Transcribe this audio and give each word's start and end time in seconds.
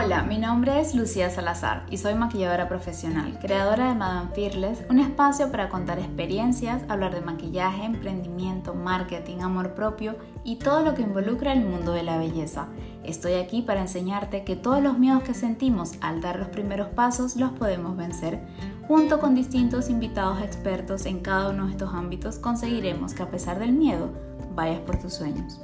Hola, 0.00 0.22
mi 0.22 0.38
nombre 0.38 0.80
es 0.80 0.94
Lucía 0.94 1.28
Salazar 1.28 1.84
y 1.90 1.96
soy 1.96 2.14
maquilladora 2.14 2.68
profesional, 2.68 3.36
creadora 3.40 3.88
de 3.88 3.96
Madame 3.96 4.30
Fearless, 4.32 4.84
un 4.88 5.00
espacio 5.00 5.50
para 5.50 5.68
contar 5.68 5.98
experiencias, 5.98 6.84
hablar 6.88 7.16
de 7.16 7.20
maquillaje, 7.20 7.84
emprendimiento, 7.84 8.74
marketing, 8.74 9.38
amor 9.40 9.74
propio 9.74 10.14
y 10.44 10.60
todo 10.60 10.84
lo 10.84 10.94
que 10.94 11.02
involucra 11.02 11.52
el 11.52 11.64
mundo 11.64 11.90
de 11.90 12.04
la 12.04 12.16
belleza. 12.16 12.68
Estoy 13.02 13.32
aquí 13.32 13.60
para 13.62 13.80
enseñarte 13.80 14.44
que 14.44 14.54
todos 14.54 14.80
los 14.80 15.00
miedos 15.00 15.24
que 15.24 15.34
sentimos 15.34 15.94
al 16.00 16.20
dar 16.20 16.38
los 16.38 16.50
primeros 16.50 16.90
pasos 16.90 17.34
los 17.34 17.50
podemos 17.50 17.96
vencer. 17.96 18.46
Junto 18.86 19.18
con 19.18 19.34
distintos 19.34 19.90
invitados 19.90 20.40
expertos 20.42 21.06
en 21.06 21.18
cada 21.22 21.50
uno 21.50 21.64
de 21.66 21.72
estos 21.72 21.92
ámbitos 21.92 22.38
conseguiremos 22.38 23.14
que 23.14 23.24
a 23.24 23.30
pesar 23.32 23.58
del 23.58 23.72
miedo, 23.72 24.12
vayas 24.54 24.78
por 24.78 24.96
tus 25.00 25.14
sueños. 25.14 25.60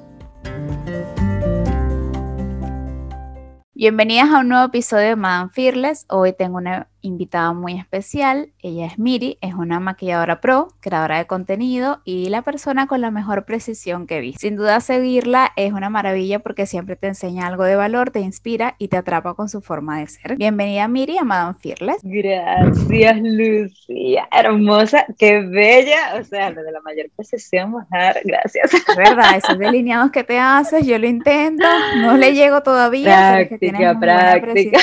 Bienvenidas 3.85 4.31
a 4.31 4.39
un 4.39 4.49
nuevo 4.49 4.65
episodio 4.65 5.09
de 5.09 5.17
Madame 5.17 5.51
Fearless. 5.53 6.07
Hoy 6.09 6.33
tengo 6.33 6.57
una 6.57 6.89
invitada 7.05 7.53
muy 7.53 7.79
especial. 7.79 8.51
Ella 8.61 8.87
es 8.87 8.99
Miri, 8.99 9.39
es 9.41 9.55
una 9.55 9.79
maquilladora 9.79 10.41
pro, 10.41 10.69
creadora 10.81 11.19
de 11.19 11.27
contenido 11.27 12.01
y 12.05 12.29
la 12.31 12.43
persona 12.43 12.87
con 12.87 13.01
la 13.01 13.11
mejor 13.11 13.45
precisión 13.45 14.07
que 14.07 14.21
vi. 14.21 14.33
Sin 14.35 14.57
duda 14.57 14.81
seguirla 14.81 15.53
es 15.57 15.73
una 15.73 15.91
maravilla 15.91 16.39
porque 16.39 16.67
siempre 16.67 16.97
te 16.97 17.09
enseña 17.09 17.47
algo 17.47 17.65
de 17.65 17.77
valor, 17.77 18.11
te 18.11 18.21
inspira 18.21 18.75
y 18.79 18.89
te 18.89 18.97
atrapa 18.97 19.35
con 19.35 19.49
su 19.49 19.61
forma 19.61 20.01
de 20.01 20.07
ser. 20.07 20.37
Bienvenida 20.37 20.89
Miri 20.89 21.19
a 21.19 21.25
Madame 21.25 21.55
Fearless. 21.61 21.99
Gracias 22.03 23.21
Lucía, 23.21 24.27
hermosa, 24.33 25.05
qué 25.19 25.41
bella. 25.41 26.17
O 26.19 26.25
sea, 26.25 26.51
lo 26.51 26.63
de 26.63 26.73
la 26.73 26.81
mayor 26.81 27.11
precisión, 27.15 27.71
mujer, 27.71 28.21
gracias. 28.25 28.71
verdad, 28.97 29.37
esos 29.37 29.59
delineados 29.59 30.11
que 30.11 30.25
te 30.25 30.39
haces, 30.39 30.87
yo 30.87 30.99
lo 30.99 31.07
intento, 31.07 31.67
no 31.99 32.17
le 32.17 32.33
llego 32.33 32.63
todavía. 32.63 33.47
Práctica, 33.49 33.99
práctica. 34.01 34.79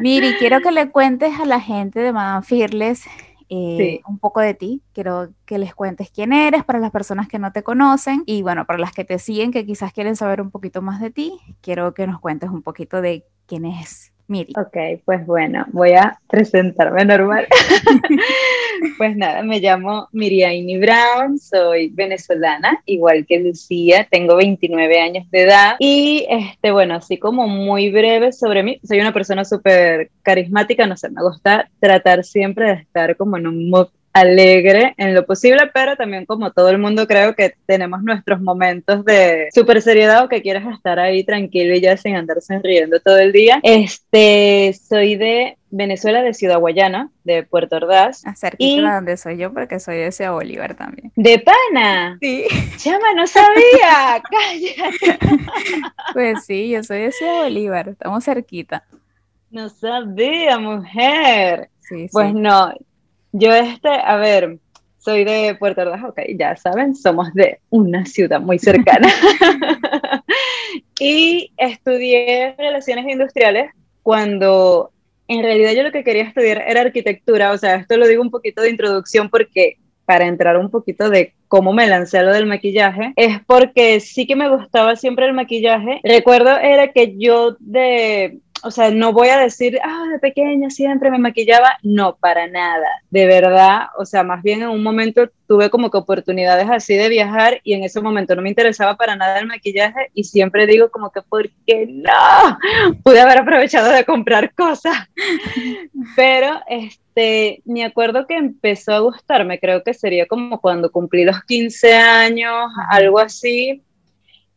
Miri, 0.00 0.34
quiero 0.38 0.60
que 0.60 0.72
le 0.72 0.90
cuentes 0.90 1.32
a 1.38 1.43
la 1.46 1.60
gente 1.60 2.00
de 2.00 2.12
Madame 2.12 2.44
Fearless 2.44 3.04
eh, 3.48 4.00
un 4.08 4.18
poco 4.18 4.40
de 4.40 4.54
ti. 4.54 4.82
Quiero 4.92 5.28
que 5.44 5.58
les 5.58 5.74
cuentes 5.74 6.10
quién 6.10 6.32
eres 6.32 6.64
para 6.64 6.78
las 6.78 6.90
personas 6.90 7.28
que 7.28 7.38
no 7.38 7.52
te 7.52 7.62
conocen 7.62 8.22
y 8.26 8.42
bueno, 8.42 8.66
para 8.66 8.78
las 8.78 8.92
que 8.92 9.04
te 9.04 9.18
siguen, 9.18 9.52
que 9.52 9.66
quizás 9.66 9.92
quieren 9.92 10.16
saber 10.16 10.40
un 10.40 10.50
poquito 10.50 10.82
más 10.82 11.00
de 11.00 11.10
ti, 11.10 11.38
quiero 11.60 11.94
que 11.94 12.06
nos 12.06 12.20
cuentes 12.20 12.50
un 12.50 12.62
poquito 12.62 13.00
de 13.00 13.24
quién 13.46 13.64
es 13.64 14.12
Miri. 14.26 14.54
Ok, 14.56 15.02
pues 15.04 15.26
bueno, 15.26 15.66
voy 15.72 15.92
a 15.92 16.18
presentarme 16.28 17.04
normal. 17.04 17.46
pues 18.98 19.16
nada, 19.16 19.42
me 19.42 19.60
llamo 19.60 20.08
Miriaini 20.12 20.78
Brown, 20.78 21.38
soy 21.38 21.88
venezolana, 21.88 22.82
igual 22.86 23.26
que 23.26 23.40
Lucía, 23.40 24.06
tengo 24.10 24.36
29 24.36 25.00
años 25.00 25.30
de 25.30 25.42
edad 25.42 25.76
y 25.78 26.26
este, 26.28 26.70
bueno, 26.70 26.94
así 26.94 27.18
como 27.18 27.48
muy 27.48 27.90
breve 27.90 28.32
sobre 28.32 28.62
mí, 28.62 28.80
soy 28.82 29.00
una 29.00 29.12
persona 29.12 29.44
súper 29.44 30.10
carismática, 30.22 30.86
no 30.86 30.96
sé, 30.96 31.10
me 31.10 31.22
gusta 31.22 31.70
tratar 31.80 32.24
siempre 32.24 32.66
de 32.66 32.72
estar 32.82 33.16
como 33.16 33.36
en 33.36 33.46
un 33.46 33.70
mood 33.70 33.88
alegre 34.14 34.94
en 34.96 35.12
lo 35.12 35.26
posible, 35.26 35.70
pero 35.74 35.96
también 35.96 36.24
como 36.24 36.52
todo 36.52 36.70
el 36.70 36.78
mundo 36.78 37.06
creo 37.08 37.34
que 37.34 37.54
tenemos 37.66 38.02
nuestros 38.02 38.40
momentos 38.40 39.04
de 39.04 39.48
super 39.52 39.82
seriedad 39.82 40.24
o 40.24 40.28
que 40.28 40.40
quieres 40.40 40.64
estar 40.72 41.00
ahí 41.00 41.24
tranquilo 41.24 41.74
y 41.74 41.80
ya 41.80 41.96
sin 41.96 42.14
andar 42.14 42.40
sonriendo 42.40 43.00
todo 43.00 43.18
el 43.18 43.32
día. 43.32 43.58
Este, 43.64 44.72
soy 44.88 45.16
de 45.16 45.58
Venezuela, 45.70 46.22
de 46.22 46.32
Ciudad 46.32 46.60
Guayana, 46.60 47.10
de 47.24 47.42
Puerto 47.42 47.74
Ordaz. 47.74 48.22
Cerquita 48.36 48.88
de 48.88 48.94
donde 48.94 49.16
soy 49.16 49.36
yo, 49.36 49.52
porque 49.52 49.80
soy 49.80 49.96
de 49.96 50.12
Ciudad 50.12 50.32
Bolívar 50.32 50.76
también. 50.76 51.10
¿De 51.16 51.40
pana? 51.40 52.16
Sí. 52.20 52.44
Chama, 52.76 53.12
no 53.16 53.26
sabía. 53.26 54.22
Cállate. 54.30 55.18
Pues 56.12 56.44
sí, 56.46 56.70
yo 56.70 56.84
soy 56.84 57.00
de 57.00 57.12
Ciudad 57.12 57.42
Bolívar, 57.42 57.88
estamos 57.88 58.24
cerquita. 58.24 58.84
No 59.50 59.68
sabía, 59.68 60.56
mujer. 60.58 61.68
Sí, 61.80 62.08
pues 62.12 62.32
no, 62.32 62.72
yo, 63.36 63.52
este, 63.52 63.88
a 63.88 64.16
ver, 64.16 64.58
soy 64.98 65.24
de 65.24 65.56
Puerto 65.58 65.82
Ordaz, 65.82 66.04
ok, 66.04 66.20
ya 66.38 66.54
saben, 66.54 66.94
somos 66.94 67.34
de 67.34 67.58
una 67.68 68.06
ciudad 68.06 68.40
muy 68.40 68.60
cercana. 68.60 69.08
y 71.00 71.50
estudié 71.56 72.54
relaciones 72.56 73.06
industriales 73.08 73.72
cuando 74.04 74.92
en 75.26 75.42
realidad 75.42 75.72
yo 75.72 75.82
lo 75.82 75.90
que 75.90 76.04
quería 76.04 76.22
estudiar 76.22 76.62
era 76.64 76.82
arquitectura, 76.82 77.50
o 77.50 77.58
sea, 77.58 77.74
esto 77.74 77.96
lo 77.96 78.06
digo 78.06 78.22
un 78.22 78.30
poquito 78.30 78.62
de 78.62 78.70
introducción 78.70 79.28
porque 79.28 79.78
para 80.04 80.26
entrar 80.26 80.56
un 80.56 80.70
poquito 80.70 81.10
de 81.10 81.34
cómo 81.48 81.72
me 81.72 81.88
lancé 81.88 82.18
a 82.18 82.22
lo 82.22 82.32
del 82.32 82.46
maquillaje, 82.46 83.12
es 83.16 83.40
porque 83.46 83.98
sí 83.98 84.28
que 84.28 84.36
me 84.36 84.48
gustaba 84.48 84.94
siempre 84.94 85.26
el 85.26 85.32
maquillaje. 85.32 86.00
Recuerdo 86.04 86.56
era 86.56 86.92
que 86.92 87.16
yo 87.18 87.56
de 87.58 88.38
o 88.62 88.70
sea, 88.70 88.90
no 88.90 89.12
voy 89.12 89.28
a 89.28 89.38
decir, 89.38 89.78
ah, 89.82 90.06
de 90.10 90.18
pequeña 90.18 90.70
siempre 90.70 91.10
me 91.10 91.18
maquillaba, 91.18 91.76
no, 91.82 92.16
para 92.16 92.46
nada, 92.46 92.86
de 93.10 93.26
verdad, 93.26 93.88
o 93.98 94.06
sea, 94.06 94.22
más 94.22 94.42
bien 94.42 94.62
en 94.62 94.68
un 94.68 94.82
momento 94.82 95.28
tuve 95.46 95.68
como 95.70 95.90
que 95.90 95.98
oportunidades 95.98 96.68
así 96.70 96.94
de 96.94 97.08
viajar 97.08 97.60
y 97.62 97.74
en 97.74 97.84
ese 97.84 98.00
momento 98.00 98.34
no 98.34 98.42
me 98.42 98.48
interesaba 98.48 98.96
para 98.96 99.16
nada 99.16 99.38
el 99.38 99.46
maquillaje 99.46 100.10
y 100.14 100.24
siempre 100.24 100.66
digo 100.66 100.90
como 100.90 101.10
que, 101.10 101.20
¿por 101.22 101.50
qué 101.66 101.86
no? 101.86 102.58
Pude 103.04 103.20
haber 103.20 103.38
aprovechado 103.38 103.90
de 103.90 104.04
comprar 104.04 104.54
cosas, 104.54 104.96
pero 106.16 106.60
este, 106.68 107.60
me 107.64 107.84
acuerdo 107.84 108.26
que 108.26 108.36
empezó 108.36 108.92
a 108.92 109.00
gustarme, 109.00 109.58
creo 109.58 109.82
que 109.82 109.94
sería 109.94 110.26
como 110.26 110.60
cuando 110.60 110.90
cumplí 110.90 111.24
los 111.24 111.42
15 111.44 111.94
años, 111.94 112.70
algo 112.88 113.18
así, 113.18 113.82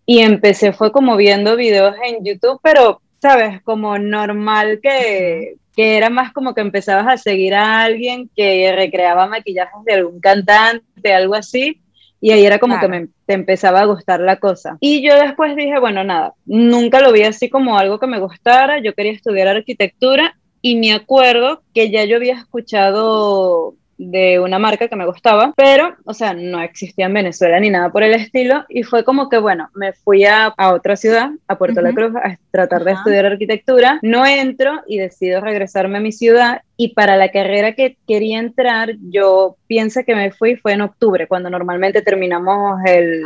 y 0.06 0.20
empecé 0.20 0.72
fue 0.72 0.94
como 0.94 1.18
viendo 1.18 1.58
videos 1.58 1.96
en 2.06 2.24
YouTube, 2.24 2.60
pero 2.64 3.02
¿sabes? 3.22 3.62
Como 3.64 3.98
normal 3.98 4.80
que, 4.82 5.56
que 5.76 5.98
era 5.98 6.10
más 6.10 6.34
como 6.34 6.54
que 6.54 6.62
empezabas 6.62 7.08
a 7.08 7.18
seguir 7.18 7.54
a 7.54 7.84
alguien 7.84 8.30
que 8.36 8.72
recreaba 8.76 9.28
maquillajes 9.28 9.84
de 9.86 9.94
algún 9.94 10.20
cantante, 10.20 11.14
algo 11.14 11.36
así, 11.36 11.82
y 12.20 12.32
ahí 12.32 12.46
era 12.46 12.58
como 12.60 12.80
que 12.80 12.88
me, 12.88 13.08
te 13.26 13.34
empezaba 13.34 13.82
a 13.82 13.86
gustar 13.86 14.20
la 14.20 14.38
cosa. 14.38 14.78
Y 14.80 15.08
yo 15.08 15.16
después 15.16 15.56
dije, 15.56 15.80
bueno, 15.80 16.04
nada, 16.04 16.34
nunca 16.46 17.00
lo 17.00 17.12
vi 17.12 17.24
así 17.24 17.50
como 17.50 17.78
algo 17.78 18.00
que 18.00 18.08
me 18.08 18.20
gustara, 18.20 18.80
yo 18.82 18.94
quería 18.94 19.12
estudiar 19.12 19.48
arquitectura 19.48 20.36
y 20.62 20.76
me 20.78 20.94
acuerdo 20.94 21.62
que 21.74 21.92
ya 21.92 22.06
yo 22.06 22.18
había 22.18 22.34
escuchado 22.34 23.76
de 23.98 24.40
una 24.40 24.60
marca 24.60 24.88
que 24.88 24.96
me 24.96 25.06
gustaba, 25.06 25.54
pero, 25.56 25.96
o 26.06 26.14
sea, 26.14 26.34
no 26.34 26.62
existía 26.62 27.08
en 27.08 27.14
Venezuela 27.14 27.60
ni 27.60 27.70
nada 27.70 27.92
por 27.92 28.04
el 28.04 28.14
estilo, 28.14 28.66
y 28.70 28.84
fue 28.84 29.04
como 29.04 29.30
que, 29.30 29.38
bueno, 29.38 29.70
me 29.74 29.94
fui 29.94 30.26
a, 30.26 30.54
otra 30.58 30.96
ciudad, 30.96 31.32
a 31.48 31.58
Puerto 31.58 31.82
La 31.82 31.94
Cruz, 31.94 32.16
a 32.16 32.38
tratar 32.52 32.84
de 32.84 32.92
estudiar 32.92 33.26
arquitectura, 33.26 34.00
no 34.02 34.26
entro 34.26 34.82
y 34.88 34.98
decido 34.98 35.42
regresarme 35.42 35.98
a 35.98 36.02
mi 36.02 36.12
ciudad 36.12 36.62
y 36.78 36.90
para 36.90 37.18
la 37.18 37.30
carrera 37.30 37.74
que 37.74 37.98
quería 38.08 38.38
entrar, 38.38 38.96
yo 39.10 39.58
pienso 39.66 40.02
que 40.06 40.16
me 40.16 40.32
fui 40.32 40.56
fue 40.56 40.74
en 40.74 40.82
octubre, 40.82 41.28
cuando 41.28 41.50
normalmente 41.50 42.04
terminamos 42.04 42.80
el, 42.86 43.24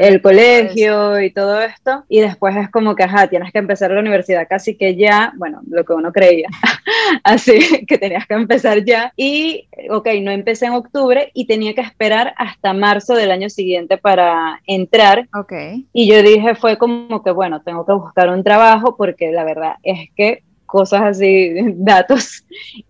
el 0.00 0.22
colegio 0.22 1.20
y 1.20 1.32
todo 1.32 1.60
esto. 1.60 2.04
Y 2.08 2.20
después 2.20 2.56
es 2.56 2.70
como 2.70 2.94
que, 2.94 3.02
ajá, 3.02 3.26
tienes 3.26 3.52
que 3.52 3.58
empezar 3.58 3.90
la 3.90 3.98
universidad 3.98 4.46
casi 4.48 4.76
que 4.76 4.94
ya, 4.94 5.32
bueno, 5.36 5.60
lo 5.68 5.84
que 5.84 5.92
uno 5.92 6.12
creía. 6.12 6.48
Así 7.24 7.84
que 7.86 7.98
tenías 7.98 8.26
que 8.28 8.34
empezar 8.34 8.84
ya. 8.84 9.12
Y, 9.16 9.68
ok, 9.90 10.08
no 10.22 10.30
empecé 10.30 10.66
en 10.66 10.74
octubre 10.74 11.32
y 11.34 11.48
tenía 11.48 11.74
que 11.74 11.80
esperar 11.80 12.32
hasta 12.36 12.72
marzo 12.72 13.14
del 13.14 13.32
año 13.32 13.50
siguiente 13.50 13.98
para 13.98 14.60
entrar. 14.68 15.28
Ok. 15.34 15.52
Y 15.92 16.08
yo 16.08 16.22
dije, 16.22 16.54
fue 16.54 16.78
como 16.78 17.24
que, 17.24 17.32
bueno, 17.32 17.60
tengo 17.62 17.84
que 17.84 17.92
buscar 17.92 18.30
un 18.30 18.44
trabajo 18.44 18.96
porque 18.96 19.32
la 19.32 19.42
verdad 19.42 19.74
es 19.82 20.10
que 20.14 20.44
cosas 20.66 21.02
así, 21.02 21.54
datos. 21.76 22.44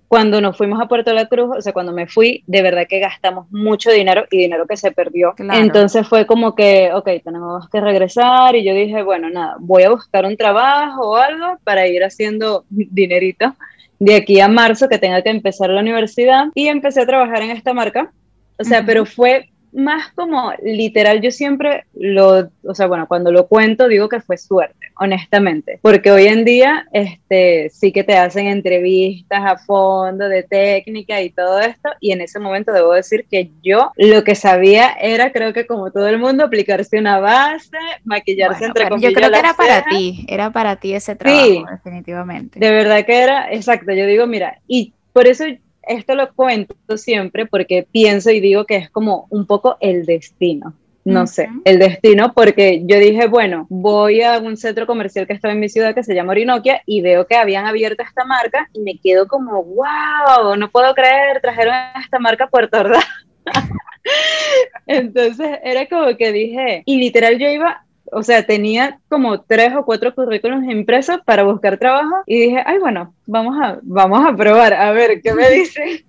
Cuando 0.09 0.41
nos 0.41 0.57
fuimos 0.57 0.81
a 0.81 0.87
Puerto 0.87 1.13
La 1.13 1.27
Cruz, 1.27 1.57
o 1.59 1.61
sea, 1.61 1.73
cuando 1.73 1.93
me 1.93 2.07
fui, 2.07 2.43
de 2.47 2.63
verdad 2.63 2.87
que 2.89 3.01
gastamos 3.01 3.51
mucho 3.51 3.91
dinero 3.91 4.25
y 4.31 4.39
dinero 4.39 4.67
que 4.67 4.77
se 4.77 4.93
perdió. 4.93 5.35
Entonces 5.39 6.07
fue 6.09 6.27
como 6.27 6.55
que, 6.55 6.93
ok, 6.93 7.09
tenemos 7.25 7.69
que 7.69 7.81
regresar 7.81 8.55
y 8.57 8.65
yo 8.65 8.73
dije, 8.73 9.03
bueno, 9.03 9.29
nada, 9.31 9.57
voy 9.59 9.83
a 9.83 9.91
buscar 9.91 10.25
un 10.25 10.37
trabajo 10.37 11.11
o 11.11 11.17
algo 11.17 11.59
para 11.65 11.87
ir 11.89 12.05
haciendo 12.05 12.65
dinerito 12.71 13.55
de 13.99 14.15
aquí 14.15 14.41
a 14.41 14.49
marzo 14.49 14.89
que 14.89 14.99
tenga 14.99 15.23
que 15.23 15.31
empezar 15.31 15.71
la 15.71 15.81
universidad 15.81 16.47
y 16.55 16.69
empecé 16.69 17.01
a 17.01 17.07
trabajar 17.07 17.43
en 17.43 17.51
esta 17.51 17.73
marca. 17.75 18.13
O 18.59 18.65
sea, 18.65 18.85
pero 18.87 19.05
fue 19.05 19.51
más 19.73 20.13
como 20.15 20.53
literal, 20.63 21.21
yo 21.21 21.31
siempre 21.31 21.85
lo, 21.95 22.49
o 22.65 22.75
sea, 22.75 22.87
bueno, 22.87 23.07
cuando 23.07 23.31
lo 23.31 23.47
cuento 23.47 23.89
digo 23.89 24.09
que 24.09 24.21
fue 24.21 24.39
suerte, 24.39 24.86
honestamente, 24.99 25.79
porque 25.83 26.11
hoy 26.11 26.27
en 26.27 26.45
día 26.45 26.87
este, 26.93 27.71
sí 27.71 27.93
que 27.93 28.05
te 28.05 28.17
hacen 28.17 28.47
entrevistas 28.47 29.41
a 29.45 29.59
fondo 29.59 30.29
de 30.29 30.43
técnica 30.43 31.23
y 31.23 31.31
todo 31.31 31.61
esto, 31.61 31.91
y 32.01 32.13
en 32.13 32.21
ese 32.21 32.39
momento 32.39 32.73
debo 32.73 32.93
decir 32.93 33.27
que 33.31 33.51
yo 33.63 33.93
lo 33.97 34.25
que 34.25 34.35
sabía 34.35 34.93
era, 35.01 35.33
creo 35.33 35.53
que 35.53 35.67
como 35.67 35.91
todo 35.91 36.09
el 36.09 36.19
mundo, 36.19 36.45
aplicarse 36.45 36.99
una 36.99 37.21
base, 37.21 37.77
maquillarse 38.05 38.65
entre 38.65 38.89
comillas. 38.89 39.13
Yo 39.13 39.17
creo 39.17 39.31
que 39.31 39.39
era 39.39 39.55
para 39.55 39.85
ti, 39.85 40.27
era 40.29 40.51
para 40.51 40.77
ti 40.77 40.95
ese 40.95 41.15
trabajo, 41.15 41.67
definitivamente. 41.71 42.59
De 42.59 42.71
verdad 42.71 43.05
que 43.05 43.23
era, 43.23 43.53
exacto, 43.53 43.93
yo 43.93 44.07
digo, 44.07 44.27
mira, 44.27 44.61
y 44.67 44.95
por 45.13 45.27
eso 45.27 45.45
esto 45.87 46.15
lo 46.15 46.33
cuento 46.35 46.75
siempre 46.97 47.47
porque 47.47 47.87
pienso 47.91 48.31
y 48.31 48.41
digo 48.41 48.67
que 48.67 48.77
es 48.77 48.91
como 48.91 49.27
un 49.31 49.47
poco 49.47 49.77
el 49.81 50.05
destino. 50.05 50.75
No 51.07 51.27
sé, 51.27 51.49
el 51.65 51.79
destino, 51.79 52.33
porque 52.33 52.83
yo 52.85 52.99
dije, 52.99 53.29
bueno, 53.29 53.67
voy 53.71 54.23
a 54.23 54.39
un 54.39 54.57
centro 54.57 54.87
comercial 54.87 55.27
que 55.27 55.33
estaba 55.33 55.55
en 55.55 55.61
mi 55.61 55.69
ciudad 55.69 55.95
que 55.95 56.03
se 56.03 56.15
llama 56.15 56.33
Orinoquia 56.33 56.83
y 56.85 57.01
veo 57.01 57.27
que 57.27 57.37
habían 57.37 57.65
abierto 57.65 58.03
esta 58.03 58.25
marca 58.25 58.69
y 58.73 58.81
me 58.81 58.99
quedo 58.99 59.29
como, 59.29 59.63
wow, 59.63 60.57
no 60.57 60.71
puedo 60.71 60.95
creer, 60.95 61.41
trajeron 61.41 61.75
esta 62.03 62.19
marca 62.19 62.45
a 62.45 62.51
Puerto 62.51 62.81
Ordaz. 62.81 63.05
Entonces 64.87 65.59
era 65.63 65.87
como 65.87 66.17
que 66.17 66.33
dije, 66.33 66.83
y 66.85 66.99
literal 66.99 67.39
yo 67.39 67.49
iba 67.49 67.87
o 68.13 68.23
sea, 68.23 68.47
tenía 68.47 69.01
como 69.09 69.43
tres 69.43 69.75
o 69.75 69.85
cuatro 69.85 70.15
currículums 70.15 70.71
impresos 70.71 71.19
para 71.25 71.43
buscar 71.43 71.79
trabajo 71.79 72.23
y 72.27 72.39
dije, 72.39 72.63
ay, 72.65 72.79
bueno, 72.79 73.15
vamos 73.27 73.57
a, 73.61 73.79
vamos 73.83 74.25
a 74.25 74.37
probar, 74.37 74.75
a 74.75 74.93
ver 74.93 75.21
qué 75.23 75.35
me 75.35 75.51
dice. 75.51 76.05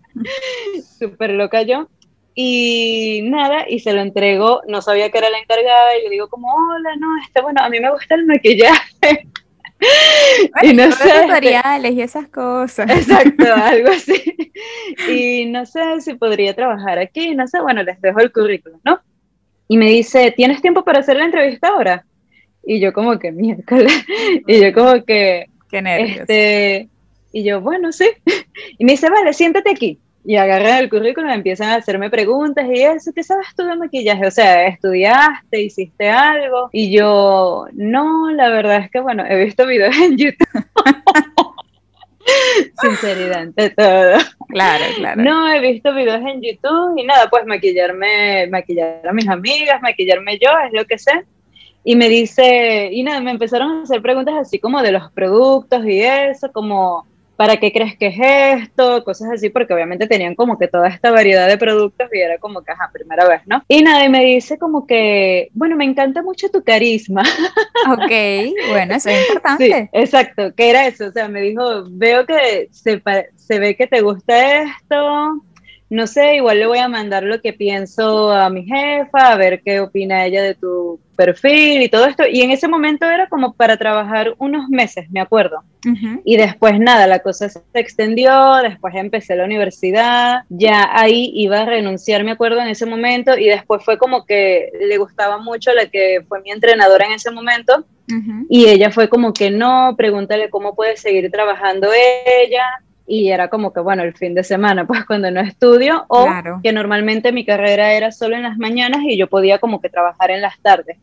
Súper 1.00 1.32
loca 1.32 1.62
yo. 1.64 1.88
Y 2.40 3.22
nada, 3.24 3.66
y 3.68 3.80
se 3.80 3.94
lo 3.94 4.02
entregó, 4.02 4.62
no 4.68 4.84
sabía 4.84 5.10
que 5.10 5.18
era 5.18 5.32
la 5.32 5.40
encargada, 5.40 5.98
y 5.98 6.04
yo 6.04 6.10
digo 6.12 6.30
como, 6.30 6.54
hola, 6.54 6.96
no, 7.00 7.08
este, 7.24 7.42
bueno, 7.42 7.64
a 7.64 7.68
mí 7.68 7.80
me 7.80 7.92
gusta 7.92 8.14
el 8.14 8.28
maquillaje. 8.28 9.28
y 10.62 10.74
no 10.76 10.92
sé, 10.92 11.10
tutoriales 11.24 11.94
y 11.94 12.02
esas 12.04 12.28
cosas. 12.28 12.92
Exacto, 12.92 13.44
algo 13.56 13.90
así. 13.90 14.36
Y 15.10 15.46
no 15.48 15.66
sé 15.66 16.00
si 16.02 16.14
podría 16.14 16.54
trabajar 16.54 17.00
aquí, 17.00 17.34
no 17.34 17.48
sé, 17.48 17.60
bueno, 17.60 17.82
les 17.82 18.00
dejo 18.02 18.20
el 18.20 18.32
currículum, 18.32 18.82
¿no? 18.84 19.02
Y 19.68 19.78
me 19.78 19.90
dice, 19.90 20.32
¿tienes 20.38 20.62
tiempo 20.62 20.84
para 20.84 21.00
hacer 21.00 21.18
la 21.18 21.26
entrevista 21.26 21.70
ahora? 21.70 22.06
Y 22.64 22.80
yo 22.80 22.94
como 22.94 23.18
que 23.18 23.32
miércoles. 23.32 23.92
Y 24.46 24.62
yo 24.62 24.74
como 24.76 25.04
que... 25.06 25.48
Qué 25.72 25.82
nervios. 25.82 26.20
Este, 26.20 26.88
y 27.34 27.44
yo, 27.44 27.62
bueno, 27.62 27.92
sí. 27.92 28.12
Y 28.78 28.86
me 28.86 28.92
dice, 28.92 29.10
vale, 29.10 29.34
siéntate 29.34 29.72
aquí 29.72 30.00
y 30.28 30.36
agarran 30.36 30.80
el 30.80 30.90
currículum 30.90 31.30
y 31.30 31.36
empiezan 31.36 31.70
a 31.70 31.76
hacerme 31.76 32.10
preguntas 32.10 32.68
y 32.70 32.84
eso, 32.84 33.14
¿qué 33.16 33.24
sabes 33.24 33.48
tú 33.56 33.64
de 33.64 33.78
maquillaje? 33.78 34.28
O 34.28 34.32
sea, 34.32 34.68
¿estudiaste? 34.68 35.62
¿Hiciste 35.62 36.10
algo? 36.10 36.70
Y 36.74 36.92
yo, 36.92 37.66
no, 37.72 38.30
la 38.32 38.50
verdad 38.50 38.80
es 38.80 38.92
que, 38.92 39.00
bueno, 39.00 39.24
he 39.26 39.46
visto 39.46 39.66
videos 39.66 39.96
en 39.96 40.18
YouTube. 40.18 40.66
Sinceridad 42.82 43.40
ante 43.40 43.70
todo. 43.70 44.18
Claro, 44.50 44.84
claro. 44.98 45.24
No, 45.24 45.50
he 45.50 45.62
visto 45.62 45.94
videos 45.94 46.20
en 46.20 46.42
YouTube 46.42 46.98
y 46.98 47.06
nada, 47.06 47.30
pues 47.30 47.46
maquillarme, 47.46 48.48
maquillar 48.48 49.08
a 49.08 49.14
mis 49.14 49.30
amigas, 49.30 49.82
maquillarme 49.82 50.38
yo, 50.40 50.50
es 50.66 50.74
lo 50.74 50.84
que 50.84 50.98
sé. 50.98 51.24
Y 51.86 51.96
me 51.96 52.10
dice, 52.10 52.90
y 52.92 53.02
nada, 53.02 53.22
me 53.22 53.32
empezaron 53.32 53.80
a 53.80 53.84
hacer 53.84 54.02
preguntas 54.02 54.36
así 54.38 54.60
como 54.60 54.82
de 54.82 54.92
los 54.92 55.10
productos 55.14 55.86
y 55.86 56.02
eso, 56.02 56.52
como 56.52 57.08
¿para 57.38 57.58
qué 57.58 57.72
crees 57.72 57.96
que 57.96 58.08
es 58.08 58.64
esto? 58.64 59.04
Cosas 59.04 59.30
así, 59.32 59.50
porque 59.50 59.74
obviamente 59.74 60.08
tenían 60.08 60.36
como 60.36 60.58
que 60.58 60.68
toda 60.68 60.90
esta 60.90 61.12
variedad 61.12 61.48
de 61.48 61.58
productos 61.58 62.10
y 62.12 62.20
era 62.20 62.40
como 62.40 62.64
que, 62.64 62.72
ajá, 62.72 62.90
primera 62.92 63.28
vez, 63.28 63.42
¿no? 63.46 63.64
Y 63.68 63.84
nada, 63.84 64.04
y 64.04 64.10
me 64.10 64.26
dice 64.26 64.58
como 64.58 64.86
que, 64.86 65.50
bueno, 65.54 65.76
me 65.76 65.86
encanta 65.86 66.22
mucho 66.22 66.50
tu 66.50 66.64
carisma. 66.64 67.24
Ok, 67.90 68.12
bueno, 68.70 68.96
eso 68.96 69.10
es 69.10 69.30
importante. 69.30 69.66
Sí, 69.66 69.90
exacto, 69.94 70.54
que 70.56 70.70
era 70.70 70.88
eso, 70.88 71.06
o 71.06 71.12
sea, 71.12 71.30
me 71.30 71.42
dijo, 71.42 71.86
veo 71.90 72.26
que 72.26 72.68
se, 72.72 73.02
se 73.36 73.60
ve 73.60 73.76
que 73.76 73.88
te 73.88 74.02
gusta 74.02 74.64
esto, 74.64 75.44
no 75.90 76.08
sé, 76.08 76.36
igual 76.36 76.60
le 76.60 76.68
voy 76.68 76.80
a 76.80 76.90
mandar 76.90 77.24
lo 77.24 77.40
que 77.40 77.54
pienso 77.54 78.32
a 78.32 78.50
mi 78.50 78.66
jefa, 78.66 79.32
a 79.32 79.38
ver 79.38 79.62
qué 79.64 79.80
opina 79.80 80.26
ella 80.26 80.42
de 80.42 80.56
tu 80.56 81.00
perfil 81.18 81.82
y 81.82 81.90
todo 81.90 82.06
esto. 82.06 82.24
Y 82.26 82.42
en 82.42 82.52
ese 82.52 82.70
momento 82.70 83.06
era 83.06 83.28
como 83.28 83.54
para 83.54 83.76
trabajar 83.76 84.36
unos 84.38 84.70
meses, 84.70 85.10
me 85.10 85.20
acuerdo. 85.20 85.64
Y 86.26 86.36
después 86.36 86.80
nada, 86.80 87.08
la 87.08 87.20
cosa 87.20 87.48
se 87.48 87.62
extendió, 87.74 88.56
después 88.62 88.94
empecé 88.96 89.36
la 89.36 89.46
universidad, 89.46 90.42
ya 90.50 90.90
ahí 90.94 91.32
iba 91.34 91.62
a 91.62 91.66
renunciar, 91.66 92.26
me 92.26 92.32
acuerdo, 92.32 92.60
en 92.60 92.68
ese 92.68 92.86
momento. 92.86 93.38
Y 93.38 93.46
después 93.46 93.84
fue 93.84 93.98
como 93.98 94.26
que 94.26 94.70
le 94.80 94.98
gustaba 94.98 95.38
mucho 95.38 95.74
la 95.74 95.88
que 95.88 96.24
fue 96.28 96.42
mi 96.42 96.52
entrenadora 96.52 97.06
en 97.06 97.14
ese 97.14 97.32
momento. 97.32 97.86
Y 98.50 98.68
ella 98.68 98.90
fue 98.90 99.10
como 99.10 99.34
que 99.34 99.50
no, 99.50 99.96
pregúntale 99.98 100.50
cómo 100.50 100.76
puede 100.76 100.96
seguir 100.96 101.30
trabajando 101.30 101.90
ella 101.94 102.64
y 103.08 103.30
era 103.30 103.48
como 103.48 103.72
que, 103.72 103.80
bueno, 103.80 104.04
el 104.04 104.14
fin 104.14 104.36
de 104.36 104.44
semana, 104.44 104.86
pues 104.88 105.06
cuando 105.06 105.32
no 105.32 105.40
estudio, 105.40 106.06
o 106.10 106.28
que 106.62 106.74
normalmente 106.74 107.32
mi 107.32 107.46
carrera 107.46 107.94
era 107.94 108.12
solo 108.12 108.36
en 108.36 108.44
las 108.44 108.58
mañanas 108.58 109.02
y 109.04 109.18
yo 109.18 109.28
podía 109.28 109.60
como 109.60 109.82
que 109.82 109.90
trabajar 109.90 110.32
en 110.32 110.42
las 110.42 110.60
tardes. 110.60 110.98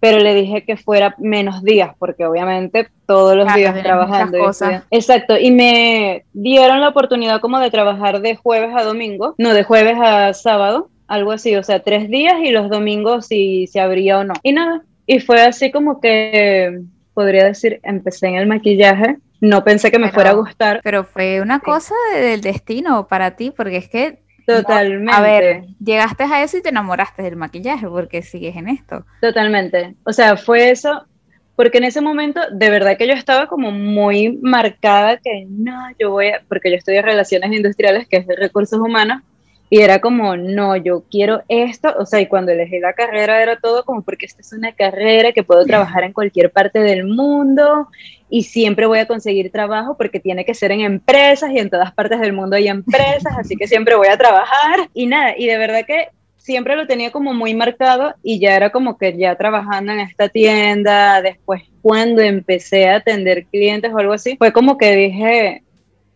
Pero 0.00 0.18
le 0.18 0.34
dije 0.34 0.64
que 0.64 0.78
fuera 0.78 1.14
menos 1.18 1.62
días, 1.62 1.90
porque 1.98 2.24
obviamente 2.24 2.88
todos 3.06 3.36
los 3.36 3.54
días 3.54 3.82
trabajando. 3.82 4.50
Exacto, 4.90 5.36
y 5.36 5.50
me 5.50 6.24
dieron 6.32 6.80
la 6.80 6.88
oportunidad 6.88 7.42
como 7.42 7.58
de 7.60 7.70
trabajar 7.70 8.22
de 8.22 8.34
jueves 8.34 8.74
a 8.74 8.82
domingo, 8.82 9.34
no, 9.36 9.52
de 9.52 9.62
jueves 9.62 9.98
a 10.00 10.32
sábado, 10.32 10.88
algo 11.06 11.32
así, 11.32 11.54
o 11.54 11.62
sea, 11.62 11.80
tres 11.80 12.08
días 12.08 12.36
y 12.42 12.50
los 12.50 12.70
domingos 12.70 13.26
si 13.26 13.66
se 13.66 13.78
abría 13.78 14.20
o 14.20 14.24
no. 14.24 14.32
Y 14.42 14.52
nada, 14.52 14.82
y 15.06 15.20
fue 15.20 15.42
así 15.42 15.70
como 15.70 16.00
que, 16.00 16.80
podría 17.12 17.44
decir, 17.44 17.80
empecé 17.82 18.28
en 18.28 18.36
el 18.36 18.46
maquillaje 18.46 19.18
no 19.40 19.64
pensé 19.64 19.90
que 19.90 19.98
me 19.98 20.12
fuera 20.12 20.30
a 20.30 20.34
gustar. 20.34 20.80
Pero 20.82 21.04
fue 21.04 21.40
una 21.40 21.60
cosa 21.60 21.94
del 22.14 22.40
destino 22.40 23.06
para 23.06 23.36
ti, 23.36 23.52
porque 23.54 23.76
es 23.76 23.88
que... 23.88 24.18
Totalmente. 24.46 25.14
a 25.14 25.20
ver, 25.20 25.64
llegaste 25.78 26.24
a 26.24 26.42
eso 26.42 26.56
y 26.56 26.62
te 26.62 26.70
enamoraste 26.70 27.22
del 27.22 27.36
maquillaje, 27.36 27.86
porque 27.86 28.22
sigues 28.22 28.56
en 28.56 28.68
esto. 28.68 29.04
Totalmente. 29.20 29.94
O 30.04 30.12
sea, 30.12 30.36
fue 30.36 30.70
eso, 30.70 31.06
porque 31.54 31.78
en 31.78 31.84
ese 31.84 32.00
momento 32.00 32.40
de 32.50 32.70
verdad 32.70 32.96
que 32.96 33.06
yo 33.06 33.12
estaba 33.12 33.46
como 33.46 33.70
muy 33.70 34.38
marcada 34.42 35.18
que 35.18 35.46
no, 35.48 35.90
yo 36.00 36.10
voy 36.10 36.28
a, 36.28 36.42
porque 36.48 36.70
yo 36.70 36.76
estudié 36.76 37.00
relaciones 37.00 37.52
industriales, 37.52 38.08
que 38.08 38.16
es 38.16 38.26
de 38.26 38.34
recursos 38.34 38.80
humanos, 38.80 39.22
y 39.68 39.82
era 39.82 40.00
como, 40.00 40.36
no, 40.36 40.74
yo 40.76 41.04
quiero 41.08 41.44
esto, 41.46 41.94
o 41.96 42.04
sea, 42.04 42.20
y 42.20 42.26
cuando 42.26 42.50
elegí 42.50 42.80
la 42.80 42.92
carrera 42.92 43.40
era 43.40 43.56
todo 43.56 43.84
como 43.84 44.02
porque 44.02 44.26
esta 44.26 44.40
es 44.40 44.52
una 44.52 44.72
carrera 44.72 45.30
que 45.30 45.44
puedo 45.44 45.64
trabajar 45.64 46.02
en 46.02 46.12
cualquier 46.12 46.50
parte 46.50 46.80
del 46.80 47.04
mundo 47.04 47.88
y 48.30 48.44
siempre 48.44 48.86
voy 48.86 49.00
a 49.00 49.06
conseguir 49.06 49.50
trabajo 49.50 49.96
porque 49.96 50.20
tiene 50.20 50.44
que 50.44 50.54
ser 50.54 50.70
en 50.72 50.80
empresas 50.80 51.50
y 51.50 51.58
en 51.58 51.68
todas 51.68 51.92
partes 51.92 52.20
del 52.20 52.32
mundo 52.32 52.56
hay 52.56 52.68
empresas, 52.68 53.34
así 53.36 53.56
que 53.56 53.66
siempre 53.66 53.96
voy 53.96 54.08
a 54.08 54.16
trabajar 54.16 54.88
y 54.94 55.06
nada, 55.06 55.34
y 55.36 55.46
de 55.46 55.58
verdad 55.58 55.84
que 55.86 56.08
siempre 56.36 56.76
lo 56.76 56.86
tenía 56.86 57.10
como 57.10 57.34
muy 57.34 57.54
marcado 57.54 58.14
y 58.22 58.38
ya 58.38 58.56
era 58.56 58.70
como 58.70 58.96
que 58.96 59.16
ya 59.16 59.36
trabajando 59.36 59.92
en 59.92 60.00
esta 60.00 60.28
tienda, 60.28 61.20
después 61.20 61.62
cuando 61.82 62.22
empecé 62.22 62.88
a 62.88 62.96
atender 62.96 63.46
clientes 63.46 63.92
o 63.92 63.98
algo 63.98 64.12
así, 64.12 64.36
fue 64.36 64.52
como 64.52 64.78
que 64.78 64.94
dije 64.94 65.62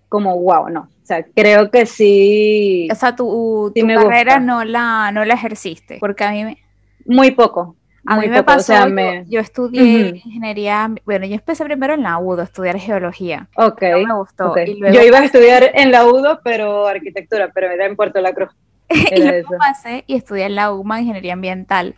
como, 0.08 0.40
wow, 0.40 0.68
no, 0.70 0.82
o 0.82 1.06
sea, 1.06 1.24
creo 1.34 1.70
que 1.70 1.84
sí. 1.84 2.88
O 2.90 2.94
sea, 2.94 3.14
tu, 3.14 3.72
tu 3.74 3.86
carrera 3.86 4.38
no 4.38 4.64
la, 4.64 5.10
no 5.12 5.24
la 5.24 5.34
ejerciste, 5.34 5.98
porque 5.98 6.24
a 6.24 6.30
mí 6.30 6.44
me... 6.44 6.58
Muy 7.04 7.32
poco. 7.32 7.76
A 8.06 8.18
mí 8.18 8.28
me 8.28 8.42
pasó, 8.42 8.72
o 8.72 8.88
sea, 8.88 9.24
yo, 9.26 9.40
estudié 9.40 10.20
ingeniería, 10.24 10.90
bueno, 11.04 11.26
yo 11.26 11.34
empecé 11.34 11.64
primero 11.64 11.94
en 11.94 12.02
la 12.02 12.18
UDO, 12.18 12.42
a 12.42 12.44
estudiar 12.44 12.78
geología. 12.78 13.48
Ok. 13.56 13.82
No 13.82 13.98
me 14.06 14.14
gustó. 14.14 14.54
yo 14.56 15.02
iba 15.02 15.18
a 15.18 15.24
estudiar 15.24 15.70
en 15.74 15.90
la 15.90 16.06
UDO, 16.06 16.40
pero 16.44 16.86
arquitectura, 16.86 17.50
pero 17.54 17.70
era 17.70 17.86
en 17.86 17.96
Puerto 17.96 18.20
La 18.20 18.32
Cruz. 18.32 18.50
y 18.90 19.22
luego 19.22 19.54
pasé 19.58 20.04
y 20.06 20.16
estudié 20.16 20.44
en 20.44 20.56
la 20.56 20.72
UMA, 20.72 21.00
ingeniería 21.00 21.32
ambiental. 21.32 21.94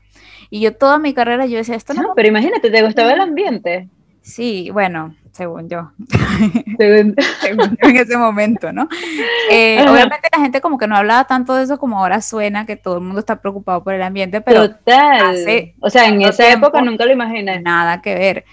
Y 0.49 0.61
yo 0.61 0.75
toda 0.75 0.99
mi 0.99 1.13
carrera, 1.13 1.47
yo 1.47 1.57
decía, 1.57 1.75
esto 1.75 1.95
no... 1.95 2.03
no 2.03 2.13
pero 2.15 2.29
imagínate, 2.29 2.71
¿te 2.71 2.83
gustaba 2.83 3.13
el 3.13 3.21
ambiente? 3.21 3.89
Sí, 4.23 4.71
bueno, 4.71 5.15
según 5.37 5.69
yo. 5.69 5.91
según, 6.79 7.79
en 7.83 7.97
ese 7.97 8.17
momento, 8.17 8.73
¿no? 8.73 8.89
Eh, 9.51 9.85
obviamente 9.89 10.29
la 10.33 10.43
gente 10.43 10.61
como 10.61 10.79
que 10.79 10.87
no 10.87 10.97
hablaba 10.97 11.25
tanto 11.25 11.55
de 11.55 11.65
eso 11.65 11.79
como 11.79 11.99
ahora 11.99 12.21
suena, 12.21 12.67
que 12.67 12.77
todo 12.77 12.97
el 12.97 13.03
mundo 13.03 13.21
está 13.21 13.41
preocupado 13.41 13.85
por 13.85 13.95
el 13.95 14.03
ambiente, 14.03 14.41
pero... 14.41 14.71
Total. 14.71 15.37
o 15.81 15.91
sea, 15.91 16.09
en 16.09 16.23
esa 16.23 16.51
época 16.51 16.81
nunca 16.81 17.05
lo 17.05 17.13
imaginé. 17.13 17.61
Nada 17.61 18.01
que 18.01 18.15
ver. 18.15 18.45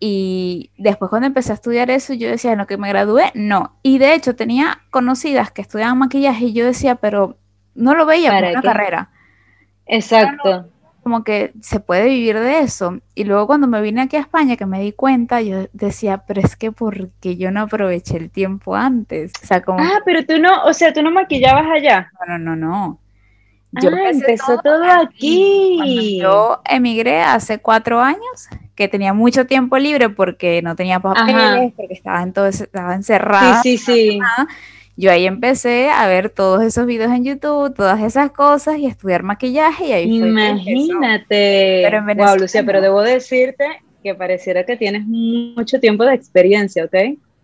Y 0.00 0.72
después 0.76 1.08
cuando 1.08 1.28
empecé 1.28 1.52
a 1.52 1.54
estudiar 1.54 1.90
eso, 1.90 2.12
yo 2.12 2.28
decía, 2.28 2.56
no, 2.56 2.66
que 2.66 2.76
me 2.76 2.88
gradué, 2.88 3.30
no. 3.34 3.78
Y 3.82 3.98
de 3.98 4.14
hecho 4.14 4.34
tenía 4.34 4.80
conocidas 4.90 5.52
que 5.52 5.62
estudiaban 5.62 5.98
maquillaje 5.98 6.46
y 6.46 6.52
yo 6.52 6.66
decía, 6.66 6.96
pero 6.96 7.38
no 7.74 7.94
lo 7.94 8.04
veía 8.04 8.30
como 8.30 8.50
una 8.50 8.62
carrera. 8.62 9.10
Exacto 9.86 10.72
como 11.02 11.24
que 11.24 11.52
se 11.60 11.80
puede 11.80 12.06
vivir 12.06 12.38
de 12.38 12.60
eso. 12.60 12.98
Y 13.14 13.24
luego 13.24 13.46
cuando 13.46 13.66
me 13.66 13.82
vine 13.82 14.02
aquí 14.02 14.16
a 14.16 14.20
España, 14.20 14.56
que 14.56 14.66
me 14.66 14.80
di 14.80 14.92
cuenta, 14.92 15.40
yo 15.40 15.66
decía, 15.72 16.24
pero 16.26 16.40
es 16.40 16.56
que 16.56 16.72
porque 16.72 17.36
yo 17.36 17.50
no 17.50 17.62
aproveché 17.62 18.16
el 18.16 18.30
tiempo 18.30 18.74
antes. 18.74 19.32
O 19.42 19.46
sea, 19.46 19.62
como... 19.62 19.80
Ah, 19.80 20.00
pero 20.04 20.24
tú 20.24 20.38
no, 20.38 20.64
o 20.64 20.72
sea, 20.72 20.92
tú 20.92 21.02
no 21.02 21.10
maquillabas 21.10 21.66
allá. 21.66 22.10
No, 22.26 22.38
no, 22.38 22.56
no, 22.56 22.56
no. 22.56 22.98
Yo 23.72 23.90
ah, 23.90 24.10
empezó 24.10 24.58
todo, 24.58 24.84
aquí. 24.84 26.18
yo 26.20 26.60
emigré 26.66 27.22
hace 27.22 27.58
cuatro 27.58 28.00
años, 28.00 28.48
que 28.74 28.86
tenía 28.86 29.14
mucho 29.14 29.46
tiempo 29.46 29.78
libre 29.78 30.10
porque 30.10 30.60
no 30.62 30.76
tenía 30.76 31.00
papeles, 31.00 31.72
porque 31.74 31.94
estaba, 31.94 32.22
en 32.22 32.32
todo, 32.34 32.46
estaba 32.46 32.94
encerrada. 32.94 33.62
Sí, 33.62 33.78
sí, 33.78 34.18
sí 34.18 34.20
yo 34.96 35.10
ahí 35.10 35.26
empecé 35.26 35.90
a 35.90 36.06
ver 36.06 36.30
todos 36.30 36.62
esos 36.62 36.86
videos 36.86 37.12
en 37.12 37.24
YouTube, 37.24 37.74
todas 37.74 38.02
esas 38.02 38.30
cosas 38.30 38.78
y 38.78 38.86
a 38.86 38.88
estudiar 38.88 39.22
maquillaje 39.22 39.86
y 39.86 39.92
ahí 39.92 40.20
fue 40.20 40.28
Imagínate. 40.28 41.82
Pero 41.84 42.04
wow, 42.16 42.36
Lucia, 42.36 42.62
pero 42.64 42.80
debo 42.80 43.02
decirte 43.02 43.64
que 44.02 44.14
pareciera 44.14 44.64
que 44.64 44.76
tienes 44.76 45.04
mucho 45.06 45.80
tiempo 45.80 46.04
de 46.04 46.14
experiencia, 46.14 46.84
¿ok? 46.84 46.94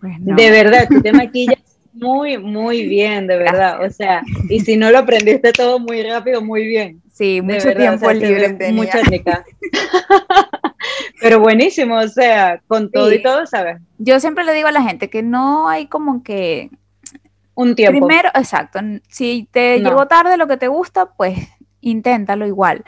Pues 0.01 0.15
de 0.19 0.51
verdad, 0.51 0.87
tú 0.89 1.01
te 1.01 1.13
maquillas 1.13 1.59
muy, 1.93 2.39
muy 2.39 2.87
bien, 2.87 3.27
de 3.27 3.37
verdad. 3.37 3.85
O 3.85 3.91
sea, 3.91 4.23
y 4.49 4.61
si 4.61 4.77
no 4.77 4.91
lo 4.91 4.99
aprendiste 4.99 5.53
todo 5.53 5.79
muy 5.79 6.03
rápido, 6.03 6.43
muy 6.43 6.67
bien. 6.67 7.03
Sí, 7.13 7.41
mucho 7.43 7.75
tiempo 7.75 8.11
libre 8.13 8.73
Mucha 8.73 9.01
técnica. 9.01 9.45
Pero 11.21 11.41
buenísimo, 11.41 11.97
o 11.97 12.09
sea, 12.09 12.61
con 12.69 12.91
todo 12.91 13.13
y 13.13 13.21
todo, 13.23 13.45
¿sabes? 13.47 13.79
Yo 13.99 14.21
siempre 14.21 14.45
le 14.45 14.55
digo 14.55 14.69
a 14.69 14.73
la 14.73 14.83
gente 14.83 15.11
que 15.11 15.23
no 15.23 15.69
hay 15.69 15.87
como 15.87 16.23
que... 16.23 16.71
Un 17.59 17.75
tiempo. 17.75 18.07
Primero, 18.07 18.29
exacto, 18.37 18.79
si 19.09 19.49
te 19.51 19.81
llegó 19.81 20.07
tarde 20.07 20.37
lo 20.37 20.47
que 20.47 20.59
te 20.59 20.69
gusta, 20.69 21.07
pues 21.07 21.37
inténtalo 21.81 22.47
igual. 22.47 22.85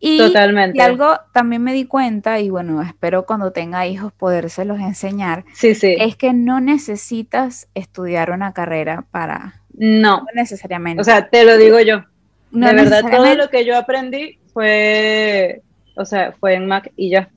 Y, 0.00 0.16
Totalmente. 0.16 0.78
y 0.78 0.80
algo 0.80 1.18
también 1.34 1.62
me 1.62 1.74
di 1.74 1.84
cuenta, 1.84 2.40
y 2.40 2.48
bueno, 2.48 2.80
espero 2.80 3.26
cuando 3.26 3.52
tenga 3.52 3.86
hijos 3.86 4.14
podérselos 4.14 4.80
enseñar, 4.80 5.44
sí, 5.52 5.74
sí. 5.74 5.96
es 5.98 6.16
que 6.16 6.32
no 6.32 6.58
necesitas 6.60 7.68
estudiar 7.74 8.30
una 8.30 8.54
carrera 8.54 9.04
para... 9.10 9.60
No. 9.74 10.20
No 10.20 10.26
necesariamente. 10.34 11.02
O 11.02 11.04
sea, 11.04 11.28
te 11.28 11.44
lo 11.44 11.58
digo 11.58 11.78
yo. 11.80 12.04
de 12.50 12.72
verdad, 12.72 13.02
todo 13.02 13.34
lo 13.34 13.50
que 13.50 13.66
yo 13.66 13.76
aprendí 13.76 14.38
fue, 14.54 15.60
o 15.96 16.06
sea, 16.06 16.32
fue 16.32 16.54
en 16.54 16.64
Mac 16.64 16.90
y 16.96 17.10
ya. 17.10 17.28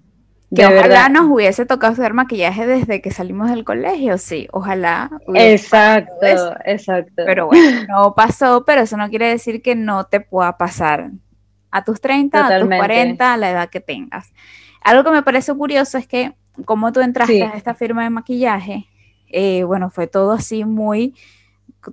Que 0.56 0.66
ojalá 0.66 1.10
nos 1.10 1.26
hubiese 1.26 1.66
tocado 1.66 1.92
hacer 1.94 2.14
maquillaje 2.14 2.66
desde 2.66 3.02
que 3.02 3.12
salimos 3.12 3.50
del 3.50 3.66
colegio, 3.66 4.18
sí, 4.18 4.48
ojalá. 4.54 5.12
Exacto, 5.34 6.26
exacto. 6.64 7.24
Pero 7.26 7.48
bueno, 7.48 7.86
no 7.90 8.16
pasó, 8.16 8.64
pero 8.66 8.82
eso 8.82 8.96
no 8.96 9.10
quiere 9.10 9.28
decir 9.28 9.62
que 9.62 9.76
no 9.76 10.06
te 10.06 10.22
pueda 10.22 10.58
pasar 10.58 11.12
a 11.70 11.84
tus 11.84 12.00
30, 12.00 12.48
a 12.48 12.60
tus 12.60 12.70
40, 12.70 13.34
a 13.34 13.38
la 13.38 13.52
edad 13.52 13.70
que 13.70 13.82
tengas. 13.82 14.32
Algo 14.82 15.04
que 15.04 15.12
me 15.12 15.22
parece 15.22 15.54
curioso 15.54 15.98
es 15.98 16.08
que 16.08 16.34
como 16.66 16.94
tú 16.94 17.02
entraste 17.02 17.44
a 17.44 17.52
esta 17.52 17.74
firma 17.74 18.04
de 18.04 18.10
maquillaje, 18.10 18.88
eh, 19.30 19.64
bueno, 19.64 19.90
fue 19.90 20.08
todo 20.08 20.32
así 20.32 20.64
muy, 20.64 21.14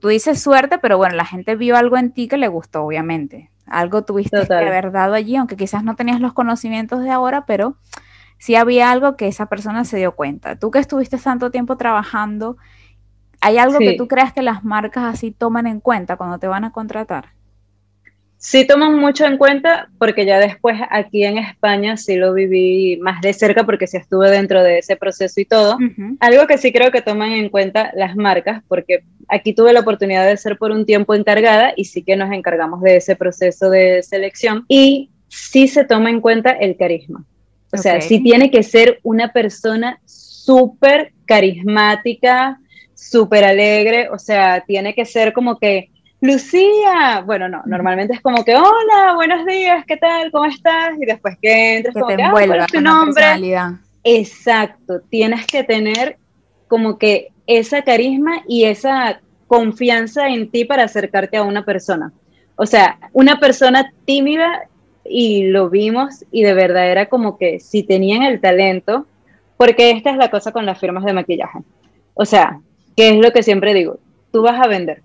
tú 0.01 0.09
dices 0.09 0.41
suerte, 0.41 0.79
pero 0.79 0.97
bueno, 0.97 1.17
la 1.17 1.25
gente 1.25 1.57
vio 1.57 1.77
algo 1.77 1.97
en 1.97 2.13
ti 2.13 2.29
que 2.29 2.37
le 2.37 2.49
gustó, 2.49 2.85
obviamente. 2.85 3.51
Algo 3.67 4.05
tuviste 4.05 4.47
que 4.47 4.55
haber 4.55 4.93
dado 4.93 5.15
allí, 5.15 5.37
aunque 5.37 5.57
quizás 5.57 5.83
no 5.83 5.97
tenías 5.97 6.21
los 6.21 6.35
conocimientos 6.35 7.03
de 7.03 7.11
ahora, 7.11 7.47
pero 7.47 7.77
sí 8.39 8.57
había 8.57 8.91
algo 8.91 9.17
que 9.17 9.29
esa 9.29 9.47
persona 9.47 9.85
se 9.85 9.97
dio 9.97 10.15
cuenta. 10.15 10.57
Tú 10.57 10.71
que 10.71 10.79
estuviste 10.79 11.19
tanto 11.19 11.51
tiempo 11.51 11.77
trabajando, 11.77 12.57
¿hay 13.41 13.59
algo 13.59 13.79
que 13.79 13.95
tú 13.95 14.09
creas 14.09 14.33
que 14.33 14.43
las 14.43 14.65
marcas 14.65 15.05
así 15.05 15.31
toman 15.31 15.67
en 15.67 15.81
cuenta 15.81 16.17
cuando 16.17 16.39
te 16.39 16.47
van 16.47 16.65
a 16.65 16.73
contratar? 16.73 17.35
Sí 18.45 18.67
toman 18.67 18.99
mucho 18.99 19.25
en 19.25 19.39
cuenta 19.39 19.89
porque 19.99 20.27
ya 20.27 20.39
después 20.39 20.79
aquí 20.91 21.25
en 21.25 21.39
España 21.39 21.97
sí 21.97 22.17
lo 22.17 22.35
viví 22.35 22.99
más 23.01 23.23
de 23.23 23.33
cerca 23.33 23.65
porque 23.65 23.87
sí 23.87 23.97
estuve 23.97 24.31
dentro 24.31 24.63
de 24.63 24.81
ese 24.81 24.97
proceso 24.97 25.41
y 25.41 25.47
todo. 25.47 25.79
Algo 26.21 26.47
que 26.47 26.59
sí 26.59 26.71
creo 26.71 26.91
que 26.91 27.01
toman 27.01 27.33
en 27.33 27.49
cuenta 27.49 27.91
las 27.95 28.17
marcas 28.17 28.63
porque 28.69 29.03
aquí 29.29 29.55
tuve 29.55 29.73
la 29.73 29.81
oportunidad 29.81 30.27
de 30.27 30.37
ser 30.37 30.59
por 30.59 30.73
un 30.73 30.85
tiempo 30.85 31.15
encargada 31.15 31.73
y 31.75 31.87
sí 31.87 32.03
que 32.03 32.17
nos 32.17 32.31
encargamos 32.33 32.83
de 32.83 32.97
ese 32.97 33.17
proceso 33.17 33.71
de 33.71 34.03
selección 34.03 34.67
y 34.69 35.09
sí 35.29 35.67
se 35.67 35.85
toma 35.85 36.11
en 36.11 36.21
cuenta 36.21 36.51
el 36.51 36.77
carisma. 36.77 37.25
O 37.75 37.83
sea, 37.83 38.01
sí 38.01 38.23
tiene 38.23 38.51
que 38.51 38.63
ser 38.63 39.01
una 39.03 39.33
persona 39.33 39.99
súper 40.05 41.13
carismática, 41.27 42.59
súper 42.95 43.45
alegre, 43.45 44.09
o 44.11 44.19
sea, 44.19 44.63
tiene 44.67 44.95
que 44.95 45.05
ser 45.05 45.33
como 45.33 45.59
que, 45.59 45.91
Lucía, 46.21 47.23
bueno, 47.27 47.49
no, 47.49 47.63
normalmente 47.67 48.15
es 48.15 48.21
como 48.21 48.45
que, 48.45 48.55
hola, 48.55 49.15
buenos 49.15 49.45
días, 49.45 49.85
¿qué 49.87 49.97
tal? 49.97 50.31
¿Cómo 50.31 50.47
estás? 50.47 50.93
Y 51.01 51.05
después 51.05 51.37
que 51.43 51.77
entres, 51.77 51.95
como 51.95 52.17
que, 52.17 52.23
ah, 52.23 52.31
¿cuál 52.31 52.61
es 52.61 52.67
tu 52.69 52.81
nombre? 52.81 53.25
Exacto, 54.05 55.01
tienes 55.11 55.47
que 55.47 55.65
tener 55.65 56.17
como 56.69 56.99
que 56.99 57.29
esa 57.47 57.83
carisma 57.83 58.43
y 58.49 58.65
esa 58.65 59.21
confianza 59.47 60.29
en 60.29 60.51
ti 60.51 60.65
para 60.65 60.85
acercarte 60.85 61.37
a 61.37 61.43
una 61.43 61.65
persona. 61.65 62.13
O 62.57 62.67
sea, 62.67 62.99
una 63.13 63.41
persona 63.41 63.93
tímida 64.05 64.69
y 65.05 65.45
lo 65.49 65.71
vimos 65.71 66.25
y 66.31 66.43
de 66.43 66.55
verdad 66.55 66.91
era 66.91 67.07
como 67.07 67.39
que 67.39 67.61
si 67.61 67.83
tenían 67.83 68.23
el 68.23 68.41
talento, 68.41 69.07
porque 69.57 69.91
esta 69.91 70.11
es 70.11 70.17
la 70.17 70.31
cosa 70.31 70.53
con 70.53 70.67
las 70.67 70.79
firmas 70.79 71.05
de 71.05 71.13
maquillaje. 71.13 71.61
O 72.15 72.25
sea, 72.25 72.61
¿qué 72.97 73.11
es 73.11 73.17
lo 73.17 73.33
que 73.33 73.43
siempre 73.43 73.75
digo? 73.75 73.99
Tú 74.33 74.43
vas 74.43 74.61
a 74.61 74.69
vender. 74.69 75.03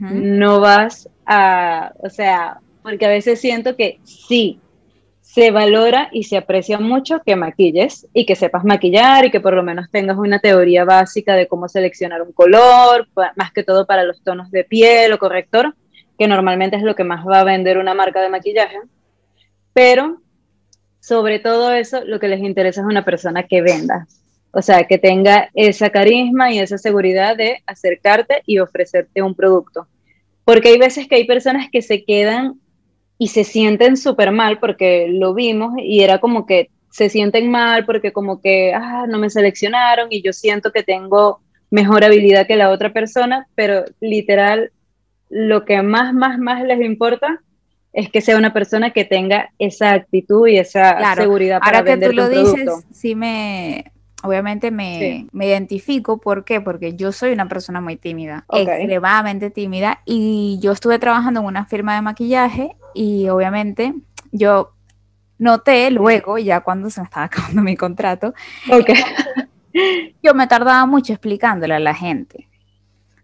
No 0.00 0.60
vas 0.60 1.08
a, 1.26 1.92
o 1.98 2.10
sea, 2.10 2.58
porque 2.82 3.06
a 3.06 3.10
veces 3.10 3.40
siento 3.40 3.76
que 3.76 3.98
sí, 4.04 4.60
se 5.34 5.50
valora 5.50 6.10
y 6.12 6.24
se 6.24 6.36
aprecia 6.36 6.78
mucho 6.78 7.20
que 7.26 7.34
maquilles 7.34 8.06
y 8.12 8.24
que 8.24 8.36
sepas 8.36 8.64
maquillar 8.64 9.24
y 9.24 9.30
que 9.32 9.40
por 9.40 9.54
lo 9.54 9.64
menos 9.64 9.90
tengas 9.90 10.16
una 10.16 10.38
teoría 10.38 10.84
básica 10.84 11.34
de 11.34 11.48
cómo 11.48 11.68
seleccionar 11.68 12.22
un 12.22 12.30
color, 12.30 13.08
más 13.34 13.52
que 13.52 13.64
todo 13.64 13.84
para 13.84 14.04
los 14.04 14.22
tonos 14.22 14.52
de 14.52 14.62
piel 14.62 15.12
o 15.12 15.18
corrector, 15.18 15.74
que 16.18 16.28
normalmente 16.28 16.76
es 16.76 16.82
lo 16.82 16.94
que 16.94 17.04
más 17.04 17.26
va 17.26 17.40
a 17.40 17.44
vender 17.44 17.78
una 17.78 17.94
marca 17.94 18.20
de 18.20 18.28
maquillaje. 18.28 18.78
Pero 19.72 20.20
sobre 21.00 21.38
todo 21.38 21.72
eso, 21.72 22.04
lo 22.04 22.18
que 22.18 22.28
les 22.28 22.40
interesa 22.40 22.80
es 22.80 22.86
una 22.86 23.04
persona 23.04 23.42
que 23.42 23.60
venda. 23.60 24.06
O 24.52 24.62
sea, 24.62 24.84
que 24.84 24.98
tenga 24.98 25.50
esa 25.52 25.90
carisma 25.90 26.52
y 26.52 26.60
esa 26.60 26.78
seguridad 26.78 27.36
de 27.36 27.62
acercarte 27.66 28.42
y 28.46 28.58
ofrecerte 28.60 29.20
un 29.20 29.34
producto. 29.34 29.88
Porque 30.44 30.68
hay 30.68 30.78
veces 30.78 31.08
que 31.08 31.16
hay 31.16 31.26
personas 31.26 31.68
que 31.70 31.82
se 31.82 32.04
quedan 32.04 32.60
y 33.18 33.28
se 33.28 33.44
sienten 33.44 33.96
súper 33.96 34.30
mal 34.30 34.58
porque 34.60 35.08
lo 35.08 35.34
vimos 35.34 35.74
y 35.78 36.02
era 36.02 36.18
como 36.18 36.46
que 36.46 36.70
se 36.90 37.08
sienten 37.08 37.50
mal 37.50 37.84
porque 37.84 38.12
como 38.12 38.40
que, 38.40 38.72
ah, 38.72 39.06
no 39.08 39.18
me 39.18 39.28
seleccionaron 39.28 40.08
y 40.10 40.22
yo 40.22 40.32
siento 40.32 40.70
que 40.70 40.84
tengo 40.84 41.40
mejor 41.70 42.04
habilidad 42.04 42.46
que 42.46 42.56
la 42.56 42.70
otra 42.70 42.92
persona, 42.92 43.48
pero 43.56 43.84
literal, 44.00 44.70
lo 45.28 45.64
que 45.64 45.82
más, 45.82 46.14
más, 46.14 46.38
más 46.38 46.62
les 46.64 46.80
importa 46.80 47.40
es 47.92 48.10
que 48.10 48.20
sea 48.20 48.36
una 48.36 48.52
persona 48.52 48.90
que 48.90 49.04
tenga 49.04 49.50
esa 49.58 49.92
actitud 49.92 50.48
y 50.48 50.58
esa 50.58 51.14
seguridad 51.14 51.60
para 51.60 51.78
Ahora 51.78 51.96
que 51.96 52.06
tú 52.06 52.12
lo 52.12 52.28
dices, 52.28 52.84
sí 52.92 53.14
me, 53.14 53.92
obviamente 54.24 54.70
me, 54.70 55.28
me, 55.32 55.46
identifico. 55.46 56.18
¿Por 56.18 56.44
qué? 56.44 56.60
Porque 56.60 56.96
yo 56.96 57.12
soy 57.12 57.32
una 57.32 57.48
persona 57.48 57.80
muy 57.80 57.96
tímida, 57.96 58.44
extremadamente 58.50 59.50
tímida, 59.50 60.00
y 60.04 60.58
yo 60.60 60.72
estuve 60.72 60.98
trabajando 60.98 61.40
en 61.40 61.46
una 61.46 61.66
firma 61.66 61.94
de 61.94 62.02
maquillaje 62.02 62.76
y 62.94 63.28
obviamente 63.28 63.94
yo 64.32 64.72
noté 65.38 65.90
luego, 65.90 66.38
ya 66.38 66.60
cuando 66.60 66.90
se 66.90 67.00
me 67.00 67.04
estaba 67.04 67.26
acabando 67.26 67.62
mi 67.62 67.76
contrato, 67.76 68.34
yo 70.22 70.34
me 70.34 70.46
tardaba 70.46 70.86
mucho 70.86 71.12
explicándole 71.12 71.74
a 71.74 71.80
la 71.80 71.94
gente. 71.94 72.48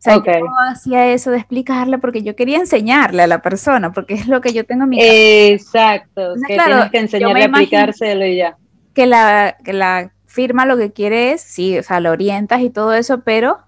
O 0.00 0.02
sea, 0.02 0.16
yo 0.16 0.47
hacía 0.66 1.12
eso 1.12 1.30
de 1.30 1.37
explicarle 1.37 1.99
porque 1.99 2.23
yo 2.23 2.35
quería 2.35 2.57
enseñarle 2.57 3.23
a 3.23 3.26
la 3.26 3.42
persona, 3.42 3.92
porque 3.92 4.14
es 4.14 4.28
lo 4.28 4.40
que 4.40 4.54
yo 4.54 4.64
tengo 4.64 4.85
en 4.85 4.88
mi 4.88 4.99
Exacto, 4.99 6.37
que 6.49 6.57
tienes 6.57 6.90
que 6.90 6.99
enseñarle 6.99 7.42
a 7.42 7.45
explicárselo 7.45 8.25
y 8.25 8.37
ya. 8.37 8.57
Que 8.95 9.04
la, 9.07 9.59
que 9.62 9.75
la 9.75 10.11
firma 10.25 10.64
lo 10.64 10.78
que 10.78 10.92
quiere 10.92 11.33
es, 11.33 11.42
sí, 11.42 11.78
o 11.78 11.83
sea, 11.83 12.00
lo 12.00 12.12
orientas 12.12 12.62
y 12.62 12.71
todo 12.71 12.95
eso, 12.95 13.21
pero 13.25 13.59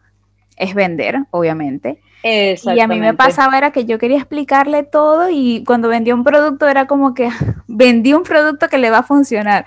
es 0.57 0.75
vender, 0.75 1.19
obviamente. 1.33 2.01
Y 2.25 2.81
a 2.81 2.89
mí 2.89 2.99
me 2.99 3.13
pasaba 3.13 3.59
era 3.59 3.71
que 3.73 3.85
yo 3.85 3.99
quería 3.99 4.17
explicarle 4.17 4.85
todo 4.85 5.29
y 5.29 5.65
cuando 5.67 5.89
vendía 5.89 6.15
un 6.15 6.25
producto 6.25 6.67
era 6.67 6.87
como 6.87 7.13
que 7.13 7.29
vendí 7.67 8.15
un 8.15 8.23
producto 8.23 8.69
que 8.69 8.79
le 8.79 8.89
va 8.89 8.99
a 8.99 9.03
funcionar. 9.03 9.67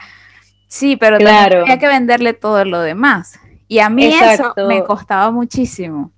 Sí, 0.68 0.96
pero 0.96 1.20
claro. 1.20 1.60
tenía 1.60 1.78
que 1.78 1.88
venderle 1.88 2.34
todo 2.34 2.66
lo 2.66 2.82
demás. 2.82 3.40
Y 3.68 3.80
a 3.80 3.90
mí 3.90 4.06
eso 4.06 4.56
me 4.68 4.84
costaba 4.84 5.30
muchísimo 5.30 6.12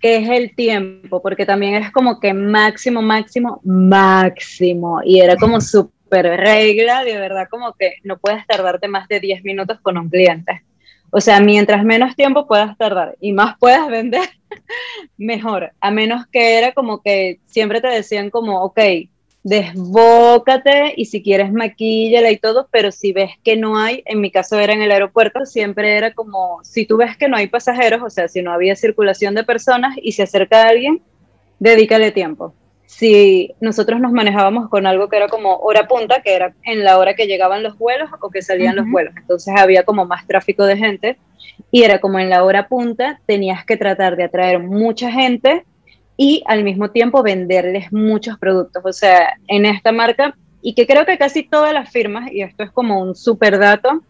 que 0.00 0.16
es 0.16 0.28
el 0.28 0.54
tiempo, 0.54 1.20
porque 1.22 1.44
también 1.44 1.74
es 1.74 1.90
como 1.92 2.18
que 2.18 2.32
máximo, 2.32 3.02
máximo, 3.02 3.60
máximo. 3.64 5.00
Y 5.04 5.20
era 5.20 5.36
como 5.36 5.60
súper 5.60 6.26
regla, 6.40 7.04
de 7.04 7.18
verdad, 7.18 7.48
como 7.50 7.74
que 7.74 7.96
no 8.02 8.18
puedes 8.18 8.46
tardarte 8.46 8.88
más 8.88 9.06
de 9.08 9.20
10 9.20 9.44
minutos 9.44 9.78
con 9.80 9.98
un 9.98 10.08
cliente. 10.08 10.62
O 11.12 11.20
sea, 11.20 11.40
mientras 11.40 11.84
menos 11.84 12.14
tiempo 12.14 12.46
puedas 12.46 12.76
tardar 12.78 13.16
y 13.20 13.32
más 13.32 13.56
puedas 13.58 13.88
vender, 13.88 14.28
mejor. 15.18 15.72
A 15.80 15.90
menos 15.90 16.26
que 16.28 16.56
era 16.56 16.72
como 16.72 17.02
que 17.02 17.40
siempre 17.46 17.80
te 17.80 17.88
decían 17.88 18.30
como, 18.30 18.62
ok, 18.62 18.80
desbócate 19.42 20.92
y 20.96 21.06
si 21.06 21.22
quieres 21.22 21.52
maquíllala 21.52 22.30
y 22.30 22.36
todo, 22.36 22.68
pero 22.70 22.92
si 22.92 23.12
ves 23.12 23.30
que 23.42 23.56
no 23.56 23.78
hay, 23.78 24.02
en 24.06 24.20
mi 24.20 24.30
caso 24.30 24.58
era 24.58 24.72
en 24.72 24.82
el 24.82 24.90
aeropuerto, 24.90 25.46
siempre 25.46 25.96
era 25.96 26.12
como, 26.12 26.60
si 26.62 26.84
tú 26.84 26.98
ves 26.98 27.16
que 27.16 27.28
no 27.28 27.36
hay 27.36 27.46
pasajeros, 27.46 28.02
o 28.02 28.10
sea, 28.10 28.28
si 28.28 28.42
no 28.42 28.52
había 28.52 28.76
circulación 28.76 29.34
de 29.34 29.44
personas 29.44 29.96
y 30.02 30.12
se 30.12 30.24
acerca 30.24 30.68
alguien, 30.68 31.02
dedícale 31.58 32.10
tiempo. 32.10 32.54
Si 32.86 33.54
nosotros 33.60 34.00
nos 34.00 34.12
manejábamos 34.12 34.68
con 34.68 34.86
algo 34.86 35.08
que 35.08 35.16
era 35.16 35.28
como 35.28 35.56
hora 35.58 35.86
punta, 35.86 36.22
que 36.22 36.34
era 36.34 36.54
en 36.64 36.84
la 36.84 36.98
hora 36.98 37.14
que 37.14 37.26
llegaban 37.26 37.62
los 37.62 37.78
vuelos 37.78 38.10
o 38.20 38.30
que 38.30 38.42
salían 38.42 38.76
los 38.76 38.90
vuelos, 38.90 39.14
entonces 39.16 39.54
había 39.56 39.84
como 39.84 40.04
más 40.04 40.26
tráfico 40.26 40.66
de 40.66 40.76
gente 40.76 41.18
y 41.70 41.84
era 41.84 42.00
como 42.00 42.18
en 42.18 42.28
la 42.28 42.42
hora 42.44 42.68
punta, 42.68 43.20
tenías 43.26 43.64
que 43.64 43.76
tratar 43.76 44.16
de 44.16 44.24
atraer 44.24 44.58
mucha 44.58 45.10
gente 45.10 45.64
y 46.22 46.42
al 46.44 46.64
mismo 46.64 46.90
tiempo 46.90 47.22
venderles 47.22 47.94
muchos 47.94 48.38
productos. 48.38 48.82
O 48.84 48.92
sea, 48.92 49.38
en 49.48 49.64
esta 49.64 49.90
marca, 49.90 50.36
y 50.60 50.74
que 50.74 50.86
creo 50.86 51.06
que 51.06 51.16
casi 51.16 51.44
todas 51.44 51.72
las 51.72 51.90
firmas, 51.90 52.30
y 52.30 52.42
esto 52.42 52.62
es 52.62 52.70
como 52.70 53.00
un 53.00 53.16
super 53.16 53.58
dato, 53.58 54.02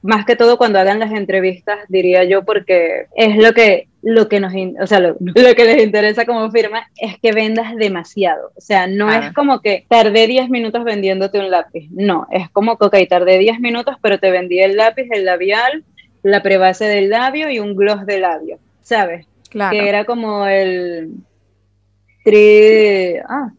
más 0.00 0.24
que 0.24 0.34
todo 0.34 0.56
cuando 0.56 0.78
hagan 0.78 0.98
las 0.98 1.12
entrevistas, 1.12 1.80
diría 1.90 2.24
yo, 2.24 2.42
porque 2.46 3.04
es 3.14 3.36
lo 3.36 3.52
que 3.52 3.86
lo 4.00 4.30
que 4.30 4.40
nos, 4.40 4.54
o 4.80 4.86
sea, 4.86 4.98
lo, 5.20 5.54
que 5.54 5.64
les 5.64 5.84
interesa 5.84 6.24
como 6.24 6.50
firma 6.50 6.88
es 6.96 7.18
que 7.20 7.32
vendas 7.32 7.76
demasiado. 7.76 8.50
O 8.56 8.60
sea, 8.62 8.86
no 8.86 9.12
es 9.12 9.34
como 9.34 9.60
que 9.60 9.84
tardé 9.86 10.26
10 10.28 10.48
minutos 10.48 10.84
vendiéndote 10.84 11.38
un 11.38 11.50
lápiz. 11.50 11.86
No, 11.90 12.26
es 12.30 12.48
como 12.48 12.78
que, 12.78 12.86
ok, 12.86 12.96
tardé 13.10 13.36
10 13.36 13.60
minutos, 13.60 13.96
pero 14.00 14.18
te 14.18 14.30
vendí 14.30 14.58
el 14.58 14.78
lápiz, 14.78 15.06
el 15.10 15.26
labial, 15.26 15.84
la 16.22 16.42
prebase 16.42 16.86
del 16.86 17.10
labio 17.10 17.50
y 17.50 17.60
un 17.60 17.76
gloss 17.76 18.06
de 18.06 18.20
labio, 18.20 18.58
¿sabes? 18.80 19.26
Claro. 19.50 19.72
Que 19.72 19.86
era 19.86 20.06
como 20.06 20.46
el 20.46 21.10
3, 22.24 23.22
ah, 23.28 23.52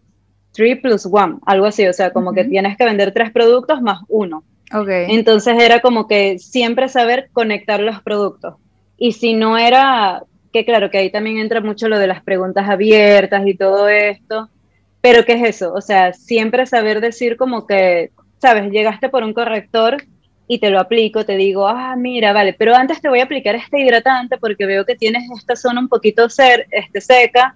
plus 0.81 1.05
1, 1.05 1.41
algo 1.45 1.65
así. 1.65 1.87
O 1.87 1.93
sea, 1.93 2.11
como 2.11 2.33
que 2.33 2.45
tienes 2.45 2.77
que 2.77 2.85
vender 2.85 3.13
tres 3.13 3.31
productos 3.31 3.81
más 3.81 4.01
uno. 4.07 4.43
Okay. 4.73 5.07
Entonces 5.09 5.55
era 5.59 5.81
como 5.81 6.07
que 6.07 6.39
siempre 6.39 6.89
saber 6.89 7.29
conectar 7.31 7.79
los 7.79 8.01
productos. 8.01 8.55
Y 8.97 9.11
si 9.11 9.33
no 9.33 9.57
era 9.57 10.23
que 10.53 10.63
claro, 10.63 10.89
que 10.91 10.99
ahí 10.99 11.09
también 11.09 11.39
entra 11.39 11.59
mucho 11.59 11.89
lo 11.89 11.99
de 11.99 12.07
las 12.07 12.23
preguntas 12.23 12.69
abiertas 12.69 13.45
y 13.45 13.55
todo 13.55 13.89
esto, 13.89 14.49
pero 15.01 15.25
¿qué 15.25 15.33
es 15.33 15.55
eso? 15.55 15.73
O 15.73 15.81
sea, 15.81 16.13
siempre 16.13 16.65
saber 16.67 17.01
decir 17.01 17.35
como 17.35 17.65
que, 17.65 18.11
sabes, 18.39 18.71
llegaste 18.71 19.09
por 19.09 19.23
un 19.23 19.33
corrector 19.33 19.97
y 20.47 20.59
te 20.59 20.69
lo 20.69 20.79
aplico, 20.79 21.25
te 21.25 21.35
digo, 21.35 21.67
ah, 21.67 21.95
mira, 21.97 22.31
vale, 22.31 22.53
pero 22.53 22.75
antes 22.75 23.01
te 23.01 23.09
voy 23.09 23.19
a 23.19 23.23
aplicar 23.23 23.55
este 23.55 23.81
hidratante 23.81 24.37
porque 24.37 24.65
veo 24.65 24.85
que 24.85 24.95
tienes 24.95 25.23
esta 25.35 25.55
zona 25.55 25.81
un 25.81 25.89
poquito 25.89 26.29
ser, 26.29 26.67
este, 26.69 27.01
seca, 27.01 27.55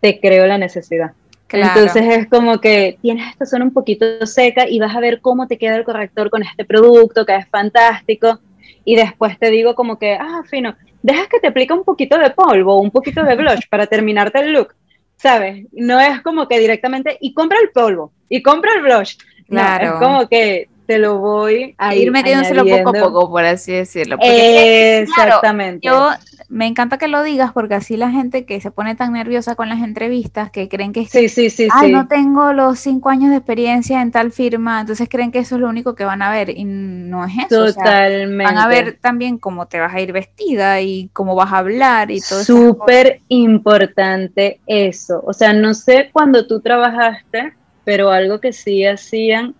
te 0.00 0.20
creo 0.20 0.46
la 0.46 0.58
necesidad. 0.58 1.12
Entonces 1.52 2.02
es 2.16 2.28
como 2.28 2.60
que 2.60 2.98
tienes 3.02 3.28
esta 3.30 3.44
zona 3.44 3.64
un 3.64 3.72
poquito 3.72 4.24
seca 4.26 4.68
y 4.68 4.78
vas 4.78 4.94
a 4.94 5.00
ver 5.00 5.20
cómo 5.20 5.46
te 5.46 5.58
queda 5.58 5.76
el 5.76 5.84
corrector 5.84 6.30
con 6.30 6.42
este 6.42 6.64
producto, 6.64 7.26
que 7.26 7.36
es 7.36 7.48
fantástico. 7.48 8.38
Y 8.84 8.96
después 8.96 9.38
te 9.38 9.50
digo 9.50 9.74
como 9.74 9.98
que, 9.98 10.14
ah, 10.14 10.42
fino, 10.48 10.74
dejas 11.02 11.28
que 11.28 11.40
te 11.40 11.48
aplique 11.48 11.72
un 11.72 11.84
poquito 11.84 12.18
de 12.18 12.30
polvo, 12.30 12.80
un 12.80 12.90
poquito 12.90 13.22
de 13.24 13.34
blush 13.34 13.68
para 13.68 13.86
terminarte 13.86 14.38
el 14.40 14.52
look, 14.52 14.74
¿sabes? 15.16 15.66
No 15.72 16.00
es 16.00 16.20
como 16.22 16.48
que 16.48 16.58
directamente, 16.58 17.18
y 17.20 17.34
compra 17.34 17.58
el 17.60 17.70
polvo, 17.70 18.12
y 18.28 18.42
compra 18.42 18.72
el 18.74 18.82
blush. 18.82 19.16
Claro. 19.48 19.84
es 19.84 19.92
como 19.94 20.28
que 20.28 20.68
te 20.90 20.98
lo 20.98 21.18
voy 21.18 21.76
a 21.78 21.94
ir, 21.94 22.10
metiéndoselo 22.10 22.64
poco 22.66 22.88
a 22.88 23.00
poco, 23.00 23.30
por 23.30 23.44
así 23.44 23.70
decirlo. 23.70 24.16
Exactamente. 24.20 25.86
yo 25.86 26.10
me 26.48 26.66
encanta 26.66 26.98
que 26.98 27.06
lo 27.06 27.22
digas 27.22 27.52
porque 27.52 27.74
así 27.74 27.96
la 27.96 28.10
gente 28.10 28.44
que 28.44 28.60
se 28.60 28.72
pone 28.72 28.96
tan 28.96 29.12
nerviosa 29.12 29.54
con 29.54 29.68
las 29.68 29.84
entrevistas, 29.84 30.50
que 30.50 30.68
creen 30.68 30.92
que, 30.92 31.06
sí, 31.06 31.28
sí, 31.28 31.48
sí, 31.48 31.68
Ay, 31.72 31.92
no 31.92 32.08
tengo 32.08 32.52
los 32.52 32.80
cinco 32.80 33.08
años 33.08 33.30
de 33.30 33.36
experiencia 33.36 34.02
en 34.02 34.10
tal 34.10 34.32
firma, 34.32 34.80
entonces 34.80 35.08
creen 35.08 35.30
que 35.30 35.38
eso 35.38 35.54
es 35.54 35.60
lo 35.60 35.68
único 35.68 35.94
que 35.94 36.04
van 36.04 36.22
a 36.22 36.32
ver 36.32 36.50
y 36.50 36.64
no 36.64 37.24
es 37.24 37.34
eso. 37.46 37.66
Totalmente. 37.66 38.52
van 38.52 38.58
a 38.58 38.66
ver 38.66 38.98
también 39.00 39.38
cómo 39.38 39.66
te 39.66 39.78
vas 39.78 39.94
a 39.94 40.00
ir 40.00 40.10
vestida 40.10 40.80
y 40.80 41.08
cómo 41.12 41.36
vas 41.36 41.52
a 41.52 41.58
hablar 41.58 42.10
y 42.10 42.20
todo 42.20 42.40
eso. 42.40 42.52
Súper 42.52 43.20
importante 43.28 44.58
eso. 44.66 45.22
O 45.24 45.32
sea, 45.32 45.52
no 45.52 45.72
sé 45.72 46.10
cuando 46.12 46.48
tú 46.48 46.60
trabajaste, 46.60 47.52
pero 47.84 48.10
algo 48.10 48.40
que 48.40 48.52
sí 48.52 48.84
hacían 48.84 49.54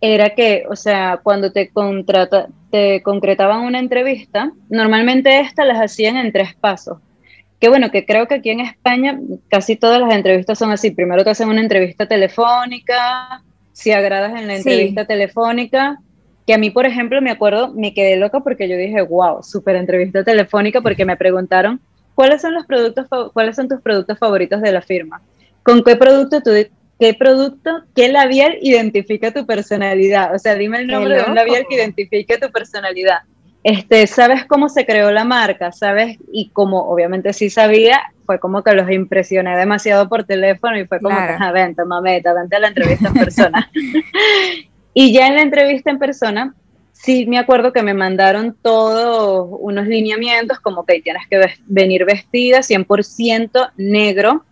era 0.00 0.30
que, 0.30 0.64
o 0.68 0.76
sea, 0.76 1.20
cuando 1.22 1.52
te, 1.52 1.68
contrata, 1.68 2.48
te 2.70 3.02
concretaban 3.02 3.60
una 3.60 3.78
entrevista, 3.78 4.52
normalmente 4.68 5.40
estas 5.40 5.66
las 5.66 5.78
hacían 5.78 6.16
en 6.16 6.32
tres 6.32 6.54
pasos. 6.54 6.98
Que 7.58 7.68
bueno, 7.68 7.90
que 7.90 8.06
creo 8.06 8.26
que 8.26 8.36
aquí 8.36 8.50
en 8.50 8.60
España 8.60 9.20
casi 9.48 9.76
todas 9.76 10.00
las 10.00 10.14
entrevistas 10.14 10.58
son 10.58 10.70
así. 10.70 10.90
Primero 10.90 11.22
te 11.22 11.30
hacen 11.30 11.50
una 11.50 11.60
entrevista 11.60 12.06
telefónica, 12.06 13.42
si 13.72 13.92
agradas 13.92 14.38
en 14.40 14.46
la 14.46 14.56
entrevista 14.56 15.04
telefónica, 15.04 15.98
que 16.46 16.54
a 16.54 16.58
mí, 16.58 16.70
por 16.70 16.86
ejemplo, 16.86 17.20
me 17.20 17.30
acuerdo, 17.30 17.72
me 17.74 17.92
quedé 17.92 18.16
loca 18.16 18.40
porque 18.40 18.68
yo 18.68 18.78
dije, 18.78 19.02
wow, 19.02 19.42
súper 19.42 19.76
entrevista 19.76 20.24
telefónica 20.24 20.80
porque 20.80 21.04
me 21.04 21.16
preguntaron 21.16 21.80
cuáles 22.14 22.40
son 22.40 22.54
los 22.54 22.64
productos, 22.64 23.06
cuáles 23.34 23.56
son 23.56 23.68
tus 23.68 23.82
productos 23.82 24.18
favoritos 24.18 24.62
de 24.62 24.72
la 24.72 24.80
firma. 24.80 25.20
¿Con 25.62 25.82
qué 25.84 25.96
producto 25.96 26.40
tú 26.40 26.50
¿Qué 27.00 27.14
producto, 27.14 27.84
qué 27.96 28.10
labial 28.10 28.58
identifica 28.60 29.32
tu 29.32 29.46
personalidad? 29.46 30.34
O 30.34 30.38
sea, 30.38 30.54
dime 30.54 30.80
el 30.80 30.86
nombre 30.86 31.16
de 31.16 31.24
un 31.24 31.34
labial 31.34 31.64
que 31.66 31.76
identifique 31.76 32.36
tu 32.36 32.52
personalidad. 32.52 33.20
Este, 33.64 34.06
¿Sabes 34.06 34.44
cómo 34.44 34.68
se 34.68 34.84
creó 34.84 35.10
la 35.10 35.24
marca? 35.24 35.72
¿Sabes? 35.72 36.18
Y 36.30 36.50
como 36.50 36.90
obviamente 36.90 37.32
sí 37.32 37.48
sabía, 37.48 38.02
fue 38.26 38.38
como 38.38 38.62
que 38.62 38.74
los 38.74 38.90
impresioné 38.90 39.56
demasiado 39.56 40.10
por 40.10 40.24
teléfono 40.24 40.78
y 40.78 40.86
fue 40.86 41.00
como 41.00 41.16
que, 41.16 41.36
ah, 41.38 41.52
vente, 41.52 41.86
mameta, 41.86 42.34
vente 42.34 42.56
a 42.56 42.60
la 42.60 42.68
entrevista 42.68 43.08
en 43.08 43.14
persona. 43.24 43.70
y 44.92 45.12
ya 45.14 45.26
en 45.26 45.36
la 45.36 45.42
entrevista 45.42 45.90
en 45.90 45.98
persona, 45.98 46.54
sí 46.92 47.24
me 47.26 47.38
acuerdo 47.38 47.72
que 47.72 47.82
me 47.82 47.94
mandaron 47.94 48.54
todos 48.60 49.48
unos 49.58 49.86
lineamientos, 49.86 50.60
como 50.60 50.84
que 50.84 51.00
tienes 51.00 51.22
que 51.30 51.40
venir 51.66 52.04
vestida 52.04 52.58
100% 52.58 53.70
negro, 53.78 54.44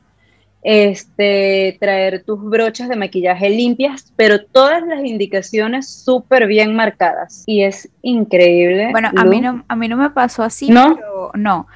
este, 0.62 1.76
traer 1.80 2.24
tus 2.24 2.42
brochas 2.42 2.88
de 2.88 2.96
maquillaje 2.96 3.48
limpias, 3.50 4.12
pero 4.16 4.44
todas 4.44 4.82
las 4.86 5.04
indicaciones 5.04 5.88
súper 5.88 6.46
bien 6.46 6.74
marcadas. 6.74 7.44
Y 7.46 7.62
es 7.62 7.88
increíble. 8.02 8.90
Bueno, 8.90 9.10
a 9.16 9.24
mí, 9.24 9.40
no, 9.40 9.64
a 9.68 9.76
mí 9.76 9.88
no 9.88 9.96
me 9.96 10.10
pasó 10.10 10.42
así, 10.42 10.68
¿No? 10.68 10.96
pero 10.96 11.30
no. 11.34 11.66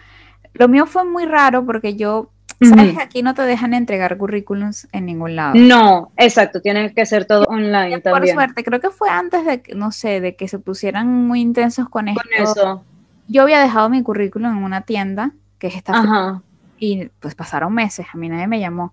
Lo 0.55 0.69
mío 0.69 0.87
fue 0.87 1.05
muy 1.05 1.25
raro 1.25 1.65
porque 1.65 1.95
yo, 1.97 2.31
sabes 2.61 2.99
aquí 2.99 3.23
no 3.23 3.35
te 3.35 3.43
dejan 3.43 3.73
entregar 3.73 4.19
currículums 4.19 4.87
en 4.93 5.07
ningún 5.07 5.37
lado. 5.37 5.55
No, 5.55 6.13
exacto, 6.17 6.61
tiene 6.61 6.93
que 6.93 7.07
ser 7.07 7.25
todo 7.25 7.45
online 7.47 8.01
también. 8.01 8.35
Por 8.35 8.45
suerte, 8.45 8.65
creo 8.65 8.81
que 8.81 8.91
fue 8.91 9.09
antes 9.09 9.45
de, 9.47 9.63
no 9.75 9.93
sé, 9.93 10.21
de 10.21 10.37
que 10.37 10.49
se 10.49 10.59
pusieran 10.59 11.09
muy 11.09 11.41
intensos 11.41 11.89
con, 11.89 12.07
con 12.07 12.27
eso. 12.37 12.85
Yo 13.29 13.43
había 13.43 13.61
dejado 13.61 13.89
mi 13.89 14.03
currículum 14.03 14.59
en 14.59 14.65
una 14.65 14.83
tienda, 14.83 15.31
que 15.59 15.69
es 15.69 15.77
esta 15.77 15.93
Ajá. 15.93 16.43
Y 16.85 17.11
pues 17.21 17.37
pasaron 17.37 17.73
meses, 17.73 18.07
a 18.13 18.17
mí 18.17 18.29
nadie 18.29 18.49
me 18.49 18.59
llamó. 18.59 18.93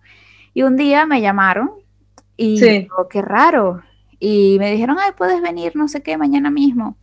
Y 0.54 0.62
un 0.62 0.78
día 0.78 1.08
me 1.08 1.22
llamaron 1.22 1.72
y 2.38 2.62
digo, 2.62 3.08
qué 3.10 3.24
raro. 3.24 3.82
Y 4.20 4.58
me 4.60 4.72
dijeron, 4.72 4.98
ay, 5.00 5.14
puedes 5.18 5.42
venir, 5.42 5.76
no 5.76 5.88
sé 5.88 6.04
qué, 6.04 6.16
mañana 6.16 6.52
mismo. 6.52 6.98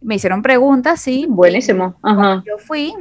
Me 0.00 0.14
hicieron 0.14 0.40
preguntas, 0.40 1.02
sí. 1.02 1.26
Buenísimo. 1.28 1.96
Ajá. 2.00 2.42
Yo 2.46 2.56
fui, 2.56 2.94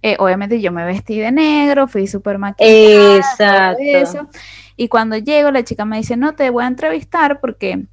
eh, 0.00 0.14
obviamente 0.20 0.60
yo 0.60 0.70
me 0.70 0.84
vestí 0.84 1.18
de 1.18 1.32
negro, 1.32 1.88
fui 1.88 2.06
súper 2.06 2.38
maquillada. 2.38 3.72
Exacto. 3.76 4.28
Y 4.76 4.86
cuando 4.86 5.16
llego, 5.16 5.50
la 5.50 5.64
chica 5.64 5.84
me 5.84 5.96
dice, 5.96 6.16
no, 6.16 6.36
te 6.36 6.50
voy 6.50 6.62
a 6.62 6.68
entrevistar 6.68 7.40
porque 7.40 7.84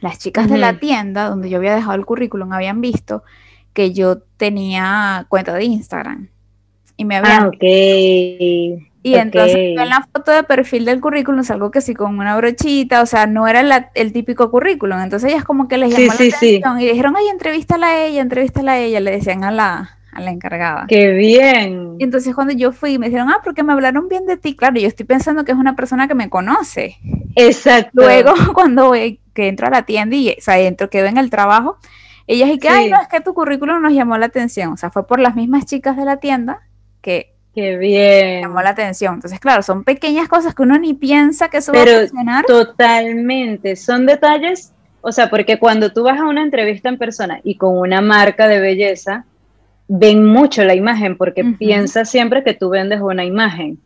las 0.00 0.18
chicas 0.18 0.50
de 0.50 0.58
la 0.58 0.80
tienda 0.80 1.28
donde 1.28 1.50
yo 1.50 1.58
había 1.58 1.76
dejado 1.76 1.94
el 1.94 2.04
currículum 2.04 2.52
habían 2.52 2.80
visto 2.80 3.22
que 3.72 3.92
yo 3.92 4.22
tenía 4.38 5.24
cuenta 5.28 5.54
de 5.54 5.66
Instagram 5.66 6.30
y 6.96 7.04
me 7.04 7.16
habían... 7.16 7.44
Ah, 7.44 7.48
ok. 7.48 8.84
Y 9.04 9.16
entonces 9.16 9.54
en 9.54 9.88
la 9.88 10.08
foto 10.10 10.30
de 10.30 10.44
perfil 10.44 10.86
del 10.86 10.98
currículum 10.98 11.44
salgo 11.44 11.70
que 11.70 11.82
sí 11.82 11.94
con 11.94 12.18
una 12.18 12.34
brochita, 12.38 13.02
o 13.02 13.06
sea, 13.06 13.26
no 13.26 13.46
era 13.46 13.90
el 13.94 14.12
típico 14.14 14.50
currículum. 14.50 14.98
Entonces 15.00 15.30
ellas 15.30 15.44
como 15.44 15.68
que 15.68 15.76
les 15.76 15.90
llamó 15.90 16.06
la 16.06 16.14
atención 16.14 16.80
y 16.80 16.86
dijeron, 16.86 17.14
ay, 17.14 17.28
entrevístala 17.28 17.86
a 17.88 18.04
ella, 18.06 18.22
entrevístala 18.22 18.72
a 18.72 18.78
ella, 18.78 19.00
le 19.00 19.10
decían 19.10 19.44
a 19.44 19.50
la, 19.50 19.98
a 20.10 20.20
la 20.22 20.30
encargada. 20.30 20.86
¡Qué 20.88 21.10
bien! 21.10 21.96
Y 21.98 22.04
entonces 22.04 22.34
cuando 22.34 22.54
yo 22.54 22.72
fui, 22.72 22.98
me 22.98 23.08
dijeron, 23.08 23.28
ah, 23.28 23.42
porque 23.44 23.62
me 23.62 23.74
hablaron 23.74 24.08
bien 24.08 24.24
de 24.24 24.38
ti. 24.38 24.56
Claro, 24.56 24.80
yo 24.80 24.88
estoy 24.88 25.04
pensando 25.04 25.44
que 25.44 25.52
es 25.52 25.58
una 25.58 25.76
persona 25.76 26.08
que 26.08 26.14
me 26.14 26.30
conoce. 26.30 26.96
Exacto. 27.36 27.90
Luego, 27.92 28.32
cuando 28.54 28.86
voy, 28.86 29.20
que 29.34 29.48
entro 29.48 29.66
a 29.66 29.70
la 29.70 29.82
tienda 29.82 30.16
y, 30.16 30.30
o 30.30 30.34
sea, 30.38 30.58
entro, 30.58 30.88
quedo 30.88 31.08
en 31.08 31.18
el 31.18 31.28
trabajo, 31.28 31.76
ellas 32.26 32.48
y 32.48 32.58
que, 32.58 32.70
ay, 32.70 32.88
no, 32.88 32.98
es 33.02 33.08
que 33.08 33.20
tu 33.20 33.34
currículum 33.34 33.82
nos 33.82 33.92
llamó 33.92 34.16
la 34.16 34.24
atención. 34.26 34.72
O 34.72 34.78
sea, 34.78 34.90
fue 34.90 35.06
por 35.06 35.20
las 35.20 35.36
mismas 35.36 35.66
chicas 35.66 35.94
de 35.98 36.06
la 36.06 36.16
tienda 36.16 36.62
que 37.04 37.34
Qué 37.54 37.76
bien. 37.76 38.42
llamó 38.42 38.60
la 38.62 38.70
atención. 38.70 39.14
Entonces, 39.14 39.38
claro, 39.38 39.62
son 39.62 39.84
pequeñas 39.84 40.28
cosas 40.28 40.54
que 40.54 40.62
uno 40.62 40.76
ni 40.76 40.92
piensa 40.92 41.48
que 41.48 41.58
eso 41.58 41.72
va 41.72 41.82
a 41.82 42.00
funcionar. 42.00 42.44
Totalmente, 42.46 43.76
son 43.76 44.06
detalles, 44.06 44.72
o 45.00 45.12
sea, 45.12 45.30
porque 45.30 45.60
cuando 45.60 45.92
tú 45.92 46.02
vas 46.02 46.18
a 46.18 46.24
una 46.24 46.42
entrevista 46.42 46.88
en 46.88 46.98
persona 46.98 47.40
y 47.44 47.56
con 47.56 47.78
una 47.78 48.00
marca 48.00 48.48
de 48.48 48.58
belleza, 48.58 49.24
ven 49.86 50.26
mucho 50.26 50.64
la 50.64 50.74
imagen 50.74 51.16
porque 51.16 51.44
piensa 51.44 52.04
siempre 52.04 52.42
que 52.42 52.54
tú 52.54 52.70
vendes 52.70 53.00
una 53.00 53.24
imagen. 53.24 53.78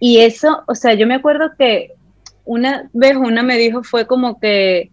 Y 0.00 0.18
eso, 0.18 0.64
o 0.66 0.74
sea, 0.74 0.94
yo 0.94 1.06
me 1.06 1.14
acuerdo 1.14 1.52
que 1.56 1.92
una 2.44 2.90
vez 2.92 3.14
una 3.16 3.44
me 3.44 3.56
dijo 3.56 3.84
fue 3.84 4.08
como 4.08 4.40
que 4.40 4.90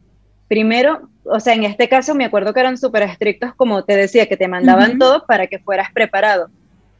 primero, 0.48 1.10
o 1.24 1.40
sea, 1.40 1.56
en 1.56 1.64
este 1.64 1.90
caso 1.90 2.14
me 2.14 2.26
acuerdo 2.26 2.54
que 2.54 2.60
eran 2.60 2.78
súper 2.78 3.02
estrictos, 3.04 3.56
como 3.56 3.86
te 3.86 3.96
decía, 3.96 4.28
que 4.28 4.38
te 4.38 4.48
mandaban 4.48 5.00
todo 5.00 5.26
para 5.26 5.48
que 5.48 5.58
fueras 5.58 5.92
preparado 5.92 6.52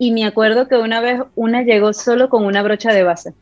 y 0.02 0.12
me 0.12 0.26
acuerdo 0.26 0.70
que 0.70 0.78
una 0.78 1.02
vez 1.02 1.22
una 1.36 1.62
llegó 1.62 1.92
solo 1.92 2.30
con 2.30 2.46
una 2.46 2.64
brocha 2.64 2.94
de 2.94 3.04
base. 3.04 3.34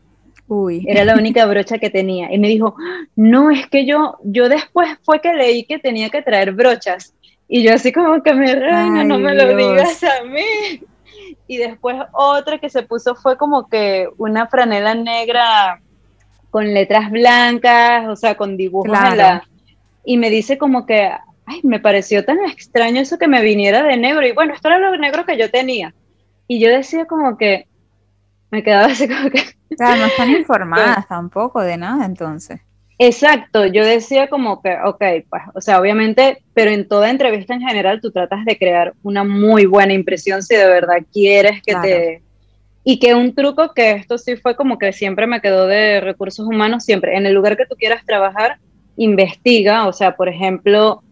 Uy. 0.48 0.84
Era 0.88 1.04
la 1.04 1.14
única 1.14 1.46
brocha 1.46 1.78
que 1.78 1.88
tenía. 1.88 2.34
Y 2.34 2.38
me 2.38 2.48
dijo, 2.48 2.74
no, 3.14 3.50
es 3.52 3.68
que 3.68 3.86
yo, 3.86 4.18
yo 4.24 4.48
después 4.48 4.98
fue 5.04 5.20
que 5.20 5.32
leí 5.34 5.64
que 5.64 5.78
tenía 5.78 6.10
que 6.10 6.20
traer 6.20 6.52
brochas. 6.52 7.14
Y 7.46 7.62
yo 7.62 7.72
así 7.72 7.92
como 7.92 8.22
que 8.24 8.34
me 8.34 8.56
reina, 8.56 9.04
no 9.04 9.18
me 9.18 9.34
lo 9.34 9.56
digas 9.56 10.02
a 10.02 10.24
mí. 10.24 10.82
Y 11.46 11.58
después 11.58 11.96
otra 12.12 12.58
que 12.58 12.68
se 12.68 12.82
puso 12.82 13.14
fue 13.14 13.38
como 13.38 13.68
que 13.68 14.08
una 14.18 14.48
franela 14.48 14.94
negra 14.94 15.80
con 16.50 16.74
letras 16.74 17.08
blancas, 17.10 18.08
o 18.08 18.16
sea, 18.16 18.36
con 18.36 18.56
dibujos 18.56 18.98
Y 20.04 20.16
me 20.16 20.28
dice 20.28 20.58
como 20.58 20.86
que, 20.86 21.08
ay, 21.46 21.60
me 21.62 21.78
pareció 21.78 22.24
tan 22.24 22.44
extraño 22.46 23.00
eso 23.00 23.16
que 23.16 23.28
me 23.28 23.42
viniera 23.42 23.84
de 23.84 23.96
negro. 23.96 24.26
Y 24.26 24.32
bueno, 24.32 24.54
esto 24.54 24.68
era 24.68 24.78
lo 24.78 24.96
negro 24.96 25.24
que 25.24 25.38
yo 25.38 25.50
tenía. 25.50 25.94
Y 26.48 26.58
yo 26.58 26.70
decía 26.70 27.04
como 27.04 27.36
que, 27.36 27.68
me 28.50 28.64
quedaba 28.64 28.86
así 28.86 29.06
como 29.06 29.30
que... 29.30 29.42
Claro, 29.76 30.00
no 30.00 30.06
están 30.06 30.30
informadas 30.36 31.06
tampoco 31.06 31.60
de 31.60 31.76
nada 31.76 32.06
entonces. 32.06 32.60
Exacto, 33.00 33.64
yo 33.66 33.84
decía 33.84 34.28
como 34.28 34.60
que, 34.60 34.76
ok, 34.84 35.02
pues, 35.30 35.42
o 35.54 35.60
sea, 35.60 35.80
obviamente, 35.80 36.42
pero 36.52 36.72
en 36.72 36.88
toda 36.88 37.10
entrevista 37.10 37.54
en 37.54 37.60
general 37.60 38.00
tú 38.00 38.10
tratas 38.10 38.44
de 38.44 38.58
crear 38.58 38.92
una 39.04 39.22
muy 39.22 39.66
buena 39.66 39.92
impresión 39.92 40.42
si 40.42 40.56
de 40.56 40.66
verdad 40.66 40.98
quieres 41.12 41.62
que 41.62 41.76
te... 41.76 42.22
Y 42.82 42.98
que 42.98 43.14
un 43.14 43.34
truco 43.34 43.74
que 43.74 43.92
esto 43.92 44.16
sí 44.16 44.36
fue 44.36 44.56
como 44.56 44.78
que 44.78 44.92
siempre 44.94 45.26
me 45.26 45.42
quedó 45.42 45.66
de 45.66 46.00
recursos 46.00 46.46
humanos, 46.46 46.84
siempre, 46.84 47.16
en 47.16 47.26
el 47.26 47.34
lugar 47.34 47.56
que 47.56 47.66
tú 47.66 47.76
quieras 47.76 48.04
trabajar, 48.04 48.58
investiga, 48.96 49.86
o 49.86 49.92
sea, 49.92 50.16
por 50.16 50.28
ejemplo, 50.28 51.02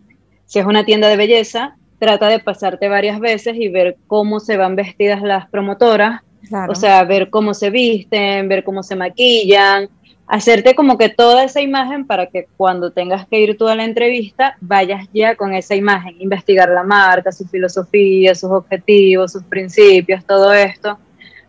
si 0.47 0.59
es 0.59 0.65
una 0.65 0.85
tienda 0.87 1.09
de 1.09 1.19
belleza, 1.19 1.77
trata 1.99 2.29
de 2.29 2.39
pasarte 2.39 2.89
varias 2.89 3.21
veces 3.21 3.57
y 3.57 3.69
ver 3.69 3.97
cómo 4.07 4.41
se 4.41 4.57
van 4.57 4.77
vestidas 4.77 5.23
las 5.23 5.49
promotoras, 5.49 6.23
o 6.69 6.75
sea, 6.75 7.03
ver 7.05 7.31
cómo 7.31 7.55
se 7.55 7.71
visten, 7.71 8.49
ver 8.49 8.63
cómo 8.63 8.83
se 8.83 8.97
maquillan, 8.97 9.89
hacerte 10.27 10.75
como 10.75 10.99
que 10.99 11.09
toda 11.09 11.45
esa 11.45 11.61
imagen 11.61 12.07
para 12.07 12.27
que 12.27 12.47
cuando 12.57 12.91
tengas 12.91 13.27
que 13.27 13.41
ir 13.41 13.57
tú 13.57 13.69
a 13.69 13.75
la 13.75 13.85
entrevista 13.85 14.57
vayas 14.61 15.09
ya 15.13 15.37
con 15.37 15.55
esa 15.55 15.75
imagen, 15.75 16.17
investigar 16.21 16.69
la 16.69 16.83
marca, 16.83 17.33
su 17.33 17.47
filosofía, 17.47 18.35
sus 18.35 18.51
objetivos, 18.51 19.33
sus 19.33 19.45
principios, 19.45 20.25
todo 20.25 20.53
esto, 20.53 20.99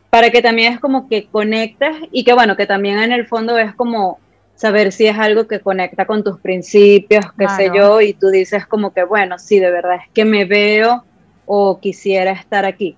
para 0.09 0.29
que 0.29 0.41
también 0.41 0.73
es 0.73 0.79
como 0.79 1.07
que 1.07 1.25
conectes 1.25 1.95
y 2.11 2.23
que 2.23 2.33
bueno, 2.33 2.55
que 2.55 2.65
también 2.65 2.99
en 2.99 3.11
el 3.11 3.27
fondo 3.27 3.57
es 3.57 3.73
como 3.75 4.19
saber 4.57 4.91
si 4.91 5.05
es 5.05 5.17
algo 5.17 5.47
que 5.47 5.59
conecta 5.59 6.05
con 6.05 6.23
tus 6.23 6.39
principios, 6.39 7.25
qué 7.37 7.47
sé 7.47 7.69
yo, 7.73 8.01
y 8.01 8.13
tú 8.13 8.29
dices 8.29 8.65
como 8.65 8.91
que 8.91 9.03
bueno, 9.03 9.37
sí, 9.37 9.59
de 9.59 9.71
verdad 9.71 9.97
es 10.03 10.11
que 10.13 10.25
me 10.25 10.45
veo 10.45 11.05
o 11.45 11.79
quisiera 11.79 12.31
estar 12.31 12.65
aquí. 12.65 12.97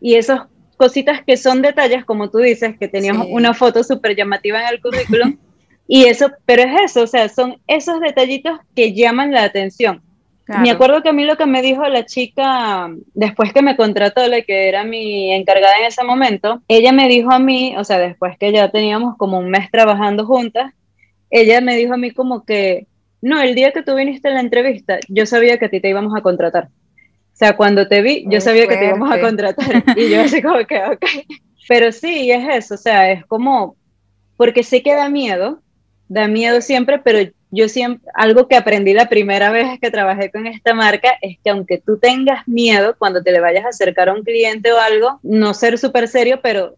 Y 0.00 0.14
esos 0.14 0.40
cositas 0.78 1.22
que 1.22 1.36
son 1.36 1.60
detalles, 1.60 2.06
como 2.06 2.30
tú 2.30 2.38
dices, 2.38 2.76
que 2.78 2.88
teníamos 2.88 3.28
una 3.30 3.52
foto 3.52 3.84
súper 3.84 4.16
llamativa 4.16 4.62
en 4.62 4.68
el 4.68 4.80
currículum. 4.80 5.36
y 5.86 6.06
eso, 6.06 6.32
pero 6.46 6.62
es 6.62 6.90
eso, 6.90 7.02
o 7.02 7.06
sea, 7.06 7.28
son 7.28 7.60
esos 7.66 8.00
detallitos 8.00 8.58
que 8.74 8.94
llaman 8.94 9.30
la 9.30 9.44
atención. 9.44 10.02
Me 10.46 10.70
acuerdo 10.70 11.02
que 11.02 11.08
a 11.08 11.14
mí 11.14 11.24
lo 11.24 11.36
que 11.36 11.46
me 11.46 11.62
dijo 11.62 11.86
la 11.88 12.04
chica 12.04 12.90
después 13.14 13.52
que 13.54 13.62
me 13.62 13.76
contrató, 13.76 14.26
la 14.28 14.42
que 14.42 14.68
era 14.68 14.84
mi 14.84 15.32
encargada 15.32 15.78
en 15.78 15.86
ese 15.86 16.04
momento, 16.04 16.62
ella 16.68 16.92
me 16.92 17.08
dijo 17.08 17.32
a 17.32 17.38
mí, 17.38 17.74
o 17.78 17.84
sea, 17.84 17.98
después 17.98 18.36
que 18.38 18.52
ya 18.52 18.70
teníamos 18.70 19.16
como 19.16 19.38
un 19.38 19.48
mes 19.48 19.70
trabajando 19.70 20.26
juntas, 20.26 20.74
ella 21.34 21.60
me 21.60 21.76
dijo 21.76 21.94
a 21.94 21.96
mí 21.96 22.12
como 22.12 22.44
que, 22.44 22.86
no, 23.20 23.42
el 23.42 23.56
día 23.56 23.72
que 23.72 23.82
tú 23.82 23.96
viniste 23.96 24.28
a 24.28 24.34
la 24.34 24.40
entrevista, 24.40 25.00
yo 25.08 25.26
sabía 25.26 25.58
que 25.58 25.64
a 25.64 25.68
ti 25.68 25.80
te 25.80 25.88
íbamos 25.88 26.16
a 26.16 26.22
contratar. 26.22 26.66
O 26.66 27.36
sea, 27.36 27.56
cuando 27.56 27.88
te 27.88 28.02
vi, 28.02 28.24
yo 28.28 28.40
sabía 28.40 28.68
que 28.68 28.76
te 28.76 28.86
íbamos 28.86 29.10
a 29.10 29.20
contratar. 29.20 29.82
Y 29.96 30.10
yo 30.10 30.20
así 30.20 30.40
como 30.40 30.64
que, 30.64 30.76
ok. 30.76 31.04
Pero 31.66 31.90
sí, 31.90 32.30
es 32.30 32.46
eso, 32.48 32.74
o 32.74 32.78
sea, 32.78 33.10
es 33.10 33.26
como, 33.26 33.74
porque 34.36 34.62
sé 34.62 34.82
que 34.84 34.94
da 34.94 35.08
miedo, 35.08 35.60
da 36.08 36.28
miedo 36.28 36.60
siempre, 36.60 37.00
pero 37.00 37.28
yo 37.50 37.68
siempre, 37.68 38.08
algo 38.14 38.46
que 38.46 38.54
aprendí 38.54 38.92
la 38.92 39.08
primera 39.08 39.50
vez 39.50 39.80
que 39.80 39.90
trabajé 39.90 40.30
con 40.30 40.46
esta 40.46 40.72
marca 40.72 41.14
es 41.20 41.38
que 41.42 41.50
aunque 41.50 41.78
tú 41.78 41.98
tengas 41.98 42.46
miedo 42.46 42.94
cuando 42.96 43.24
te 43.24 43.32
le 43.32 43.40
vayas 43.40 43.64
a 43.64 43.70
acercar 43.70 44.08
a 44.08 44.14
un 44.14 44.22
cliente 44.22 44.72
o 44.72 44.78
algo, 44.78 45.18
no 45.24 45.52
ser 45.52 45.78
súper 45.78 46.06
serio, 46.06 46.38
pero, 46.42 46.76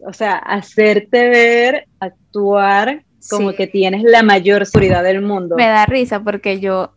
o 0.00 0.12
sea, 0.12 0.36
hacerte 0.36 1.30
ver, 1.30 1.86
actuar 2.00 3.05
como 3.28 3.52
que 3.52 3.66
tienes 3.66 4.02
la 4.02 4.22
mayor 4.22 4.66
seguridad 4.66 5.02
del 5.02 5.22
mundo. 5.22 5.56
Me 5.56 5.66
da 5.66 5.86
risa 5.86 6.20
porque 6.20 6.60
yo 6.60 6.92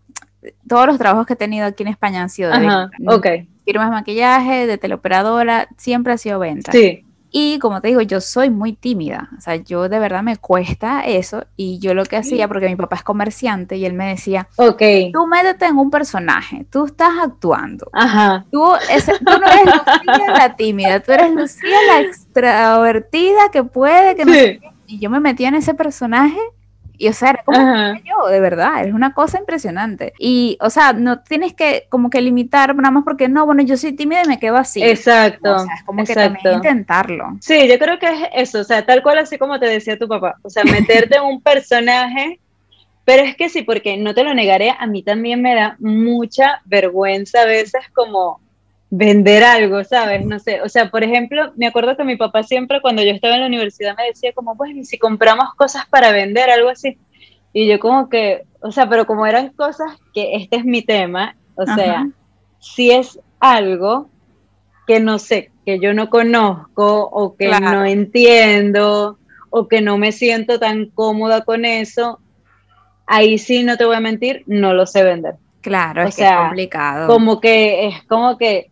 todos 0.67 0.87
los 0.87 0.97
trabajos 0.97 1.25
que 1.25 1.33
he 1.33 1.37
tenido 1.37 1.65
aquí 1.65 1.83
en 1.83 1.89
España 1.89 2.21
han 2.21 2.29
sido 2.29 2.49
de 2.49 2.65
Ajá, 2.65 2.89
okay. 3.07 3.47
firmas 3.65 3.87
de 3.87 3.91
maquillaje, 3.91 4.67
de 4.67 4.77
teleoperadora, 4.77 5.67
siempre 5.77 6.13
ha 6.13 6.17
sido 6.17 6.39
venta. 6.39 6.71
Sí. 6.71 7.05
Y 7.31 7.59
como 7.59 7.79
te 7.79 7.89
digo, 7.89 8.01
yo 8.01 8.21
soy 8.21 8.49
muy 8.49 8.73
tímida, 8.73 9.29
o 9.37 9.41
sea, 9.41 9.55
yo 9.57 9.87
de 9.87 9.99
verdad 9.99 10.23
me 10.23 10.37
cuesta 10.37 11.01
eso 11.01 11.45
y 11.55 11.77
yo 11.77 11.93
lo 11.93 12.03
que 12.05 12.17
hacía, 12.17 12.47
porque 12.47 12.67
mi 12.67 12.75
papá 12.75 12.95
es 12.95 13.03
comerciante 13.03 13.77
y 13.77 13.85
él 13.85 13.93
me 13.93 14.07
decía, 14.07 14.47
ok, 14.55 14.81
tú 15.13 15.27
métete 15.27 15.65
en 15.65 15.77
un 15.77 15.91
personaje, 15.91 16.65
tú 16.71 16.85
estás 16.85 17.11
actuando, 17.21 17.87
Ajá. 17.93 18.45
Tú, 18.51 18.57
no 18.57 18.77
eres 18.79 19.07
Lucía 20.07 20.33
la 20.35 20.55
tímida, 20.55 21.01
tú 21.01 21.11
eres 21.11 21.31
Lucía 21.31 21.77
la 21.87 22.01
extravertida 22.01 23.51
que 23.51 23.63
puede, 23.63 24.15
que 24.15 24.25
no 24.25 24.33
sé 24.33 24.59
Y 24.89 24.99
yo 24.99 25.09
me 25.09 25.19
metía 25.19 25.49
en 25.49 25.55
ese 25.55 25.73
personaje 25.73 26.39
y 26.97 27.07
o 27.07 27.13
sea, 27.13 27.29
era 27.29 27.43
como 27.43 27.57
yo, 28.03 28.27
de 28.27 28.39
verdad, 28.41 28.85
es 28.85 28.93
una 28.93 29.13
cosa 29.13 29.39
impresionante. 29.39 30.13
Y 30.19 30.57
o 30.59 30.69
sea, 30.69 30.91
no 30.93 31.21
tienes 31.21 31.53
que 31.53 31.85
como 31.89 32.09
que 32.09 32.21
limitar 32.21 32.75
nada 32.75 32.91
más 32.91 33.03
porque 33.05 33.29
no, 33.29 33.45
bueno, 33.45 33.63
yo 33.63 33.77
soy 33.77 33.93
tímida 33.93 34.23
y 34.25 34.27
me 34.27 34.39
quedo 34.39 34.57
así. 34.57 34.83
Exacto. 34.83 35.55
O 35.55 35.59
sea, 35.59 35.75
es 35.75 35.83
como 35.83 36.03
que 36.03 36.13
también 36.13 36.55
intentarlo. 36.55 37.37
Sí, 37.39 37.69
yo 37.69 37.79
creo 37.79 37.99
que 37.99 38.07
es 38.07 38.29
eso, 38.33 38.59
o 38.59 38.63
sea, 38.63 38.85
tal 38.85 39.01
cual 39.01 39.19
así 39.19 39.37
como 39.37 39.59
te 39.59 39.67
decía 39.67 39.97
tu 39.97 40.07
papá, 40.07 40.35
o 40.41 40.49
sea, 40.49 40.63
meterte 40.65 41.17
en 41.17 41.23
un 41.23 41.41
personaje 41.43 42.39
pero 43.09 43.23
es 43.23 43.35
que 43.35 43.49
sí, 43.49 43.63
porque 43.63 43.97
no 43.97 44.13
te 44.13 44.23
lo 44.23 44.35
negaré, 44.35 44.75
a 44.77 44.85
mí 44.85 45.01
también 45.01 45.41
me 45.41 45.55
da 45.55 45.75
mucha 45.79 46.61
vergüenza 46.65 47.41
a 47.41 47.45
veces 47.45 47.81
como 47.91 48.39
vender 48.89 49.43
algo, 49.43 49.83
¿sabes? 49.83 50.25
No 50.25 50.39
sé, 50.39 50.61
o 50.61 50.69
sea, 50.69 50.89
por 50.89 51.03
ejemplo, 51.03 51.53
me 51.55 51.67
acuerdo 51.67 51.95
que 51.95 52.03
mi 52.03 52.15
papá 52.15 52.43
siempre 52.43 52.81
cuando 52.81 53.03
yo 53.03 53.11
estaba 53.11 53.35
en 53.35 53.41
la 53.41 53.47
universidad 53.47 53.95
me 53.95 54.05
decía 54.05 54.33
como, 54.33 54.55
bueno, 54.55 54.83
si 54.83 54.97
compramos 54.97 55.53
cosas 55.55 55.85
para 55.87 56.11
vender, 56.11 56.49
algo 56.49 56.69
así. 56.69 56.97
Y 57.53 57.67
yo 57.67 57.79
como 57.79 58.09
que, 58.09 58.43
o 58.61 58.71
sea, 58.71 58.89
pero 58.89 59.05
como 59.05 59.25
eran 59.25 59.49
cosas 59.49 59.97
que 60.13 60.35
este 60.35 60.57
es 60.57 60.65
mi 60.65 60.81
tema, 60.81 61.35
o 61.55 61.65
sea, 61.65 62.09
si 62.59 62.91
es 62.91 63.19
algo 63.39 64.09
que 64.87 64.99
no 64.99 65.19
sé, 65.19 65.51
que 65.65 65.79
yo 65.79 65.93
no 65.93 66.09
conozco 66.09 67.03
o 67.11 67.35
que 67.35 67.47
no 67.47 67.85
entiendo 67.85 69.17
o 69.51 69.67
que 69.67 69.81
no 69.81 69.97
me 69.97 70.11
siento 70.11 70.59
tan 70.59 70.87
cómoda 70.87 71.43
con 71.43 71.65
eso, 71.65 72.19
ahí 73.05 73.37
sí 73.37 73.63
no 73.63 73.77
te 73.77 73.85
voy 73.85 73.95
a 73.95 73.99
mentir, 73.99 74.43
no 74.47 74.73
lo 74.73 74.85
sé 74.85 75.03
vender. 75.03 75.35
Claro, 75.61 76.03
es, 76.03 76.17
es 76.17 76.31
complicado. 76.31 77.07
Como 77.07 77.41
que 77.41 77.87
es 77.87 78.03
como 78.03 78.37
que 78.37 78.71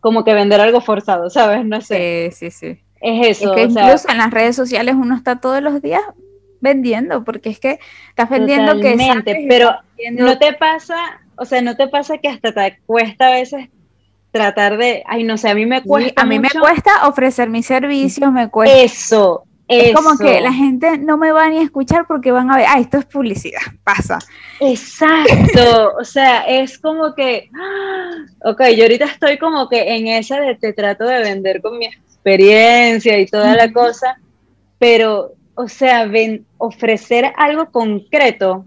como 0.00 0.24
que 0.24 0.34
vender 0.34 0.60
algo 0.60 0.80
forzado, 0.80 1.28
¿sabes? 1.30 1.64
No 1.64 1.80
sé. 1.80 2.30
Sí, 2.32 2.50
sí, 2.50 2.50
sí. 2.50 2.82
Es 3.00 3.38
eso. 3.38 3.54
Es 3.54 3.56
que 3.56 3.80
incluso 3.80 4.08
en 4.08 4.18
las 4.18 4.30
redes 4.30 4.56
sociales 4.56 4.94
uno 4.98 5.14
está 5.14 5.40
todos 5.40 5.62
los 5.62 5.82
días 5.82 6.02
vendiendo, 6.60 7.24
porque 7.24 7.50
es 7.50 7.60
que 7.60 7.78
estás 8.08 8.30
vendiendo 8.30 8.80
que 8.80 8.96
pero 9.48 9.76
no 10.12 10.38
te 10.38 10.52
pasa, 10.54 10.96
o 11.36 11.44
sea, 11.44 11.60
no 11.62 11.76
te 11.76 11.88
pasa 11.88 12.18
que 12.18 12.28
hasta 12.28 12.52
te 12.52 12.78
cuesta 12.86 13.28
a 13.28 13.30
veces 13.32 13.68
tratar 14.30 14.76
de, 14.76 15.02
ay, 15.06 15.24
no 15.24 15.36
sé, 15.36 15.48
a 15.48 15.54
mí 15.54 15.66
me 15.66 15.82
cuesta. 15.82 16.20
a 16.20 16.26
mí 16.26 16.38
me 16.38 16.50
cuesta 16.50 17.06
ofrecer 17.08 17.48
mis 17.48 17.66
servicios, 17.66 18.32
me 18.32 18.48
cuesta. 18.48 18.76
Eso, 18.78 19.44
es 19.68 19.94
como 19.94 20.16
que 20.16 20.40
la 20.40 20.52
gente 20.52 20.98
no 20.98 21.16
me 21.16 21.32
va 21.32 21.48
ni 21.48 21.58
a 21.58 21.62
escuchar 21.62 22.06
porque 22.06 22.30
van 22.30 22.50
a 22.50 22.56
ver, 22.56 22.66
ah, 22.68 22.78
esto 22.78 22.98
es 22.98 23.04
publicidad, 23.04 23.60
pasa. 23.82 24.18
Exacto, 24.60 25.94
o 26.00 26.04
sea, 26.04 26.42
es 26.42 26.78
como 26.78 27.14
que, 27.14 27.50
ok, 28.44 28.62
yo 28.76 28.84
ahorita 28.84 29.06
estoy 29.06 29.38
como 29.38 29.68
que 29.68 29.96
en 29.96 30.06
esa 30.06 30.40
de 30.40 30.54
te 30.54 30.72
trato 30.72 31.04
de 31.04 31.20
vender 31.20 31.60
con 31.60 31.78
mi 31.78 31.86
experiencia 31.86 33.18
y 33.18 33.26
toda 33.26 33.54
la 33.54 33.72
cosa, 33.72 34.18
pero, 34.78 35.32
o 35.54 35.68
sea, 35.68 36.06
ven, 36.06 36.46
ofrecer 36.58 37.32
algo 37.36 37.70
concreto 37.70 38.66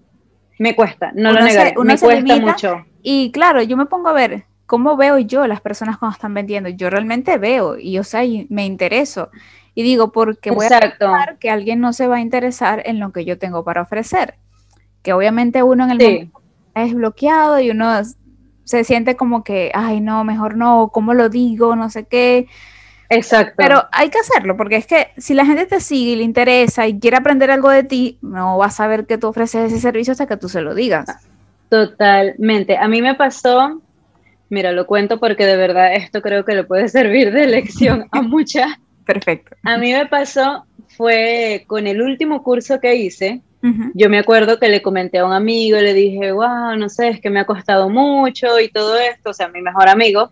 me 0.57 0.75
cuesta, 0.75 1.11
no 1.15 1.31
lo 1.31 1.41
negaré, 1.41 1.73
me 1.81 1.97
cuesta 1.97 2.37
mucho. 2.37 2.85
Y 3.01 3.31
claro, 3.31 3.61
yo 3.63 3.77
me 3.77 3.85
pongo 3.85 4.09
a 4.09 4.13
ver 4.13 4.43
cómo 4.65 4.97
veo 4.97 5.17
yo 5.17 5.47
las 5.47 5.61
personas 5.61 5.97
cuando 5.97 6.13
están 6.15 6.33
vendiendo, 6.33 6.69
yo 6.69 6.89
realmente 6.89 7.37
veo 7.37 7.77
y, 7.79 7.97
o 7.97 8.03
sea, 8.03 8.21
me 8.49 8.65
intereso. 8.65 9.29
Y 9.79 9.83
digo, 9.83 10.11
porque 10.11 10.51
voy 10.51 10.65
a 10.65 10.77
pensar 10.77 11.37
que 11.39 11.49
alguien 11.49 11.79
no 11.79 11.93
se 11.93 12.09
va 12.09 12.17
a 12.17 12.19
interesar 12.19 12.83
en 12.85 12.99
lo 12.99 13.13
que 13.13 13.23
yo 13.23 13.37
tengo 13.37 13.63
para 13.63 13.81
ofrecer. 13.81 14.33
Que 15.03 15.13
obviamente 15.13 15.63
uno 15.63 15.85
en 15.85 15.91
el 15.91 15.97
momento 15.97 16.41
es 16.75 16.93
bloqueado 16.93 17.61
y 17.61 17.69
uno 17.69 17.89
se 18.65 18.83
siente 18.83 19.15
como 19.15 19.41
que, 19.41 19.71
ay, 19.73 20.01
no, 20.01 20.25
mejor 20.25 20.57
no, 20.57 20.89
¿cómo 20.91 21.13
lo 21.13 21.29
digo? 21.29 21.77
No 21.77 21.89
sé 21.89 22.03
qué. 22.03 22.47
Exacto. 23.07 23.53
Pero 23.55 23.85
hay 23.93 24.09
que 24.09 24.19
hacerlo, 24.19 24.57
porque 24.57 24.75
es 24.75 24.85
que 24.85 25.11
si 25.15 25.33
la 25.33 25.45
gente 25.45 25.65
te 25.65 25.79
sigue 25.79 26.11
y 26.11 26.15
le 26.17 26.23
interesa 26.23 26.85
y 26.85 26.99
quiere 26.99 27.15
aprender 27.15 27.49
algo 27.49 27.69
de 27.69 27.85
ti, 27.85 28.17
no 28.21 28.57
va 28.57 28.65
a 28.65 28.71
saber 28.71 29.05
que 29.05 29.17
tú 29.17 29.27
ofreces 29.27 29.71
ese 29.71 29.79
servicio 29.79 30.11
hasta 30.11 30.27
que 30.27 30.35
tú 30.35 30.49
se 30.49 30.59
lo 30.59 30.75
digas. 30.75 31.07
Totalmente. 31.69 32.75
A 32.77 32.89
mí 32.89 33.01
me 33.01 33.15
pasó, 33.15 33.81
mira, 34.49 34.73
lo 34.73 34.85
cuento 34.85 35.21
porque 35.21 35.45
de 35.45 35.55
verdad 35.55 35.95
esto 35.95 36.21
creo 36.21 36.43
que 36.43 36.55
le 36.55 36.65
puede 36.65 36.87
servir 36.89 37.31
de 37.31 37.47
lección 37.47 38.09
a 38.11 38.21
muchas 38.23 38.77
Perfecto. 39.09 39.55
A 39.63 39.79
mí 39.79 39.91
me 39.91 40.05
pasó, 40.05 40.67
fue 40.95 41.63
con 41.65 41.87
el 41.87 41.99
último 41.99 42.43
curso 42.43 42.79
que 42.79 42.93
hice, 42.93 43.41
yo 43.95 44.07
me 44.07 44.19
acuerdo 44.19 44.59
que 44.59 44.69
le 44.69 44.83
comenté 44.83 45.17
a 45.17 45.25
un 45.25 45.33
amigo, 45.33 45.79
le 45.79 45.95
dije, 45.95 46.31
wow, 46.31 46.75
no 46.77 46.89
sé, 46.89 47.09
es 47.09 47.19
que 47.19 47.31
me 47.31 47.39
ha 47.39 47.45
costado 47.45 47.89
mucho 47.89 48.59
y 48.59 48.69
todo 48.69 48.99
esto, 48.99 49.31
o 49.31 49.33
sea, 49.33 49.47
mi 49.47 49.63
mejor 49.63 49.89
amigo. 49.89 50.29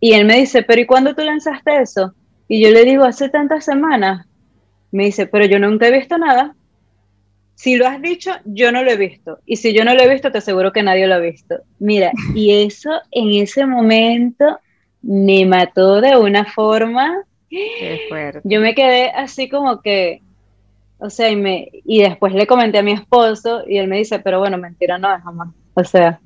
Y 0.00 0.14
él 0.14 0.24
me 0.24 0.36
dice, 0.36 0.64
pero 0.64 0.80
¿y 0.80 0.86
cuándo 0.86 1.14
tú 1.14 1.22
lanzaste 1.22 1.80
eso? 1.80 2.12
Y 2.48 2.60
yo 2.60 2.72
le 2.72 2.84
digo, 2.84 3.04
hace 3.04 3.28
tantas 3.28 3.64
semanas. 3.64 4.26
Me 4.90 5.04
dice, 5.04 5.28
pero 5.28 5.46
yo 5.46 5.60
nunca 5.60 5.86
he 5.86 5.92
visto 5.92 6.18
nada. 6.18 6.56
Si 7.54 7.76
lo 7.76 7.86
has 7.86 8.02
dicho, 8.02 8.32
yo 8.44 8.72
no 8.72 8.82
lo 8.82 8.90
he 8.90 8.96
visto. 8.96 9.38
Y 9.46 9.56
si 9.56 9.72
yo 9.72 9.84
no 9.84 9.94
lo 9.94 10.02
he 10.02 10.12
visto, 10.12 10.32
te 10.32 10.38
aseguro 10.38 10.72
que 10.72 10.82
nadie 10.82 11.06
lo 11.06 11.14
ha 11.14 11.18
visto. 11.18 11.60
Mira, 11.78 12.10
y 12.34 12.66
eso 12.66 12.90
en 13.12 13.30
ese 13.40 13.64
momento 13.64 14.58
me 15.02 15.46
mató 15.46 16.00
de 16.00 16.16
una 16.16 16.44
forma 16.44 17.22
Qué 17.48 18.06
fuerte. 18.08 18.40
Yo 18.44 18.60
me 18.60 18.74
quedé 18.74 19.10
así 19.10 19.48
como 19.48 19.80
que, 19.80 20.22
o 20.98 21.10
sea, 21.10 21.30
y, 21.30 21.36
me, 21.36 21.70
y 21.84 22.02
después 22.02 22.32
le 22.34 22.46
comenté 22.46 22.78
a 22.78 22.82
mi 22.82 22.92
esposo 22.92 23.62
y 23.66 23.78
él 23.78 23.88
me 23.88 23.98
dice, 23.98 24.18
pero 24.18 24.38
bueno, 24.38 24.58
mentira 24.58 24.98
no 24.98 25.14
es 25.14 25.22
jamás. 25.22 25.48
O 25.74 25.84
sea, 25.84 26.20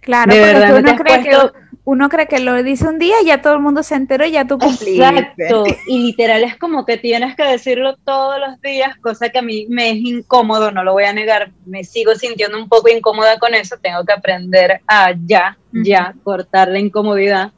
claro, 0.00 0.32
uno 0.78 0.96
cree, 0.96 1.22
que, 1.22 1.36
uno 1.84 2.08
cree 2.08 2.26
que 2.26 2.40
lo 2.40 2.62
dice 2.62 2.88
un 2.88 2.98
día 2.98 3.16
y 3.22 3.26
ya 3.26 3.42
todo 3.42 3.54
el 3.54 3.60
mundo 3.60 3.82
se 3.82 3.94
enteró 3.94 4.24
y 4.24 4.32
ya 4.32 4.46
tú 4.46 4.58
cumpliste. 4.58 4.96
Exacto, 4.96 5.64
y 5.86 5.98
literal 5.98 6.42
es 6.42 6.56
como 6.56 6.86
que 6.86 6.96
tienes 6.96 7.36
que 7.36 7.44
decirlo 7.44 7.96
todos 8.04 8.40
los 8.40 8.60
días, 8.62 8.96
cosa 8.98 9.28
que 9.28 9.38
a 9.38 9.42
mí 9.42 9.66
me 9.68 9.90
es 9.90 9.96
incómodo, 9.96 10.72
no 10.72 10.82
lo 10.82 10.92
voy 10.94 11.04
a 11.04 11.12
negar, 11.12 11.52
me 11.66 11.84
sigo 11.84 12.14
sintiendo 12.14 12.58
un 12.58 12.68
poco 12.68 12.88
incómoda 12.88 13.38
con 13.38 13.54
eso, 13.54 13.76
tengo 13.80 14.04
que 14.04 14.14
aprender 14.14 14.80
a 14.86 15.14
ya, 15.26 15.58
ya, 15.72 16.14
cortar 16.24 16.68
la 16.68 16.78
incomodidad 16.78 17.52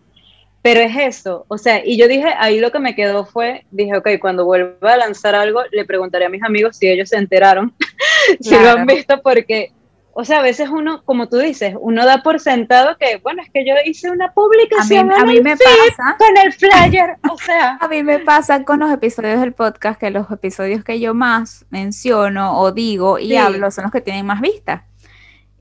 pero 0.67 0.81
es 0.81 0.97
eso, 0.97 1.47
o 1.47 1.59
sea, 1.59 1.87
y 1.87 1.97
yo 1.97 2.09
dije, 2.09 2.27
ahí 2.39 2.59
lo 2.59 2.73
que 2.73 2.81
me 2.81 2.97
quedó 2.97 3.25
fue, 3.25 3.65
dije, 3.71 3.97
ok, 3.97 4.09
cuando 4.21 4.45
vuelva 4.45 4.95
a 4.95 4.97
lanzar 4.97 5.37
algo, 5.37 5.61
le 5.71 5.85
preguntaré 5.85 6.25
a 6.25 6.29
mis 6.29 6.43
amigos 6.43 6.77
si 6.77 6.89
ellos 6.89 7.11
se 7.11 7.19
enteraron, 7.19 7.73
si 8.41 8.51
lo 8.51 8.71
han 8.71 8.85
visto, 8.85 9.23
porque, 9.23 9.73
o 10.13 10.25
sea, 10.25 10.41
a 10.41 10.43
veces 10.43 10.69
uno, 10.69 11.05
como 11.05 11.29
tú 11.29 11.37
dices, 11.37 11.77
uno 11.79 12.05
da 12.05 12.25
por 12.25 12.41
sentado 12.41 12.97
que, 12.99 13.19
bueno, 13.19 13.43
es 13.45 13.51
que 13.53 13.65
yo 13.65 13.75
hice 13.85 14.11
una 14.11 14.33
publicación 14.33 15.13
a 15.13 15.25
mí, 15.25 15.41
me 15.41 15.57
pasa, 15.57 16.17
con 16.19 16.37
el 16.45 16.53
flyer, 16.53 17.17
o 17.31 17.39
sea. 17.39 17.77
A 17.81 17.87
mí 17.87 18.03
me 18.03 18.19
pasa 18.19 18.65
con 18.65 18.81
los 18.81 18.91
episodios 18.91 19.39
del 19.39 19.53
podcast 19.53 20.01
que 20.01 20.11
los 20.11 20.29
episodios 20.33 20.83
que 20.83 20.99
yo 20.99 21.15
más 21.15 21.65
menciono 21.71 22.59
o 22.59 22.73
digo 22.73 23.21
y 23.21 23.37
hablo 23.37 23.71
son 23.71 23.85
los 23.85 23.93
que 23.93 24.01
tienen 24.01 24.27
más 24.27 24.41
vistas. 24.41 24.83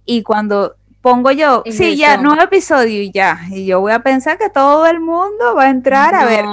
Y 0.04 0.24
cuando 0.24 0.78
pongo 1.06 1.30
yo, 1.30 1.62
sí, 1.70 1.98
ya, 1.98 2.18
nuevo 2.18 2.42
episodio 2.42 3.04
y 3.04 3.12
ya. 3.12 3.40
Y 3.52 3.68
yo 3.68 3.80
voy 3.80 3.92
a 3.92 4.00
pensar 4.00 4.40
que 4.40 4.50
todo 4.50 4.88
el 4.88 5.00
mundo 5.00 5.54
va 5.56 5.66
a 5.66 5.70
entrar 5.70 6.16
a 6.16 6.26
ver. 6.26 6.44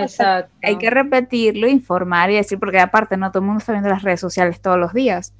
Exacto. 0.00 0.54
Hay 0.62 0.78
que 0.78 0.90
repetirlo, 0.90 1.66
informar 1.66 2.30
y 2.30 2.36
decir, 2.36 2.56
porque 2.60 2.78
aparte 2.78 3.16
no 3.16 3.32
todo 3.32 3.40
el 3.40 3.46
mundo 3.46 3.58
está 3.58 3.72
viendo 3.72 3.88
las 3.88 4.04
redes 4.04 4.20
sociales 4.20 4.60
todos 4.60 4.78
los 4.78 4.92
días. 4.92 5.34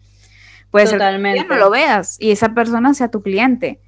Puede 0.73 0.91
Totalmente. 0.91 1.39
ser 1.39 1.49
que 1.49 1.55
no 1.55 1.61
lo 1.61 1.71
veas 1.71 2.17
y 2.19 2.33
esa 2.33 2.55
persona 2.55 2.93
sea 2.93 3.09
tu 3.09 3.23
cliente. 3.23 3.79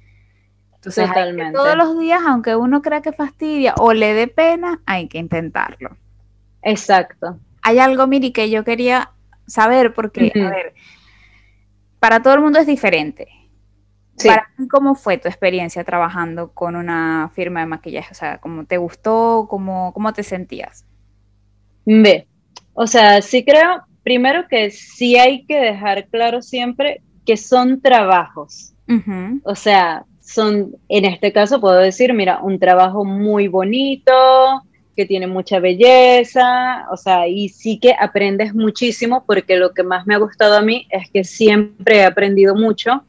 Entonces, 0.75 1.09
todos 1.53 1.75
los 1.75 1.99
días, 1.99 2.21
aunque 2.25 2.55
uno 2.55 2.81
crea 2.81 3.01
que 3.01 3.11
fastidia 3.11 3.73
o 3.79 3.91
le 3.91 4.13
dé 4.13 4.27
pena, 4.27 4.79
hay 4.85 5.09
que 5.09 5.17
intentarlo. 5.17 5.97
Exacto. 6.61 7.37
Hay 7.63 7.79
algo, 7.79 8.07
Miri, 8.07 8.31
que 8.31 8.49
yo 8.49 8.63
quería 8.63 9.11
saber, 9.45 9.93
porque, 9.93 10.31
a 10.33 10.49
ver, 10.49 10.73
para 11.99 12.21
todo 12.21 12.33
el 12.33 12.39
mundo 12.39 12.59
es 12.59 12.65
diferente 12.65 13.38
¿cómo 14.69 14.95
fue 14.95 15.17
tu 15.17 15.27
experiencia 15.27 15.83
trabajando 15.83 16.51
con 16.51 16.75
una 16.75 17.31
firma 17.33 17.61
de 17.61 17.65
maquillaje? 17.65 18.09
O 18.11 18.15
sea, 18.15 18.37
¿cómo 18.39 18.65
te 18.65 18.77
gustó? 18.77 19.47
¿Cómo, 19.49 19.93
cómo 19.93 20.13
te 20.13 20.23
sentías? 20.23 20.85
Ve, 21.85 22.27
o 22.73 22.87
sea, 22.87 23.21
sí 23.21 23.43
creo, 23.43 23.83
primero 24.03 24.47
que 24.47 24.71
sí 24.71 25.17
hay 25.17 25.45
que 25.45 25.59
dejar 25.59 26.07
claro 26.07 26.41
siempre 26.41 27.01
que 27.25 27.37
son 27.37 27.81
trabajos. 27.81 28.73
O 29.43 29.53
sea, 29.55 30.05
son, 30.19 30.75
en 30.87 31.05
este 31.05 31.31
caso 31.31 31.61
puedo 31.61 31.77
decir, 31.77 32.13
mira, 32.13 32.39
un 32.41 32.57
trabajo 32.57 33.05
muy 33.05 33.47
bonito, 33.47 34.11
que 34.95 35.05
tiene 35.05 35.27
mucha 35.27 35.59
belleza, 35.59 36.85
o 36.91 36.97
sea, 36.97 37.27
y 37.27 37.49
sí 37.49 37.79
que 37.79 37.95
aprendes 37.97 38.53
muchísimo 38.53 39.23
porque 39.25 39.55
lo 39.55 39.73
que 39.73 39.83
más 39.83 40.05
me 40.05 40.15
ha 40.15 40.17
gustado 40.17 40.57
a 40.57 40.61
mí 40.61 40.87
es 40.89 41.09
que 41.09 41.23
siempre 41.23 41.99
he 41.99 42.03
aprendido 42.03 42.53
mucho 42.55 43.03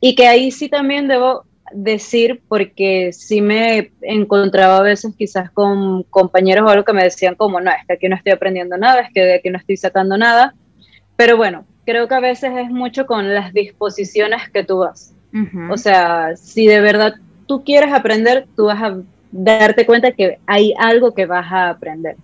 y 0.00 0.14
que 0.14 0.26
ahí 0.26 0.50
sí 0.50 0.68
también 0.68 1.08
debo 1.08 1.44
decir, 1.72 2.42
porque 2.48 3.12
sí 3.12 3.40
me 3.40 3.92
encontraba 4.02 4.78
a 4.78 4.82
veces 4.82 5.14
quizás 5.16 5.50
con 5.50 6.02
compañeros 6.04 6.66
o 6.66 6.70
algo 6.70 6.84
que 6.84 6.92
me 6.92 7.04
decían 7.04 7.34
como, 7.34 7.60
no, 7.60 7.70
es 7.70 7.86
que 7.86 7.94
aquí 7.94 8.08
no 8.08 8.16
estoy 8.16 8.32
aprendiendo 8.32 8.76
nada, 8.76 9.00
es 9.00 9.12
que 9.12 9.20
de 9.20 9.34
aquí 9.34 9.50
no 9.50 9.58
estoy 9.58 9.76
sacando 9.76 10.16
nada. 10.18 10.54
Pero 11.16 11.36
bueno, 11.36 11.64
creo 11.84 12.08
que 12.08 12.14
a 12.14 12.20
veces 12.20 12.52
es 12.56 12.70
mucho 12.70 13.06
con 13.06 13.34
las 13.34 13.52
disposiciones 13.52 14.48
que 14.50 14.64
tú 14.64 14.78
vas. 14.78 15.14
O 15.70 15.76
sea, 15.76 16.36
si 16.36 16.66
de 16.66 16.80
verdad 16.80 17.14
tú 17.46 17.62
quieres 17.62 17.92
aprender, 17.92 18.46
tú 18.56 18.64
vas 18.66 18.82
a 18.82 18.96
darte 19.30 19.86
cuenta 19.86 20.10
que 20.12 20.38
hay 20.46 20.74
algo 20.78 21.14
que 21.14 21.26
vas 21.26 21.52
a 21.52 21.70
aprender. 21.70 22.16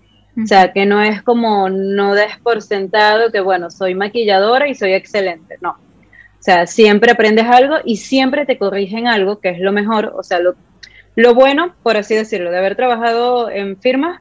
O 0.43 0.47
sea, 0.47 0.73
que 0.73 0.85
no 0.85 1.01
es 1.01 1.23
como 1.23 1.71
no 1.71 2.15
des 2.15 2.37
por 2.43 2.61
sentado 2.61 3.33
que, 3.33 3.41
bueno, 3.41 3.71
soy 3.71 3.95
maquilladora 3.95 4.69
y 4.69 4.75
soy 4.75 4.93
excelente. 4.93 5.57
No, 5.61 5.77
o 6.39 6.43
sea, 6.47 6.67
siempre 6.67 7.11
aprendes 7.11 7.47
algo 7.47 7.77
y 7.85 7.97
siempre 7.97 8.47
te 8.47 8.59
corrigen 8.59 9.07
algo, 9.09 9.41
que 9.41 9.51
es 9.51 9.59
lo 9.59 9.73
mejor. 9.73 10.13
O 10.17 10.23
sea, 10.23 10.39
lo, 10.39 10.55
lo 11.17 11.35
bueno, 11.35 11.75
por 11.83 11.97
así 11.97 12.15
decirlo, 12.15 12.51
de 12.51 12.59
haber 12.59 12.77
trabajado 12.77 13.51
en 13.51 13.77
firmas 13.77 14.21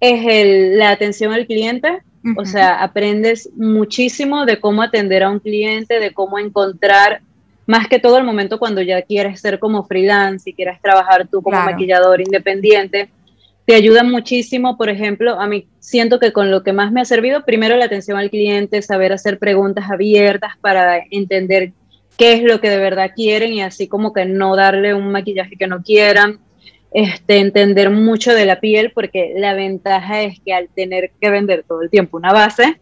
es 0.00 0.24
el, 0.26 0.78
la 0.78 0.90
atención 0.90 1.32
al 1.32 1.46
cliente. 1.46 2.02
O 2.36 2.44
sea, 2.44 2.80
aprendes 2.82 3.50
muchísimo 3.56 4.46
de 4.46 4.60
cómo 4.60 4.82
atender 4.82 5.24
a 5.24 5.30
un 5.30 5.40
cliente, 5.40 5.98
de 5.98 6.14
cómo 6.14 6.38
encontrar, 6.38 7.20
más 7.66 7.88
que 7.88 7.98
todo 7.98 8.16
el 8.16 8.24
momento 8.24 8.60
cuando 8.60 8.80
ya 8.80 9.02
quieres 9.02 9.40
ser 9.40 9.58
como 9.58 9.82
freelance 9.84 10.48
y 10.48 10.54
quieres 10.54 10.80
trabajar 10.80 11.26
tú 11.26 11.42
como 11.42 11.60
maquillador 11.60 12.20
independiente 12.20 13.10
te 13.64 13.74
ayuda 13.74 14.02
muchísimo, 14.02 14.76
por 14.76 14.88
ejemplo, 14.88 15.40
a 15.40 15.46
mí 15.46 15.66
siento 15.78 16.18
que 16.18 16.32
con 16.32 16.50
lo 16.50 16.62
que 16.62 16.72
más 16.72 16.90
me 16.90 17.00
ha 17.00 17.04
servido, 17.04 17.44
primero 17.44 17.76
la 17.76 17.84
atención 17.84 18.18
al 18.18 18.30
cliente, 18.30 18.82
saber 18.82 19.12
hacer 19.12 19.38
preguntas 19.38 19.90
abiertas 19.90 20.52
para 20.60 21.04
entender 21.10 21.72
qué 22.16 22.32
es 22.32 22.42
lo 22.42 22.60
que 22.60 22.70
de 22.70 22.78
verdad 22.78 23.12
quieren 23.14 23.52
y 23.52 23.62
así 23.62 23.86
como 23.86 24.12
que 24.12 24.24
no 24.24 24.56
darle 24.56 24.94
un 24.94 25.12
maquillaje 25.12 25.56
que 25.56 25.68
no 25.68 25.82
quieran, 25.82 26.40
este, 26.92 27.38
entender 27.38 27.90
mucho 27.90 28.34
de 28.34 28.46
la 28.46 28.60
piel, 28.60 28.92
porque 28.92 29.32
la 29.36 29.54
ventaja 29.54 30.22
es 30.22 30.40
que 30.40 30.52
al 30.52 30.68
tener 30.68 31.12
que 31.20 31.30
vender 31.30 31.64
todo 31.66 31.82
el 31.82 31.90
tiempo 31.90 32.16
una 32.16 32.32
base, 32.32 32.80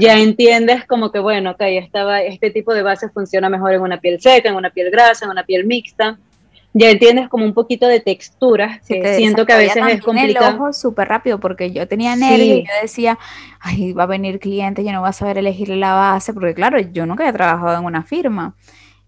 ya 0.00 0.18
entiendes 0.18 0.84
como 0.86 1.12
que, 1.12 1.18
bueno, 1.18 1.52
ok, 1.52 1.60
estaba, 1.60 2.22
este 2.22 2.50
tipo 2.50 2.74
de 2.74 2.82
base 2.82 3.08
funciona 3.10 3.48
mejor 3.48 3.72
en 3.72 3.80
una 3.80 4.00
piel 4.00 4.20
seca, 4.20 4.48
en 4.48 4.56
una 4.56 4.70
piel 4.70 4.90
grasa, 4.90 5.24
en 5.24 5.30
una 5.30 5.44
piel 5.44 5.64
mixta 5.66 6.18
ya 6.76 6.90
entiendes 6.90 7.28
como 7.28 7.44
un 7.44 7.54
poquito 7.54 7.86
de 7.86 8.00
textura, 8.00 8.80
que 8.86 9.14
siento 9.14 9.46
que 9.46 9.52
a 9.52 9.58
veces 9.58 9.82
es 9.88 10.02
complicado. 10.02 10.48
el 10.48 10.54
ojo 10.56 10.72
súper 10.72 11.08
rápido 11.08 11.38
porque 11.38 11.70
yo 11.70 11.86
tenía 11.86 12.16
nervios 12.16 12.58
y 12.58 12.64
yo 12.64 12.72
decía, 12.82 13.18
ay, 13.60 13.92
va 13.92 14.02
a 14.02 14.06
venir 14.06 14.40
cliente, 14.40 14.84
yo 14.84 14.90
no 14.90 15.00
voy 15.00 15.08
a 15.08 15.12
saber 15.12 15.38
elegir 15.38 15.68
la 15.68 15.94
base, 15.94 16.34
porque 16.34 16.52
claro, 16.52 16.80
yo 16.80 17.06
nunca 17.06 17.22
había 17.22 17.32
trabajado 17.32 17.78
en 17.78 17.84
una 17.84 18.02
firma. 18.02 18.56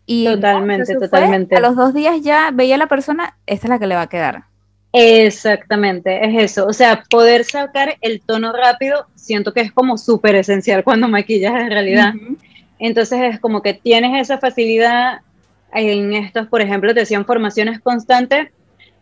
Y 0.06 0.26
totalmente, 0.26 0.94
totalmente. 0.94 1.56
a 1.56 1.60
los 1.60 1.74
dos 1.74 1.92
días 1.92 2.20
ya 2.22 2.52
veía 2.54 2.76
a 2.76 2.78
la 2.78 2.86
persona, 2.86 3.36
esta 3.46 3.66
es 3.66 3.70
la 3.70 3.80
que 3.80 3.88
le 3.88 3.96
va 3.96 4.02
a 4.02 4.08
quedar. 4.08 4.44
Exactamente, 4.92 6.24
es 6.24 6.52
eso. 6.52 6.66
O 6.66 6.72
sea, 6.72 7.02
poder 7.10 7.44
sacar 7.44 7.96
el 8.00 8.20
tono 8.20 8.52
rápido, 8.52 9.06
siento 9.16 9.52
que 9.52 9.60
es 9.62 9.72
como 9.72 9.98
súper 9.98 10.36
esencial 10.36 10.84
cuando 10.84 11.08
maquillas 11.08 11.60
en 11.60 11.70
realidad. 11.70 12.14
Entonces 12.78 13.34
es 13.34 13.40
como 13.40 13.60
que 13.60 13.74
tienes 13.74 14.20
esa 14.20 14.38
facilidad 14.38 15.20
en 15.76 16.12
estos, 16.14 16.46
por 16.48 16.60
ejemplo, 16.60 16.94
te 16.94 17.00
decían 17.00 17.26
formaciones 17.26 17.80
constantes. 17.80 18.48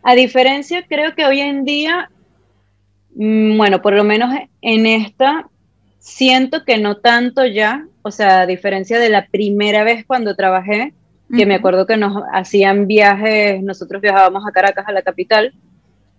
A 0.03 0.13
diferencia, 0.15 0.85
creo 0.87 1.15
que 1.15 1.25
hoy 1.25 1.39
en 1.39 1.65
día, 1.65 2.09
mm, 3.15 3.57
bueno, 3.57 3.81
por 3.81 3.93
lo 3.93 4.03
menos 4.03 4.33
en 4.61 4.85
esta, 4.85 5.49
siento 5.99 6.63
que 6.65 6.77
no 6.77 6.97
tanto 6.97 7.45
ya, 7.45 7.87
o 8.01 8.11
sea, 8.11 8.41
a 8.41 8.45
diferencia 8.45 8.99
de 8.99 9.09
la 9.09 9.27
primera 9.27 9.83
vez 9.83 10.05
cuando 10.05 10.35
trabajé, 10.35 10.93
que 11.35 11.47
me 11.47 11.55
acuerdo 11.55 11.87
que 11.87 11.97
nos 11.97 12.21
hacían 12.31 12.85
viajes, 12.85 13.63
nosotros 13.63 13.99
viajábamos 14.01 14.43
a 14.47 14.51
Caracas, 14.51 14.85
a 14.87 14.91
la 14.91 15.01
capital, 15.01 15.53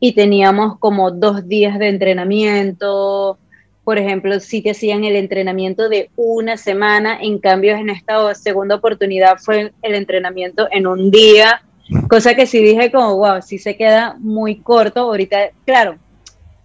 y 0.01 0.13
teníamos 0.13 0.79
como 0.79 1.13
dos 1.13 1.47
días 1.47 1.79
de 1.79 1.89
entrenamiento, 1.89 3.39
por 3.87 3.99
ejemplo, 3.99 4.41
sí 4.41 4.65
que 4.65 4.73
hacían 4.73 5.05
el 5.05 5.15
entrenamiento 5.15 5.89
de 5.89 6.11
una 6.17 6.57
semana, 6.57 7.21
en 7.23 7.39
cambio 7.39 7.77
en 7.77 7.89
esta 7.89 8.35
segunda 8.35 8.75
oportunidad 8.75 9.39
fue 9.39 9.73
el 9.81 9.95
entrenamiento 9.95 10.67
en 10.73 10.89
un 10.89 11.13
día, 11.13 11.63
cosa 12.11 12.35
que 12.35 12.49
sí 12.49 12.61
dije 12.61 12.91
como, 12.91 13.17
wow, 13.17 13.41
sí 13.41 13.59
se 13.59 13.77
queda 13.77 14.17
muy 14.19 14.57
corto. 14.57 15.03
Ahorita, 15.03 15.51
claro, 15.65 15.99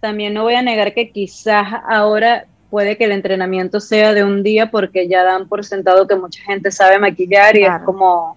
también 0.00 0.34
no 0.34 0.42
voy 0.42 0.54
a 0.54 0.62
negar 0.62 0.94
que 0.94 1.12
quizás 1.12 1.64
ahora 1.88 2.46
puede 2.70 2.98
que 2.98 3.04
el 3.04 3.12
entrenamiento 3.12 3.78
sea 3.78 4.14
de 4.14 4.24
un 4.24 4.42
día 4.42 4.72
porque 4.72 5.06
ya 5.06 5.22
dan 5.22 5.48
por 5.48 5.64
sentado 5.64 6.08
que 6.08 6.16
mucha 6.16 6.42
gente 6.42 6.72
sabe 6.72 6.98
maquillar 6.98 7.56
y 7.56 7.62
es 7.62 7.82
como 7.84 8.36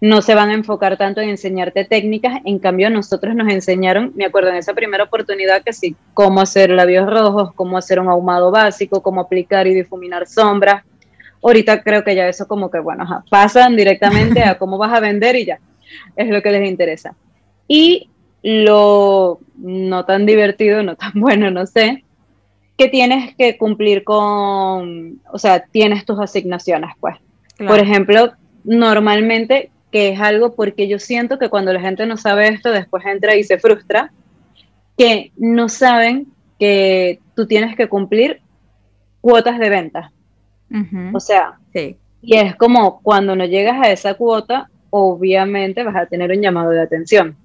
no 0.00 0.22
se 0.22 0.34
van 0.34 0.50
a 0.50 0.54
enfocar 0.54 0.96
tanto 0.96 1.20
en 1.20 1.30
enseñarte 1.30 1.84
técnicas, 1.84 2.40
en 2.44 2.58
cambio 2.58 2.90
nosotros 2.90 3.34
nos 3.34 3.50
enseñaron, 3.50 4.12
me 4.14 4.26
acuerdo 4.26 4.50
en 4.50 4.56
esa 4.56 4.74
primera 4.74 5.04
oportunidad 5.04 5.62
que 5.62 5.72
sí, 5.72 5.96
cómo 6.12 6.40
hacer 6.40 6.70
labios 6.70 7.08
rojos, 7.08 7.52
cómo 7.54 7.78
hacer 7.78 8.00
un 8.00 8.08
ahumado 8.08 8.50
básico, 8.50 9.02
cómo 9.02 9.22
aplicar 9.22 9.66
y 9.66 9.74
difuminar 9.74 10.26
sombras. 10.26 10.84
Ahorita 11.42 11.82
creo 11.82 12.04
que 12.04 12.14
ya 12.14 12.28
eso 12.28 12.46
como 12.46 12.70
que, 12.70 12.80
bueno, 12.80 13.24
pasan 13.30 13.76
directamente 13.76 14.42
a 14.42 14.58
cómo 14.58 14.78
vas 14.78 14.92
a 14.92 15.00
vender 15.00 15.36
y 15.36 15.46
ya, 15.46 15.58
es 16.16 16.28
lo 16.28 16.42
que 16.42 16.50
les 16.50 16.68
interesa. 16.68 17.14
Y 17.68 18.10
lo 18.42 19.40
no 19.56 20.04
tan 20.04 20.26
divertido, 20.26 20.82
no 20.82 20.96
tan 20.96 21.12
bueno, 21.14 21.50
no 21.50 21.66
sé, 21.66 22.04
que 22.76 22.88
tienes 22.88 23.34
que 23.36 23.56
cumplir 23.56 24.04
con, 24.04 25.20
o 25.32 25.38
sea, 25.38 25.64
tienes 25.64 26.04
tus 26.04 26.18
asignaciones, 26.18 26.90
pues. 27.00 27.16
Por 27.56 27.78
ejemplo, 27.78 28.32
normalmente 28.64 29.70
que 29.94 30.08
es 30.08 30.20
algo 30.20 30.56
porque 30.56 30.88
yo 30.88 30.98
siento 30.98 31.38
que 31.38 31.48
cuando 31.48 31.72
la 31.72 31.80
gente 31.80 32.04
no 32.04 32.16
sabe 32.16 32.48
esto, 32.48 32.72
después 32.72 33.06
entra 33.06 33.36
y 33.36 33.44
se 33.44 33.60
frustra, 33.60 34.10
que 34.98 35.30
no 35.36 35.68
saben 35.68 36.26
que 36.58 37.20
tú 37.36 37.46
tienes 37.46 37.76
que 37.76 37.88
cumplir 37.88 38.40
cuotas 39.20 39.56
de 39.56 39.70
venta. 39.70 40.10
O 41.12 41.20
sea, 41.20 41.60
sí. 41.72 41.96
y 42.22 42.34
es 42.34 42.56
como 42.56 43.00
cuando 43.02 43.36
no 43.36 43.44
llegas 43.44 43.86
a 43.86 43.92
esa 43.92 44.14
cuota, 44.14 44.68
obviamente 44.90 45.84
vas 45.84 45.94
a 45.94 46.06
tener 46.06 46.32
un 46.32 46.42
llamado 46.42 46.70
de 46.70 46.82
atención. 46.82 47.36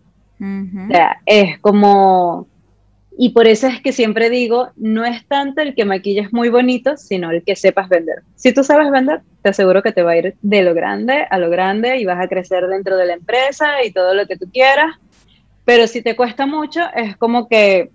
O 0.42 0.88
sea, 0.92 1.22
es 1.28 1.60
como, 1.60 2.48
y 3.16 3.30
por 3.30 3.46
eso 3.46 3.68
es 3.68 3.80
que 3.80 3.92
siempre 3.92 4.32
digo, 4.32 4.70
no 4.76 5.06
es 5.06 5.24
tanto 5.28 5.62
el 5.62 5.76
que 5.76 5.86
maquilles 5.86 6.34
muy 6.34 6.50
bonito, 6.50 6.98
sino 6.98 7.30
el 7.30 7.44
que 7.44 7.56
sepas 7.56 7.90
vender. 7.90 8.24
Si 8.34 8.52
tú 8.56 8.64
sabes 8.64 8.90
vender, 8.90 9.22
te 9.42 9.50
aseguro 9.50 9.82
que 9.82 9.92
te 9.92 10.04
va 10.04 10.12
a 10.12 10.18
ir 10.18 10.36
de 10.42 10.62
lo 10.64 10.74
grande 10.74 11.26
a 11.30 11.38
lo 11.38 11.50
grande 11.50 11.98
y 11.98 12.06
vas 12.06 12.24
a 12.24 12.28
crecer 12.28 12.68
dentro 12.68 12.98
de 12.98 13.06
la 13.06 13.14
empresa 13.14 13.84
y 13.84 13.92
todo 13.92 14.14
lo 14.14 14.26
que 14.28 14.38
tú 14.38 14.50
quieras. 14.52 14.96
Pero 15.66 15.88
si 15.88 16.02
te 16.02 16.16
cuesta 16.16 16.46
mucho, 16.46 16.82
es 16.96 17.16
como 17.18 17.48
que, 17.48 17.92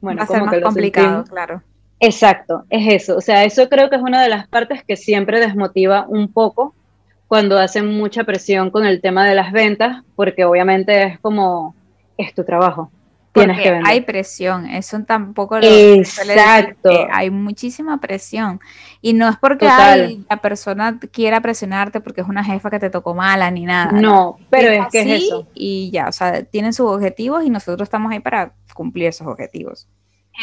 bueno, 0.00 0.24
va 0.30 0.44
más 0.44 0.60
complicado, 0.60 1.24
claro. 1.24 1.62
Exacto, 2.00 2.64
es 2.70 3.02
eso. 3.02 3.16
O 3.16 3.20
sea, 3.20 3.44
eso 3.44 3.68
creo 3.68 3.90
que 3.90 3.96
es 3.96 4.02
una 4.02 4.22
de 4.22 4.28
las 4.28 4.46
partes 4.46 4.84
que 4.84 4.96
siempre 4.96 5.40
desmotiva 5.40 6.06
un 6.08 6.32
poco 6.32 6.74
cuando 7.26 7.58
hacen 7.58 7.86
mucha 7.98 8.24
presión 8.24 8.70
con 8.70 8.86
el 8.86 9.00
tema 9.00 9.26
de 9.26 9.34
las 9.34 9.52
ventas, 9.52 10.02
porque 10.16 10.44
obviamente 10.44 11.02
es 11.04 11.18
como, 11.20 11.74
es 12.16 12.34
tu 12.34 12.44
trabajo. 12.44 12.90
Tienes 13.38 13.62
que 13.62 13.70
vender. 13.70 13.90
hay 13.90 14.00
presión, 14.02 14.66
eso 14.66 14.98
tampoco 15.04 15.58
lo 15.58 15.66
Exacto. 15.66 16.90
hay 17.10 17.30
muchísima 17.30 18.00
presión. 18.00 18.60
Y 19.00 19.12
no 19.12 19.28
es 19.28 19.36
porque 19.36 19.66
la 19.66 20.36
persona 20.42 20.98
quiera 21.12 21.40
presionarte 21.40 22.00
porque 22.00 22.20
es 22.20 22.28
una 22.28 22.44
jefa 22.44 22.70
que 22.70 22.78
te 22.78 22.90
tocó 22.90 23.14
mala 23.14 23.50
ni 23.50 23.64
nada. 23.64 23.92
No, 23.92 24.38
pero 24.50 24.70
es, 24.70 24.86
que 24.90 25.00
es 25.00 25.22
eso. 25.22 25.46
Y 25.54 25.90
ya, 25.92 26.08
o 26.08 26.12
sea, 26.12 26.42
tienen 26.42 26.72
sus 26.72 26.90
objetivos 26.90 27.44
y 27.44 27.50
nosotros 27.50 27.86
estamos 27.86 28.12
ahí 28.12 28.20
para 28.20 28.52
cumplir 28.74 29.06
esos 29.06 29.26
objetivos. 29.26 29.88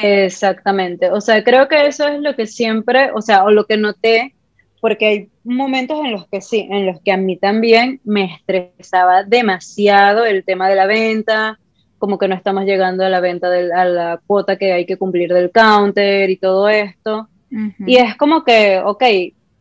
Exactamente, 0.01 1.09
o 1.09 1.21
sea, 1.21 1.43
creo 1.43 1.67
que 1.69 1.87
eso 1.87 2.07
es 2.07 2.19
lo 2.19 2.35
que 2.35 2.47
siempre, 2.47 3.11
o 3.13 3.21
sea, 3.21 3.45
o 3.45 3.51
lo 3.51 3.65
que 3.65 3.77
noté, 3.77 4.35
porque 4.81 5.05
hay 5.05 5.29
momentos 5.43 6.03
en 6.03 6.11
los 6.11 6.27
que 6.27 6.41
sí, 6.41 6.67
en 6.69 6.85
los 6.85 6.99
que 7.01 7.11
a 7.11 7.17
mí 7.17 7.37
también 7.37 8.01
me 8.03 8.25
estresaba 8.25 9.23
demasiado 9.23 10.25
el 10.25 10.43
tema 10.43 10.67
de 10.67 10.75
la 10.75 10.85
venta, 10.85 11.59
como 12.05 12.19
que 12.19 12.27
no 12.27 12.35
estamos 12.35 12.65
llegando 12.65 13.03
a 13.03 13.09
la 13.09 13.19
venta, 13.19 13.49
de, 13.49 13.73
a 13.73 13.83
la 13.83 14.19
cuota 14.27 14.57
que 14.57 14.71
hay 14.71 14.85
que 14.85 14.95
cumplir 14.95 15.33
del 15.33 15.49
counter 15.49 16.29
y 16.29 16.37
todo 16.37 16.69
esto. 16.69 17.27
Y 17.79 17.95
es 17.95 18.15
como 18.15 18.43
que, 18.43 18.79
ok, 18.79 19.03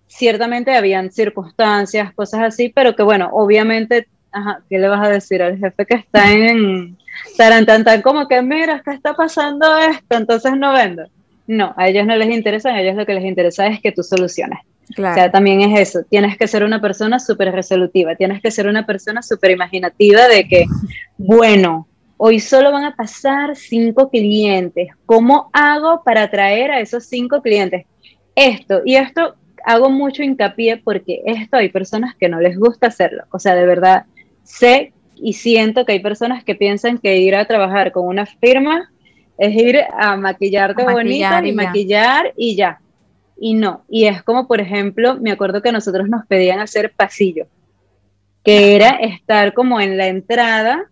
ciertamente 0.06 0.76
habían 0.76 1.10
circunstancias, 1.10 2.12
cosas 2.12 2.42
así, 2.42 2.68
pero 2.68 2.94
que 2.94 3.02
bueno, 3.02 3.30
obviamente, 3.32 4.08
ajá, 4.30 4.60
¿qué 4.68 4.78
le 4.78 4.88
vas 4.88 5.06
a 5.06 5.08
decir 5.08 5.42
al 5.42 5.56
jefe 5.56 5.86
que 5.86 5.94
está 5.94 6.30
en 6.30 6.98
tan, 7.38 7.64
tan, 7.64 7.82
tan, 7.82 8.02
como 8.02 8.28
que 8.28 8.42
mira, 8.42 8.74
acá 8.74 8.92
está 8.92 9.14
pasando 9.14 9.78
esto, 9.78 10.18
entonces 10.18 10.52
no 10.58 10.74
vendo. 10.74 11.04
No, 11.46 11.72
a 11.78 11.88
ellos 11.88 12.04
no 12.04 12.14
les 12.14 12.28
interesa, 12.28 12.74
a 12.74 12.82
ellos 12.82 12.94
lo 12.94 13.06
que 13.06 13.14
les 13.14 13.24
interesa 13.24 13.68
es 13.68 13.80
que 13.80 13.90
tú 13.90 14.02
soluciones. 14.02 14.58
O 14.90 15.14
sea, 15.14 15.30
también 15.30 15.62
es 15.62 15.80
eso, 15.80 16.02
tienes 16.10 16.36
que 16.36 16.46
ser 16.46 16.62
una 16.62 16.78
persona 16.78 17.18
súper 17.18 17.50
resolutiva, 17.52 18.16
tienes 18.16 18.42
que 18.42 18.50
ser 18.50 18.66
una 18.66 18.84
persona 18.84 19.22
súper 19.22 19.52
imaginativa 19.52 20.28
de 20.28 20.46
que, 20.46 20.66
bueno, 21.16 21.88
hoy 22.16 22.40
solo 22.40 22.72
van 22.72 22.84
a 22.84 22.96
pasar 22.96 23.56
cinco 23.56 24.10
clientes, 24.10 24.88
¿cómo 25.06 25.50
hago 25.52 26.02
para 26.04 26.22
atraer 26.22 26.70
a 26.70 26.80
esos 26.80 27.04
cinco 27.04 27.42
clientes? 27.42 27.86
Esto, 28.34 28.82
y 28.84 28.96
esto 28.96 29.36
hago 29.64 29.90
mucho 29.90 30.22
hincapié 30.22 30.76
porque 30.76 31.22
esto 31.26 31.56
hay 31.56 31.68
personas 31.68 32.14
que 32.14 32.28
no 32.28 32.40
les 32.40 32.58
gusta 32.58 32.88
hacerlo, 32.88 33.24
o 33.30 33.38
sea, 33.38 33.54
de 33.54 33.66
verdad, 33.66 34.04
sé 34.42 34.92
y 35.16 35.34
siento 35.34 35.84
que 35.84 35.92
hay 35.92 36.00
personas 36.00 36.44
que 36.44 36.54
piensan 36.54 36.98
que 36.98 37.18
ir 37.18 37.34
a 37.34 37.46
trabajar 37.46 37.92
con 37.92 38.06
una 38.06 38.26
firma 38.26 38.90
es 39.38 39.54
ir 39.54 39.80
a 39.98 40.16
maquillarte 40.16 40.84
bonito 40.84 41.44
y, 41.44 41.52
maquillar 41.52 42.32
y 42.36 42.56
ya. 42.56 42.80
Y 43.36 43.54
no, 43.54 43.82
y 43.88 44.04
es 44.04 44.22
como 44.22 44.46
por 44.46 44.60
ejemplo, 44.60 45.18
me 45.20 45.32
acuerdo 45.32 45.60
que 45.60 45.72
nosotros 45.72 46.08
nos 46.08 46.24
pedían 46.26 46.60
hacer 46.60 46.92
pasillo, 46.92 47.46
que 48.44 48.76
era 48.76 48.90
estar 48.90 49.52
como 49.54 49.80
en 49.80 49.96
la 49.96 50.06
entrada 50.06 50.90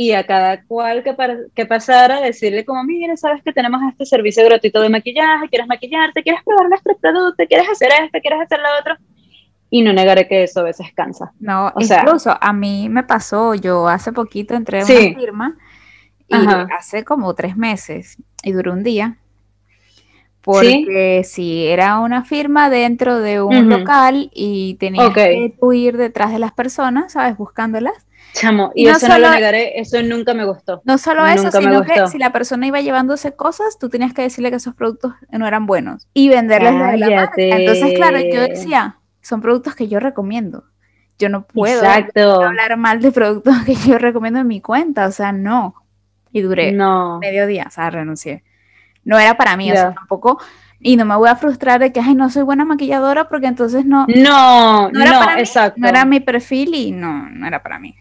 y 0.00 0.12
a 0.12 0.24
cada 0.24 0.64
cual 0.64 1.04
que, 1.04 1.14
que 1.54 1.66
pasara 1.66 2.22
decirle 2.22 2.64
como, 2.64 2.82
mire, 2.84 3.18
sabes 3.18 3.42
que 3.42 3.52
tenemos 3.52 3.82
este 3.86 4.06
servicio 4.06 4.42
gratuito 4.46 4.80
de 4.80 4.88
maquillaje, 4.88 5.46
quieres 5.50 5.68
maquillarte, 5.68 6.22
quieres 6.22 6.42
probar 6.42 6.70
nuestro 6.70 6.96
producto, 6.96 7.44
quieres 7.46 7.68
hacer 7.68 7.90
esto, 8.02 8.18
quieres 8.22 8.40
hacer 8.40 8.60
lo 8.60 8.80
otro 8.80 8.94
y 9.68 9.82
no 9.82 9.92
negaré 9.92 10.26
que 10.26 10.44
eso 10.44 10.60
a 10.60 10.62
veces 10.62 10.86
cansa. 10.94 11.34
No, 11.38 11.70
incluso 11.78 12.34
a 12.40 12.52
mí 12.54 12.88
me 12.88 13.02
pasó, 13.02 13.54
yo 13.54 13.88
hace 13.88 14.10
poquito 14.10 14.54
entré 14.54 14.80
en 14.80 14.84
una 14.86 15.20
firma 15.20 15.58
y 16.28 16.46
hace 16.74 17.04
como 17.04 17.34
tres 17.34 17.58
meses 17.58 18.16
y 18.42 18.52
duró 18.52 18.72
un 18.72 18.82
día. 18.82 19.18
Porque 20.40 21.20
¿Sí? 21.24 21.66
era 21.66 22.00
una 22.00 22.24
firma 22.24 22.70
dentro 22.70 23.18
de 23.18 23.42
un 23.42 23.68
local 23.68 24.30
y 24.32 24.76
tenía 24.76 25.12
que 25.12 25.52
ir 25.74 25.98
detrás 25.98 26.32
de 26.32 26.38
las 26.38 26.52
personas, 26.52 27.12
¿sabes? 27.12 27.36
Buscándolas. 27.36 28.06
Chamo, 28.32 28.72
y, 28.74 28.86
eso 28.86 29.08
no 29.08 29.18
lo 29.18 29.30
negaré, 29.30 29.78
eso 29.80 30.02
nunca 30.02 30.34
me 30.34 30.44
gustó. 30.44 30.80
No 30.84 30.98
solo 30.98 31.26
eso, 31.26 31.50
sino 31.50 31.82
que 31.82 32.06
si 32.08 32.18
la 32.18 32.32
persona 32.32 32.66
iba 32.66 32.80
llevándose 32.80 33.32
cosas, 33.32 33.78
tú 33.78 33.88
tenías 33.88 34.14
que 34.14 34.22
decirle 34.22 34.50
que 34.50 34.56
esos 34.56 34.74
productos 34.74 35.14
no 35.30 35.46
eran 35.46 35.66
buenos 35.66 36.06
y 36.14 36.28
venderles 36.28 36.72
de 36.72 36.96
la 36.96 37.10
marca. 37.10 37.34
Entonces, 37.36 37.94
claro, 37.94 38.18
yo 38.20 38.40
decía, 38.42 38.98
son 39.20 39.40
productos 39.40 39.74
que 39.74 39.88
yo 39.88 40.00
recomiendo. 40.00 40.64
Yo 41.18 41.28
no 41.28 41.46
puedo 41.46 41.82
hablar 41.86 42.76
mal 42.78 43.00
de 43.02 43.12
productos 43.12 43.54
que 43.66 43.74
yo 43.74 43.98
recomiendo 43.98 44.40
en 44.40 44.46
mi 44.46 44.60
cuenta, 44.60 45.06
o 45.06 45.12
sea, 45.12 45.32
no. 45.32 45.74
Y 46.32 46.40
duré 46.40 46.72
medio 47.20 47.46
día, 47.46 47.66
o 47.68 47.70
sea, 47.70 47.90
renuncié. 47.90 48.44
No 49.04 49.18
era 49.18 49.36
para 49.36 49.56
mí, 49.56 49.70
o 49.70 49.74
sea, 49.74 49.94
tampoco 49.94 50.38
y 50.80 50.96
no 50.96 51.04
me 51.04 51.14
voy 51.14 51.28
a 51.28 51.36
frustrar 51.36 51.78
de 51.78 51.92
que 51.92 52.00
ay 52.00 52.14
no 52.14 52.30
soy 52.30 52.42
buena 52.42 52.64
maquilladora 52.64 53.28
porque 53.28 53.46
entonces 53.46 53.84
no 53.84 54.06
no 54.08 54.90
no, 54.90 55.00
era 55.02 55.38
exacto 55.38 55.78
no 55.78 55.88
era 55.88 56.06
mi 56.06 56.20
perfil 56.20 56.74
y 56.74 56.90
no 56.90 57.28
no 57.28 57.46
era 57.46 57.62
para 57.62 57.78
mí 57.78 57.94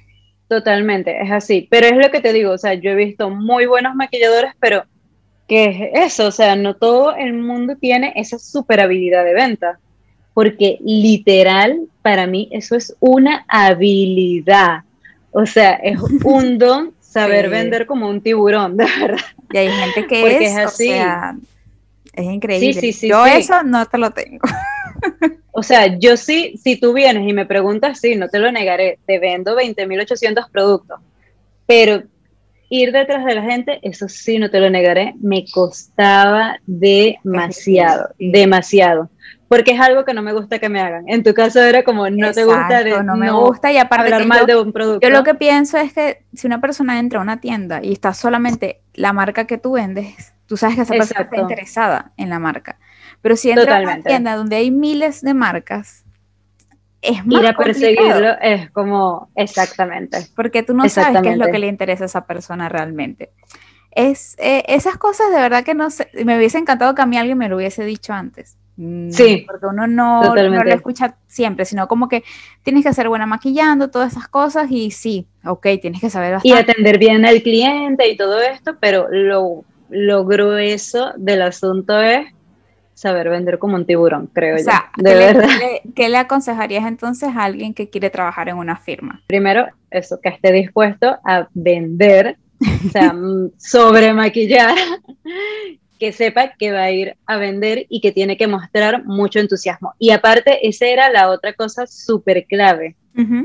totalmente 0.49 1.21
es 1.21 1.31
así 1.31 1.67
pero 1.71 1.87
es 1.87 1.95
lo 1.95 2.11
que 2.11 2.19
te 2.19 2.33
digo 2.33 2.51
o 2.51 2.57
sea 2.57 2.73
yo 2.73 2.91
he 2.91 2.95
visto 2.95 3.29
muy 3.29 3.65
buenos 3.65 3.95
maquilladores 3.95 4.51
pero 4.59 4.83
que 5.47 5.91
es 5.93 6.11
eso 6.11 6.27
o 6.27 6.31
sea 6.31 6.57
no 6.57 6.75
todo 6.75 7.15
el 7.15 7.33
mundo 7.33 7.77
tiene 7.77 8.11
esa 8.17 8.37
super 8.37 8.81
habilidad 8.81 9.23
de 9.23 9.33
venta 9.33 9.79
porque 10.39 10.79
literal, 10.85 11.81
para 12.01 12.25
mí 12.25 12.47
eso 12.53 12.77
es 12.77 12.95
una 13.01 13.43
habilidad. 13.49 14.83
O 15.31 15.45
sea, 15.45 15.73
es 15.73 15.99
un 16.23 16.57
don 16.57 16.93
saber 17.01 17.49
vender 17.49 17.85
como 17.85 18.07
un 18.09 18.21
tiburón, 18.21 18.77
de 18.77 18.85
verdad. 18.85 19.19
Y 19.51 19.57
hay 19.57 19.69
gente 19.69 20.07
que 20.07 20.45
es, 20.45 20.57
así. 20.57 20.93
es 22.13 22.23
increíble. 22.23 22.79
Sí, 22.79 22.93
sí, 22.93 23.09
yo 23.09 23.25
eso 23.25 23.63
no 23.63 23.85
te 23.85 23.97
lo 23.97 24.11
tengo. 24.11 24.39
O 25.51 25.63
sea, 25.63 25.97
yo 25.97 26.15
sí, 26.17 26.55
si 26.61 26.79
tú 26.79 26.93
vienes 26.93 27.27
y 27.27 27.33
me 27.33 27.45
preguntas, 27.45 27.99
sí, 27.99 28.15
no 28.15 28.29
te 28.29 28.39
lo 28.39 28.51
negaré, 28.51 28.99
te 29.05 29.19
vendo 29.19 29.55
20.800 29.55 30.49
productos, 30.51 30.99
pero 31.65 32.03
ir 32.69 32.91
detrás 32.91 33.25
de 33.25 33.35
la 33.35 33.41
gente, 33.41 33.79
eso 33.81 34.07
sí, 34.07 34.37
no 34.37 34.49
te 34.49 34.59
lo 34.59 34.69
negaré, 34.69 35.15
me 35.19 35.45
costaba 35.51 36.59
demasiado, 36.65 38.09
demasiado 38.19 39.09
porque 39.49 39.71
es 39.71 39.81
algo 39.81 40.05
que 40.05 40.13
no 40.13 40.21
me 40.21 40.31
gusta 40.31 40.59
que 40.59 40.69
me 40.69 40.79
hagan. 40.79 41.09
En 41.09 41.23
tu 41.23 41.33
caso 41.33 41.59
era 41.59 41.83
como 41.83 42.07
no 42.09 42.31
te 42.31 42.45
gusta 42.45 42.83
de, 42.83 43.03
no 43.03 43.17
me 43.17 43.31
gusta 43.31 43.73
y 43.73 43.77
aparte 43.77 44.13
hablar 44.13 44.27
mal 44.27 44.45
de 44.45 44.55
un 44.55 44.71
producto. 44.71 45.05
Yo 45.05 45.11
lo 45.11 45.23
que 45.23 45.33
pienso 45.33 45.77
es 45.79 45.91
que 45.91 46.23
si 46.33 46.45
una 46.45 46.61
persona 46.61 46.99
entra 46.99 47.19
a 47.19 47.23
una 47.23 47.41
tienda 47.41 47.83
y 47.83 47.91
está 47.91 48.13
solamente 48.13 48.81
la 48.93 49.11
marca 49.11 49.47
que 49.47 49.57
tú 49.57 49.71
vendes, 49.71 50.33
tú 50.45 50.55
sabes 50.55 50.75
que 50.75 50.83
esa 50.83 50.93
persona 50.93 51.21
está 51.21 51.37
interesada 51.37 52.11
en 52.15 52.29
la 52.29 52.37
marca. 52.37 52.77
Pero 53.21 53.35
si 53.35 53.51
entra 53.51 53.77
a 53.77 53.81
una 53.81 54.01
tienda 54.01 54.35
donde 54.35 54.55
hay 54.57 54.71
miles 54.71 55.21
de 55.21 55.33
marcas, 55.33 56.05
es 57.01 57.25
más 57.25 57.41
Ir 57.41 57.47
a 57.47 57.53
perseguirlo 57.53 58.39
es 58.41 58.69
como 58.71 59.29
exactamente. 59.35 60.27
Porque 60.35 60.63
tú 60.63 60.73
no 60.73 60.87
sabes 60.89 61.21
qué 61.21 61.31
es 61.31 61.37
lo 61.37 61.47
que 61.47 61.59
le 61.59 61.67
interesa 61.67 62.05
a 62.05 62.07
esa 62.07 62.25
persona 62.25 62.69
realmente. 62.69 63.31
Es, 63.91 64.35
eh, 64.37 64.63
esas 64.67 64.97
cosas 64.97 65.31
de 65.31 65.37
verdad 65.37 65.63
que 65.63 65.73
no 65.73 65.89
sé, 65.89 66.09
me 66.23 66.37
hubiese 66.37 66.57
encantado 66.57 66.93
que 66.93 67.01
a 67.01 67.05
mí 67.05 67.17
alguien 67.17 67.37
me 67.37 67.49
lo 67.49 67.55
hubiese 67.55 67.83
dicho 67.83 68.13
antes 68.13 68.57
Mm, 68.79 69.11
sí. 69.11 69.43
Porque 69.45 69.65
uno 69.65 69.87
no, 69.87 70.23
no, 70.23 70.63
lo 70.63 70.73
escucha 70.73 71.17
siempre, 71.27 71.65
sino 71.65 71.89
como 71.89 72.07
que 72.07 72.23
tienes 72.63 72.85
que 72.85 72.93
ser 72.93 73.09
buena 73.09 73.25
maquillando, 73.25 73.89
todas 73.89 74.13
esas 74.13 74.29
cosas, 74.29 74.71
y 74.71 74.89
sí, 74.91 75.27
ok, 75.43 75.67
tienes 75.81 75.99
que 75.99 76.09
saber 76.09 76.31
bastante. 76.31 76.47
Y 76.47 76.61
atender 76.61 76.97
bien 76.97 77.25
al 77.25 77.41
cliente 77.41 78.07
y 78.07 78.15
todo 78.15 78.39
esto, 78.39 78.77
pero 78.79 79.07
lo, 79.11 79.65
lo 79.89 80.23
grueso 80.23 81.11
del 81.17 81.41
asunto 81.41 82.01
es 82.01 82.27
saber 82.99 83.29
vender 83.29 83.59
como 83.59 83.75
un 83.75 83.85
tiburón, 83.85 84.27
creo 84.33 84.57
yo. 84.57 84.63
De 84.97 85.15
verdad. 85.15 85.47
¿qué 85.95 86.09
le 86.09 86.17
aconsejarías 86.17 86.85
entonces 86.85 87.29
a 87.33 87.45
alguien 87.45 87.73
que 87.73 87.89
quiere 87.89 88.09
trabajar 88.09 88.49
en 88.49 88.57
una 88.57 88.75
firma? 88.75 89.23
Primero, 89.27 89.67
eso, 89.89 90.19
que 90.21 90.27
esté 90.27 90.51
dispuesto 90.51 91.17
a 91.23 91.47
vender, 91.53 92.37
o 92.61 92.89
sea, 92.89 93.13
mm, 93.13 93.51
sobre 93.57 94.13
maquillar 94.13 94.75
que 95.97 96.11
sepa 96.11 96.53
que 96.57 96.71
va 96.73 96.83
a 96.83 96.91
ir 96.91 97.15
a 97.25 97.37
vender 97.37 97.85
y 97.89 98.01
que 98.01 98.11
tiene 98.11 98.35
que 98.35 98.47
mostrar 98.47 99.05
mucho 99.05 99.39
entusiasmo. 99.39 99.93
Y 99.97 100.11
aparte, 100.11 100.67
esa 100.67 100.85
era 100.85 101.09
la 101.09 101.29
otra 101.29 101.53
cosa 101.53 101.87
súper 101.87 102.45
clave. 102.45 102.95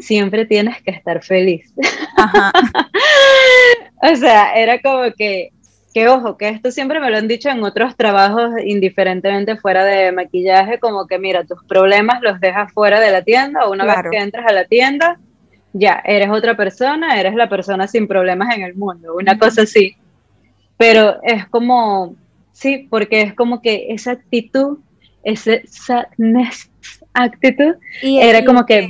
Siempre 0.01 0.47
tienes 0.47 0.81
que 0.83 0.93
estar 0.93 1.21
feliz. 1.25 1.75
o 4.03 4.15
sea, 4.15 4.55
era 4.55 4.81
como 4.81 5.13
que 5.19 5.51
que 5.95 6.09
ojo, 6.09 6.37
que 6.37 6.49
esto 6.49 6.73
siempre 6.73 6.99
me 6.99 7.09
lo 7.09 7.17
han 7.17 7.29
dicho 7.29 7.49
en 7.49 7.63
otros 7.63 7.97
trabajos, 7.97 8.51
indiferentemente 8.65 9.57
fuera 9.57 9.85
de 9.85 10.11
maquillaje, 10.11 10.81
como 10.81 11.07
que 11.07 11.21
mira, 11.21 11.45
tus 11.45 11.63
problemas 11.65 12.21
los 12.21 12.41
dejas 12.41 12.73
fuera 12.73 12.99
de 12.99 13.13
la 13.13 13.23
tienda 13.23 13.65
o 13.65 13.73
una 13.73 13.85
vez 13.85 14.11
que 14.11 14.19
entras 14.19 14.45
a 14.45 14.53
la 14.53 14.65
tienda, 14.65 15.21
ya, 15.73 16.03
eres 16.05 16.31
otra 16.31 16.57
persona, 16.57 17.19
eres 17.19 17.37
la 17.37 17.49
persona 17.49 17.87
sin 17.87 18.09
problemas 18.09 18.57
en 18.57 18.65
el 18.65 18.75
mundo, 18.75 19.15
una 19.15 19.39
cosa 19.39 19.63
así. 19.63 19.97
Pero 20.77 21.21
es 21.23 21.47
como, 21.47 22.17
sí, 22.53 22.89
porque 22.91 23.23
es 23.23 23.35
como 23.35 23.63
que 23.63 23.87
esa 23.91 24.11
actitud, 24.11 24.79
esa 25.23 26.09
actitud, 27.15 27.77
era 28.03 28.45
como 28.45 28.67
que... 28.67 28.89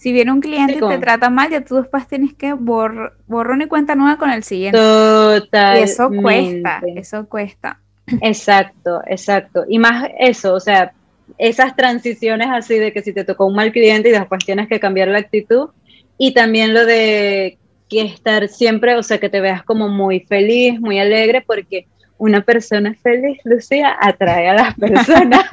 si 0.00 0.12
viene 0.12 0.32
un 0.32 0.40
cliente 0.40 0.78
y 0.78 0.88
te 0.88 0.96
trata 0.96 1.28
mal, 1.28 1.50
ya 1.50 1.60
tú 1.60 1.76
después 1.76 2.08
tienes 2.08 2.32
que 2.32 2.54
borrar 2.54 3.12
borrar 3.26 3.60
y 3.60 3.66
cuenta 3.66 3.94
nueva 3.94 4.16
con 4.16 4.30
el 4.30 4.42
siguiente. 4.42 4.78
Total. 4.78 5.78
Y 5.78 5.82
eso 5.82 6.10
cuesta, 6.10 6.80
eso 6.96 7.28
cuesta. 7.28 7.78
Exacto, 8.22 9.02
exacto. 9.06 9.66
Y 9.68 9.78
más 9.78 10.08
eso, 10.18 10.54
o 10.54 10.60
sea, 10.60 10.94
esas 11.36 11.76
transiciones 11.76 12.48
así 12.50 12.78
de 12.78 12.94
que 12.94 13.02
si 13.02 13.12
te 13.12 13.24
tocó 13.24 13.44
un 13.44 13.54
mal 13.54 13.72
cliente 13.72 14.08
y 14.08 14.12
después 14.12 14.42
tienes 14.42 14.68
que 14.68 14.80
cambiar 14.80 15.08
la 15.08 15.18
actitud, 15.18 15.68
y 16.16 16.32
también 16.32 16.72
lo 16.72 16.86
de 16.86 17.58
que 17.90 18.00
estar 18.00 18.48
siempre, 18.48 18.94
o 18.96 19.02
sea, 19.02 19.18
que 19.18 19.28
te 19.28 19.42
veas 19.42 19.62
como 19.64 19.90
muy 19.90 20.20
feliz, 20.20 20.80
muy 20.80 20.98
alegre, 20.98 21.44
porque 21.46 21.86
una 22.16 22.40
persona 22.40 22.94
feliz, 23.02 23.38
Lucía, 23.44 23.94
atrae 24.00 24.48
a 24.48 24.54
las 24.54 24.74
personas. 24.78 25.44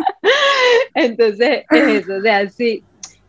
Entonces, 0.94 1.64
es 1.70 2.04
eso, 2.04 2.14
o 2.14 2.22
sea, 2.22 2.48
sí. 2.48 2.82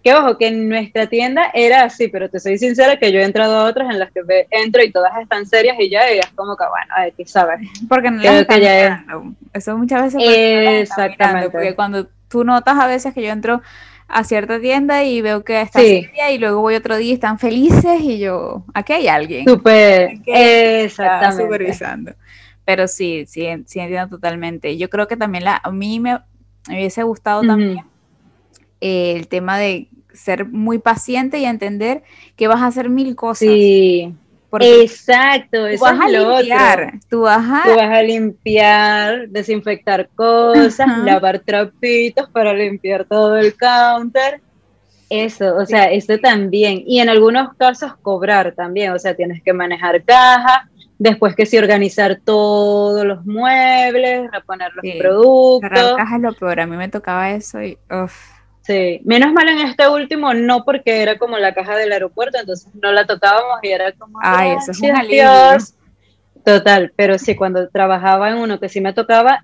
Que 0.04 0.14
ojo, 0.14 0.38
que 0.38 0.48
en 0.48 0.68
nuestra 0.68 1.08
tienda 1.08 1.52
era 1.54 1.84
así, 1.84 2.08
pero 2.08 2.30
te 2.30 2.40
soy 2.40 2.58
sincera 2.58 2.98
que 2.98 3.12
yo 3.12 3.20
he 3.20 3.24
entrado 3.24 3.56
a 3.58 3.66
otras 3.66 3.90
en 3.92 4.00
las 4.00 4.12
que 4.12 4.22
entro 4.50 4.84
y 4.84 4.92
todas 4.92 5.12
están 5.22 5.46
serias 5.46 5.78
y 5.80 5.90
ya, 5.90 6.10
es 6.10 6.26
como 6.36 6.58
que, 6.58 6.64
bueno, 6.64 6.94
a 6.96 7.02
ver, 7.02 7.14
¿qué 7.14 7.26
sabes? 7.26 7.60
Porque 7.88 8.10
no 8.10 8.22
las 8.22 8.42
están 8.42 8.62
ya 8.62 9.06
Eso 9.54 9.78
muchas 9.78 10.04
veces... 10.04 10.22
Exactamente. 10.24 11.50
porque 11.50 11.76
cuando 11.76 12.08
tú 12.28 12.44
notas 12.44 12.80
a 12.80 12.88
veces 12.88 13.14
que 13.14 13.22
yo 13.22 13.30
entro 13.30 13.62
a 14.08 14.24
cierta 14.24 14.60
tienda 14.60 15.04
y 15.04 15.22
veo 15.22 15.44
que 15.44 15.62
está 15.62 15.80
seria 15.80 16.32
y 16.32 16.38
luego 16.38 16.62
voy 16.62 16.76
otro 16.76 16.98
día 16.98 17.12
y 17.12 17.14
están 17.14 17.40
felices 17.40 18.02
y 18.02 18.20
yo, 18.20 18.66
aquí 18.74 18.94
hay 18.94 19.08
alguien. 19.08 19.46
Súper, 19.46 20.20
exactamente. 20.26 21.44
supervisando. 21.44 22.14
Pero 22.66 22.88
sí, 22.88 23.26
sí, 23.28 23.48
sí 23.66 23.80
entiendo 23.80 24.16
totalmente. 24.16 24.78
Yo 24.78 24.90
creo 24.90 25.08
que 25.08 25.18
también 25.18 25.46
la, 25.46 25.62
a 25.64 25.72
mí 25.72 26.00
me, 26.00 26.20
hubiese 26.68 27.04
gustado 27.04 27.42
también 27.42 27.91
el 28.82 29.28
tema 29.28 29.58
de 29.58 29.88
ser 30.14 30.46
muy 30.46 30.80
paciente 30.80 31.40
y 31.40 31.46
entender 31.46 32.04
que 32.36 32.48
vas 32.48 32.62
a 32.62 32.68
hacer 32.68 32.90
mil 32.90 33.16
cosas. 33.16 33.48
Sí. 33.48 34.14
Exacto, 34.60 35.66
eso 35.66 35.84
vas 35.86 35.94
es 35.94 36.02
a 36.02 36.10
lo 36.10 36.38
limpiar, 36.40 36.94
Tú 37.10 37.22
vas 37.22 37.46
a... 37.50 37.64
tú 37.64 37.76
vas 37.76 37.90
a 37.90 38.02
limpiar, 38.02 39.30
desinfectar 39.30 40.10
cosas, 40.14 40.88
lavar 41.06 41.40
trapitos 41.40 42.30
para 42.30 42.54
limpiar 42.54 43.06
todo 43.06 43.38
el 43.38 43.56
counter. 43.56 44.42
Eso, 45.10 45.56
o 45.56 45.66
sea, 45.66 45.92
eso 45.92 46.18
también. 46.18 46.84
Y 46.86 47.00
en 47.00 47.08
algunos 47.08 47.54
casos 47.56 47.94
cobrar 48.02 48.54
también, 48.54 48.92
o 48.92 49.00
sea, 49.00 49.16
tienes 49.16 49.42
que 49.42 49.54
manejar 49.54 50.04
caja, 50.04 50.70
después 51.00 51.34
que 51.34 51.46
sí 51.46 51.58
organizar 51.58 52.20
todos 52.24 53.06
los 53.06 53.26
muebles, 53.26 54.30
reponer 54.32 54.72
los 54.74 54.96
productos. 54.98 55.70
Cerrar 55.70 55.96
caja 55.96 56.16
es 56.18 56.22
lo 56.22 56.34
peor, 56.34 56.60
a 56.60 56.68
mí 56.68 56.76
me 56.76 56.90
tocaba 56.90 57.32
eso 57.32 57.62
y... 57.62 57.78
Sí, 58.72 59.02
menos 59.04 59.34
mal 59.34 59.50
en 59.50 59.60
este 59.68 59.90
último 59.90 60.34
no 60.34 60.64
porque 60.64 61.02
era 61.02 61.18
como 61.18 61.38
la 61.38 61.54
caja 61.54 61.76
del 61.76 61.92
aeropuerto, 61.92 62.38
entonces 62.40 62.74
no 62.82 62.94
la 62.94 63.06
tocábamos 63.06 63.60
y 63.64 63.68
era 63.68 63.92
como, 63.92 64.18
ay, 64.22 64.52
eso 64.52 64.72
es 64.72 64.80
un 64.80 65.08
Dios. 65.10 65.76
Total, 66.46 66.94
pero 66.96 67.20
sí, 67.20 67.36
cuando 67.36 67.68
trabajaba 67.70 68.30
en 68.30 68.38
uno 68.38 68.62
que 68.62 68.70
sí 68.70 68.80
me 68.80 68.94
tocaba, 68.94 69.44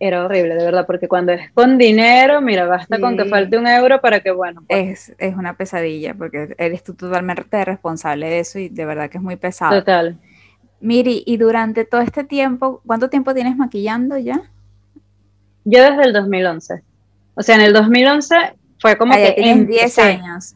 era 0.00 0.24
horrible, 0.24 0.56
de 0.56 0.64
verdad, 0.64 0.84
porque 0.84 1.06
cuando 1.06 1.30
es 1.30 1.52
con 1.52 1.78
dinero, 1.78 2.40
mira, 2.40 2.66
basta 2.66 2.98
con 2.98 3.16
que 3.16 3.26
falte 3.26 3.56
un 3.56 3.68
euro 3.68 4.00
para 4.00 4.18
que, 4.18 4.32
bueno. 4.32 4.64
Pues. 4.66 5.10
Es, 5.10 5.16
es 5.18 5.36
una 5.36 5.56
pesadilla, 5.56 6.14
porque 6.14 6.56
eres 6.58 6.82
tú 6.82 6.94
totalmente 6.94 7.64
responsable 7.64 8.28
de 8.28 8.40
eso 8.40 8.58
y 8.58 8.68
de 8.68 8.84
verdad 8.84 9.08
que 9.08 9.18
es 9.18 9.22
muy 9.22 9.36
pesado. 9.36 9.78
Total. 9.78 10.18
Miri, 10.80 11.22
y 11.24 11.36
durante 11.36 11.84
todo 11.84 12.00
este 12.00 12.24
tiempo, 12.24 12.82
¿cuánto 12.84 13.08
tiempo 13.08 13.32
tienes 13.32 13.56
maquillando 13.56 14.18
ya? 14.18 14.42
Yo 15.64 15.82
desde 15.82 16.02
el 16.02 16.12
2011. 16.12 16.82
O 17.40 17.42
sea, 17.42 17.54
en 17.54 17.62
el 17.62 17.72
2011 17.72 18.36
fue 18.78 18.98
como 18.98 19.14
que... 19.14 19.34
en 19.38 19.66
10 19.66 19.98
años. 20.00 20.54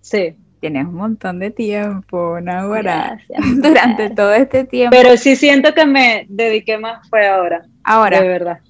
Sí. 0.00 0.34
Tienes 0.60 0.86
un 0.86 0.94
montón 0.94 1.38
de 1.38 1.50
tiempo, 1.50 2.40
Nahuara. 2.40 3.18
Durante 3.56 4.08
todo 4.08 4.32
este 4.32 4.64
tiempo. 4.64 4.96
Pero 4.96 5.18
sí 5.18 5.36
siento 5.36 5.74
que 5.74 5.84
me 5.84 6.24
dediqué 6.30 6.78
más 6.78 7.06
fue 7.10 7.28
ahora. 7.28 7.66
Ahora. 7.84 8.22
De 8.22 8.28
verdad. 8.28 8.60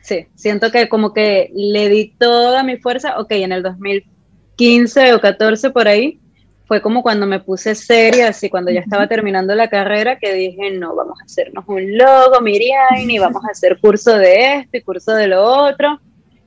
Sí, 0.00 0.26
siento 0.34 0.72
que 0.72 0.88
como 0.88 1.12
que 1.12 1.52
le 1.54 1.88
di 1.88 2.16
toda 2.18 2.64
mi 2.64 2.78
fuerza. 2.78 3.20
Ok, 3.20 3.30
en 3.30 3.52
el 3.52 3.62
2015 3.62 5.14
o 5.14 5.20
14 5.20 5.70
por 5.70 5.86
ahí, 5.86 6.18
fue 6.66 6.82
como 6.82 7.04
cuando 7.04 7.28
me 7.28 7.38
puse 7.38 7.76
seria, 7.76 8.30
así 8.30 8.50
cuando 8.50 8.72
ya 8.72 8.80
estaba 8.80 9.06
terminando 9.06 9.54
la 9.54 9.70
carrera, 9.70 10.18
que 10.18 10.34
dije, 10.34 10.72
no, 10.72 10.96
vamos 10.96 11.20
a 11.20 11.26
hacernos 11.26 11.64
un 11.68 11.96
logo, 11.96 12.40
Miriam, 12.40 13.08
y 13.08 13.20
vamos 13.20 13.44
a 13.44 13.52
hacer 13.52 13.78
curso 13.78 14.18
de 14.18 14.56
esto 14.56 14.78
y 14.78 14.82
curso 14.82 15.14
de 15.14 15.28
lo 15.28 15.44
otro 15.44 16.00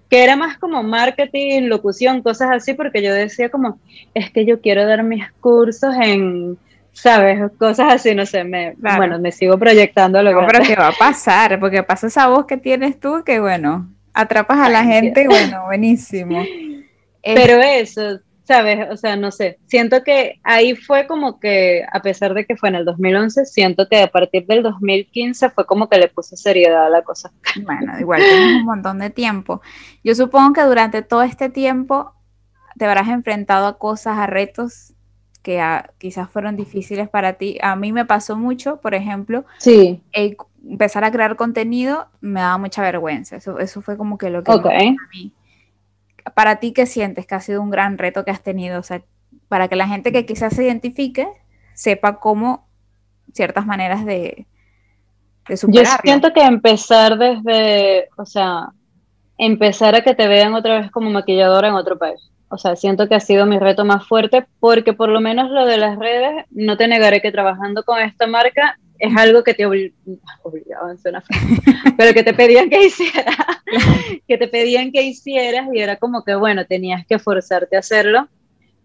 que 0.10 0.24
era 0.24 0.36
más 0.36 0.58
como 0.58 0.84
marketing, 0.84 1.64
locución, 1.64 2.22
cosas 2.22 2.50
así, 2.52 2.74
porque 2.74 3.02
yo 3.02 3.14
decía 3.14 3.50
como, 3.50 3.80
es 4.14 4.32
que 4.32 4.46
yo 4.46 4.62
quiero 4.62 4.86
dar 4.86 5.04
mis 5.04 5.30
cursos 5.40 5.96
en, 6.02 6.58
¿sabes? 6.94 7.52
Cosas 7.58 7.94
así, 7.94 8.14
no 8.14 8.26
sé, 8.26 8.44
me, 8.44 8.76
bueno, 8.78 9.20
me 9.20 9.32
sigo 9.32 9.58
proyectando 9.58 10.22
lo 10.22 10.40
que... 10.40 10.46
pero 10.46 10.64
¿qué 10.64 10.76
va 10.76 10.90
a 10.90 10.98
pasar? 10.98 11.60
Porque 11.60 11.84
pasa 11.84 12.08
esa 12.08 12.28
voz 12.28 12.46
que 12.46 12.58
tienes 12.58 13.00
tú 13.00 13.24
que, 13.26 13.40
bueno, 13.40 13.90
atrapas 14.14 14.60
a 14.60 14.70
la 14.70 14.84
gente 14.84 15.24
y, 15.24 15.28
bueno, 15.28 15.66
buenísimo. 15.66 16.44
Pero 17.24 17.60
eso, 17.60 18.20
¿sabes? 18.46 18.88
O 18.92 18.96
sea, 18.96 19.16
no 19.16 19.32
sé, 19.32 19.60
siento 19.66 20.04
que 20.04 20.40
ahí 20.44 20.76
fue 20.76 21.08
como 21.08 21.40
que, 21.40 21.84
a 21.92 22.02
pesar 22.02 22.34
de 22.34 22.46
que 22.46 22.56
fue 22.56 22.70
en 22.70 22.76
el 22.76 22.86
2011, 22.86 23.46
siento 23.46 23.88
que 23.90 24.04
a 24.04 24.08
partir 24.08 24.46
del 24.46 24.64
2015 24.64 25.50
fue 25.50 25.66
como 25.66 25.90
que 25.90 25.98
le 25.98 26.08
puse 26.08 26.38
seriedad 26.38 26.86
a 26.86 26.90
la 26.90 27.02
cosa. 27.02 27.32
Bueno, 27.64 28.00
igual 28.00 28.22
tienes 28.22 28.60
un 28.60 28.66
montón 28.66 29.00
de 29.00 29.10
tiempo. 29.10 29.62
Yo 30.04 30.14
supongo 30.14 30.54
que 30.54 30.62
durante 30.62 31.02
todo 31.02 31.24
este 31.24 31.50
tiempo 31.50 32.14
te 32.78 32.86
habrás 32.86 33.08
enfrentado 33.08 33.66
a 33.66 33.78
cosas, 33.78 34.18
a 34.18 34.28
retos 34.28 34.94
que 35.42 35.62
quizás 35.98 36.30
fueron 36.30 36.56
difíciles 36.56 37.10
para 37.10 37.34
ti. 37.34 37.58
A 37.62 37.76
mí 37.76 37.92
me 37.92 38.06
pasó 38.06 38.36
mucho, 38.36 38.78
por 38.82 38.94
ejemplo, 38.94 39.46
sí. 39.58 40.02
empezar 40.68 41.04
a 41.04 41.12
crear 41.12 41.36
contenido 41.36 42.08
me 42.22 42.42
daba 42.42 42.58
mucha 42.58 42.82
vergüenza. 42.82 43.38
Eso, 43.38 43.60
eso 43.60 43.82
fue 43.82 43.98
como 43.98 44.18
que 44.18 44.30
lo 44.30 44.44
que 44.44 44.52
okay. 44.52 44.90
a 44.90 45.08
mí 45.14 45.34
para 46.34 46.58
ti, 46.58 46.74
¿qué 46.74 46.86
sientes 46.86 47.26
que 47.26 47.36
ha 47.36 47.40
sido 47.40 47.62
un 47.62 47.70
gran 47.70 47.98
reto 47.98 48.26
que 48.26 48.32
has 48.32 48.42
tenido? 48.42 48.80
O 48.80 48.84
sea, 48.84 49.04
para 49.48 49.68
que 49.68 49.76
la 49.76 49.88
gente 49.88 50.12
que 50.12 50.26
quizás 50.26 50.56
se 50.56 50.64
identifique 50.64 51.28
sepa 51.74 52.20
cómo 52.20 52.68
ciertas 53.34 53.66
maneras 53.66 54.06
de, 54.06 54.48
de 55.48 55.58
superarlo. 55.58 55.92
Yo 55.92 56.02
siento 56.04 56.34
que 56.34 56.42
empezar 56.42 57.18
desde, 57.18 58.10
o 58.18 58.26
sea, 58.26 58.70
empezar 59.38 59.96
a 59.96 60.02
que 60.02 60.16
te 60.16 60.28
vean 60.28 60.54
otra 60.54 60.80
vez 60.80 60.92
como 60.92 61.10
maquilladora 61.10 61.68
en 61.68 61.76
otro 61.76 61.98
país. 61.98 62.32
O 62.48 62.58
sea, 62.58 62.76
siento 62.76 63.10
que 63.10 63.16
ha 63.16 63.20
sido 63.20 63.46
mi 63.46 63.60
reto 63.60 63.86
más 63.86 64.08
fuerte 64.08 64.46
porque 64.60 64.94
por 64.94 65.10
lo 65.10 65.20
menos 65.20 65.50
lo 65.50 65.66
de 65.66 65.78
las 65.78 65.98
redes, 65.98 66.46
no 66.52 66.78
te 66.78 66.88
negaré 66.88 67.22
que 67.22 67.32
trabajando 67.32 67.84
con 67.84 68.00
esta 68.00 68.28
marca 68.28 68.80
es 69.00 69.18
algo 69.18 69.44
que 69.44 69.54
te 69.54 69.66
obligaban, 69.66 70.98
suena 70.98 71.24
pero 71.98 72.14
que 72.14 72.24
te 72.24 72.34
pedían 72.34 72.70
que 72.70 72.86
hicieras, 72.86 73.36
que 74.28 74.38
te 74.38 74.48
pedían 74.48 74.92
que 74.92 75.04
hicieras 75.04 75.68
y 75.74 75.80
era 75.80 75.98
como 75.98 76.24
que, 76.24 76.36
bueno, 76.36 76.66
tenías 76.66 77.06
que 77.06 77.20
forzarte 77.20 77.76
a 77.76 77.80
hacerlo. 77.80 78.28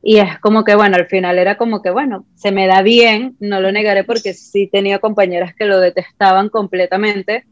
Y 0.03 0.17
es 0.17 0.39
como 0.39 0.65
que, 0.65 0.75
bueno, 0.75 0.97
al 0.97 1.07
final 1.07 1.39
era 1.39 1.59
como 1.59 1.83
que, 1.83 1.91
bueno, 1.91 2.25
se 2.35 2.53
me 2.53 2.67
da 2.67 2.81
bien, 2.81 3.37
no 3.39 3.61
lo 3.61 3.71
negaré 3.71 4.03
porque 4.03 4.33
sí 4.33 4.67
tenía 4.67 4.99
compañeras 4.99 5.55
que 5.55 5.67
lo 5.67 5.79
detestaban 5.79 6.49
completamente, 6.49 7.45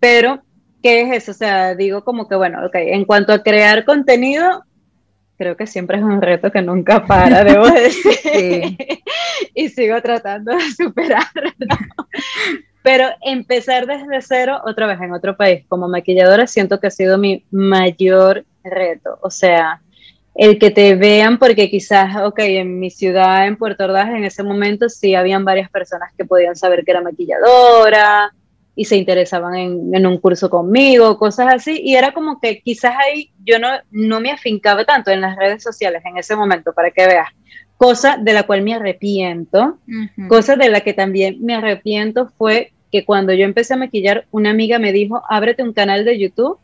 pero, 0.00 0.42
¿qué 0.82 1.02
es 1.02 1.22
eso? 1.22 1.32
O 1.32 1.34
sea, 1.34 1.74
digo 1.74 2.02
como 2.02 2.26
que, 2.26 2.36
bueno, 2.36 2.64
ok, 2.64 2.74
en 2.76 3.04
cuanto 3.04 3.34
a 3.34 3.42
crear 3.42 3.84
contenido, 3.84 4.64
creo 5.36 5.56
que 5.56 5.66
siempre 5.66 5.98
es 5.98 6.02
un 6.02 6.22
reto 6.22 6.50
que 6.50 6.62
nunca 6.62 7.04
para, 7.06 7.44
debo 7.44 7.66
decir. 7.70 8.76
y 9.54 9.68
sigo 9.68 10.00
tratando 10.02 10.52
de 10.52 10.70
superarlo. 10.72 11.52
Pero 12.82 13.06
empezar 13.22 13.86
desde 13.86 14.20
cero 14.20 14.60
otra 14.64 14.86
vez 14.86 15.00
en 15.00 15.12
otro 15.12 15.36
país 15.36 15.64
como 15.68 15.88
maquilladora 15.88 16.46
siento 16.46 16.80
que 16.80 16.88
ha 16.88 16.90
sido 16.90 17.16
mi 17.16 17.44
mayor 17.50 18.44
reto. 18.62 19.18
O 19.22 19.30
sea, 19.30 19.80
el 20.34 20.58
que 20.58 20.70
te 20.70 20.94
vean, 20.96 21.38
porque 21.38 21.70
quizás, 21.70 22.16
ok, 22.16 22.40
en 22.40 22.80
mi 22.80 22.90
ciudad, 22.90 23.46
en 23.46 23.56
Puerto 23.56 23.84
Ordaz, 23.84 24.08
en 24.08 24.24
ese 24.24 24.42
momento 24.42 24.88
sí 24.88 25.14
habían 25.14 25.44
varias 25.44 25.70
personas 25.70 26.12
que 26.16 26.24
podían 26.24 26.56
saber 26.56 26.84
que 26.84 26.90
era 26.90 27.00
maquilladora, 27.00 28.34
y 28.76 28.84
se 28.86 28.96
interesaban 28.96 29.54
en, 29.54 30.06
un 30.06 30.18
curso 30.18 30.50
conmigo, 30.50 31.16
cosas 31.18 31.54
así, 31.54 31.80
y 31.82 31.94
era 31.94 32.12
como 32.12 32.40
que 32.40 32.60
quizás 32.60 32.94
ahí 32.96 33.30
yo 33.44 33.58
no, 33.58 33.68
no 33.90 34.20
me 34.20 34.32
afincaba 34.32 34.84
tanto 34.84 35.10
en 35.10 35.20
las 35.20 35.36
redes 35.36 35.62
sociales 35.62 36.02
en 36.04 36.18
ese 36.18 36.34
momento, 36.34 36.72
para 36.72 36.90
que 36.90 37.06
veas, 37.06 37.28
cosa 37.76 38.16
de 38.16 38.32
la 38.32 38.44
cual 38.44 38.62
me 38.62 38.74
arrepiento, 38.74 39.78
cosa 40.28 40.56
de 40.56 40.68
la 40.68 40.80
que 40.80 40.92
también 40.92 41.38
me 41.40 41.54
arrepiento 41.54 42.28
fue 42.36 42.72
que 42.90 43.04
cuando 43.04 43.32
yo 43.32 43.44
empecé 43.44 43.74
a 43.74 43.76
maquillar, 43.76 44.26
una 44.30 44.50
amiga 44.50 44.78
me 44.78 44.92
dijo, 44.92 45.22
ábrete 45.28 45.62
un 45.62 45.72
canal 45.72 46.04
de 46.04 46.18
YouTube 46.18 46.58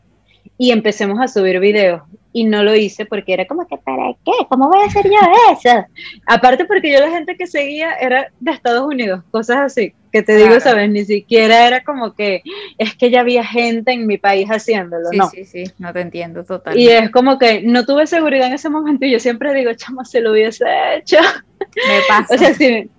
y 0.57 0.71
empecemos 0.71 1.19
a 1.19 1.27
subir 1.27 1.59
videos. 1.59 2.03
Y 2.33 2.45
no 2.45 2.63
lo 2.63 2.73
hice 2.73 3.05
porque 3.05 3.33
era 3.33 3.45
como 3.45 3.67
que, 3.67 3.77
¿para 3.77 4.13
qué? 4.23 4.31
¿Cómo 4.47 4.69
voy 4.69 4.81
a 4.81 4.85
hacer 4.85 5.03
yo 5.05 5.17
eso? 5.51 5.85
Aparte 6.25 6.63
porque 6.63 6.89
yo 6.89 7.01
la 7.01 7.09
gente 7.09 7.35
que 7.35 7.47
seguía 7.47 7.93
era 7.95 8.31
de 8.39 8.51
Estados 8.51 8.85
Unidos, 8.85 9.21
cosas 9.31 9.57
así, 9.57 9.93
que 10.11 10.23
te 10.23 10.35
digo, 10.35 10.59
sabes, 10.59 10.89
ni 10.89 11.05
siquiera 11.05 11.67
era 11.67 11.83
como 11.83 12.13
que 12.13 12.43
es 12.77 12.95
que 12.95 13.09
ya 13.09 13.21
había 13.21 13.45
gente 13.45 13.93
en 13.93 14.05
mi 14.05 14.17
país 14.17 14.49
haciéndolo, 14.49 15.09
sí, 15.09 15.17
no. 15.17 15.29
Sí, 15.29 15.45
sí, 15.45 15.63
no 15.79 15.93
te 15.93 16.01
entiendo 16.01 16.43
totalmente. 16.43 16.83
Y 16.83 16.89
es 16.89 17.09
como 17.11 17.39
que 17.39 17.61
no 17.61 17.85
tuve 17.85 18.07
seguridad 18.07 18.47
en 18.47 18.53
ese 18.53 18.69
momento 18.69 19.05
y 19.05 19.11
yo 19.11 19.19
siempre 19.19 19.53
digo, 19.53 19.73
chamo, 19.73 20.03
se 20.03 20.21
lo 20.21 20.31
hubiese 20.31 20.65
hecho. 20.95 21.17
Me 21.59 21.99
pasa. 22.07 22.35
o 22.35 22.37
sea, 22.37 22.53
sí, 22.53 22.89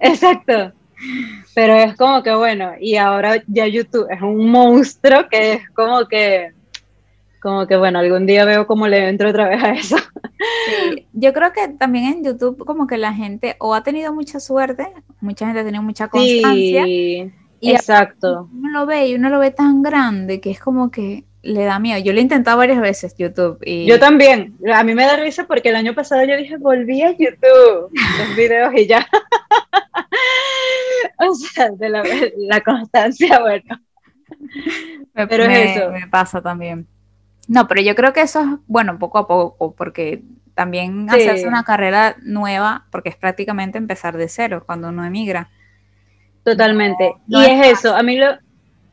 exacto. 0.00 0.72
Pero 1.54 1.74
es 1.74 1.96
como 1.96 2.22
que 2.22 2.34
bueno, 2.34 2.72
y 2.78 2.96
ahora 2.96 3.42
ya 3.46 3.66
YouTube 3.66 4.06
es 4.10 4.20
un 4.20 4.50
monstruo 4.50 5.28
que 5.30 5.54
es 5.54 5.70
como 5.70 6.06
que 6.06 6.52
como 7.40 7.66
que 7.66 7.76
bueno, 7.76 7.98
algún 7.98 8.26
día 8.26 8.44
veo 8.44 8.66
cómo 8.66 8.86
le 8.86 9.08
entro 9.08 9.30
otra 9.30 9.48
vez 9.48 9.62
a 9.62 9.70
eso. 9.70 9.96
Sí, 10.66 11.06
yo 11.12 11.32
creo 11.32 11.52
que 11.52 11.68
también 11.68 12.04
en 12.06 12.24
YouTube 12.24 12.64
como 12.64 12.86
que 12.86 12.98
la 12.98 13.12
gente 13.12 13.56
o 13.58 13.74
ha 13.74 13.82
tenido 13.82 14.12
mucha 14.12 14.40
suerte, 14.40 14.92
mucha 15.20 15.46
gente 15.46 15.60
ha 15.60 15.64
tenido 15.64 15.82
mucha 15.82 16.08
constancia. 16.08 16.84
Sí, 16.84 17.32
y 17.60 17.72
exacto. 17.72 18.48
Uno 18.52 18.70
lo 18.70 18.86
ve 18.86 19.08
y 19.08 19.14
uno 19.14 19.28
lo 19.28 19.38
ve 19.38 19.50
tan 19.50 19.82
grande 19.82 20.40
que 20.40 20.50
es 20.50 20.60
como 20.60 20.90
que 20.90 21.24
le 21.42 21.64
da 21.64 21.78
miedo. 21.78 22.00
Yo 22.00 22.12
lo 22.12 22.18
he 22.18 22.22
intentado 22.22 22.56
varias 22.56 22.80
veces 22.80 23.14
YouTube. 23.16 23.58
Y... 23.64 23.86
Yo 23.86 23.98
también. 23.98 24.56
A 24.74 24.82
mí 24.82 24.94
me 24.94 25.04
da 25.04 25.16
risa 25.16 25.46
porque 25.46 25.70
el 25.70 25.76
año 25.76 25.94
pasado 25.94 26.24
yo 26.24 26.36
dije, 26.36 26.56
volví 26.56 27.02
a 27.02 27.12
YouTube, 27.12 27.90
los 28.18 28.36
videos 28.36 28.72
y 28.74 28.86
ya. 28.86 29.06
o 31.18 31.34
sea, 31.34 31.70
de 31.70 31.88
la, 31.88 32.60
constancia, 32.62 33.40
bueno. 33.40 33.80
pero 35.14 35.44
es 35.44 35.76
eso. 35.76 35.90
Me 35.90 36.06
pasa 36.08 36.40
también. 36.40 36.86
No, 37.48 37.66
pero 37.66 37.82
yo 37.82 37.94
creo 37.94 38.12
que 38.12 38.22
eso 38.22 38.40
es, 38.40 38.46
bueno, 38.66 38.98
poco 38.98 39.18
a 39.18 39.26
poco, 39.26 39.74
porque 39.74 40.22
también 40.54 41.08
hacerse 41.08 41.46
una 41.46 41.64
carrera 41.64 42.16
nueva, 42.22 42.86
porque 42.90 43.08
es 43.08 43.16
prácticamente 43.16 43.78
empezar 43.78 44.16
de 44.16 44.28
cero 44.28 44.62
cuando 44.66 44.88
uno 44.88 45.04
emigra. 45.04 45.50
Totalmente. 46.44 47.14
y 47.28 47.42
es, 47.42 47.78
eso, 47.78 47.94
a 47.94 48.02
mí 48.02 48.16
lo, 48.16 48.38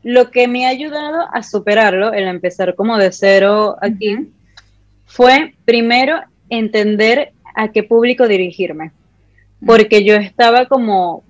lo 0.02 0.30
que 0.30 0.48
me 0.48 0.66
ha 0.66 0.70
ayudado 0.70 1.28
a 1.32 1.42
superarlo, 1.42 2.12
el 2.12 2.28
empezar 2.28 2.74
como 2.74 2.98
de 2.98 3.12
cero 3.12 3.76
aquí, 3.80 4.30
fue 5.06 5.54
primero 5.64 6.20
entender 6.50 7.32
a 7.54 7.68
qué 7.68 7.82
público 7.82 8.28
dirigirme, 8.28 8.92
porque 9.64 10.04
yo 10.04 10.14
estaba 10.14 10.66
como, 10.66 11.24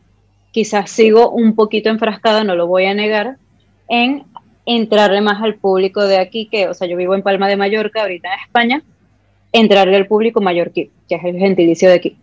quizás 0.52 0.90
sigo 0.90 1.30
un 1.30 1.54
poquito 1.54 1.88
enfrascada, 1.88 2.44
no 2.44 2.54
lo 2.54 2.66
voy 2.66 2.86
a 2.86 2.94
negar, 2.94 3.36
en 3.88 4.24
entrarle 4.66 5.22
más 5.22 5.42
al 5.42 5.54
público 5.54 6.04
de 6.04 6.18
aquí, 6.18 6.46
que, 6.46 6.68
o 6.68 6.74
sea, 6.74 6.86
yo 6.86 6.96
vivo 6.96 7.14
en 7.14 7.22
Palma 7.22 7.48
de 7.48 7.56
Mallorca, 7.56 8.02
ahorita 8.02 8.28
en 8.28 8.40
España, 8.40 8.82
entrarle 9.52 9.96
al 9.96 10.06
público 10.06 10.40
mallorquí, 10.40 10.90
que 11.08 11.14
es 11.14 11.24
el 11.24 11.38
gentilicio 11.38 11.88
de 11.88 11.94
aquí. 11.94 12.16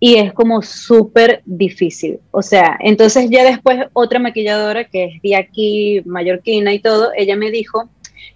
Y 0.00 0.14
es 0.14 0.32
como 0.32 0.62
súper 0.62 1.42
difícil. 1.44 2.20
O 2.30 2.42
sea, 2.42 2.78
entonces 2.80 3.28
ya 3.30 3.44
después 3.44 3.86
otra 3.92 4.18
maquilladora 4.18 4.84
que 4.84 5.04
es 5.04 5.22
de 5.22 5.36
aquí, 5.36 6.02
mallorquina 6.04 6.72
y 6.72 6.78
todo, 6.78 7.10
ella 7.16 7.36
me 7.36 7.50
dijo, 7.50 7.88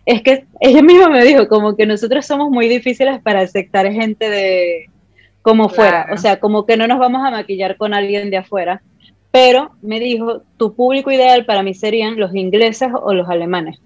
es 0.05 0.23
que 0.23 0.45
ella 0.61 0.83
misma 0.83 1.09
me 1.09 1.25
dijo 1.25 1.47
como 1.49 1.77
que 1.77 1.87
nosotros 1.87 2.27
somos 2.27 2.51
muy 2.51 2.69
difíciles 2.69 3.21
para 3.23 3.41
aceptar 3.41 3.91
gente 3.93 4.29
de 4.29 4.87
como 5.43 5.69
fuera, 5.69 6.09
o 6.13 6.17
sea, 6.17 6.39
como 6.39 6.67
que 6.67 6.77
no 6.77 6.87
nos 6.87 7.01
vamos 7.01 7.23
a 7.27 7.31
maquillar 7.33 7.77
con 7.77 7.95
alguien 7.95 8.31
de 8.31 8.37
afuera, 8.37 8.81
pero 9.33 9.73
me 9.83 9.99
dijo, 9.99 10.43
tu 10.57 10.75
público 10.75 11.11
ideal 11.11 11.45
para 11.45 11.65
mí 11.65 11.75
serían 11.75 12.19
los 12.19 12.35
ingleses 12.35 12.91
o 12.95 13.13
los 13.13 13.29
alemanes. 13.29 13.81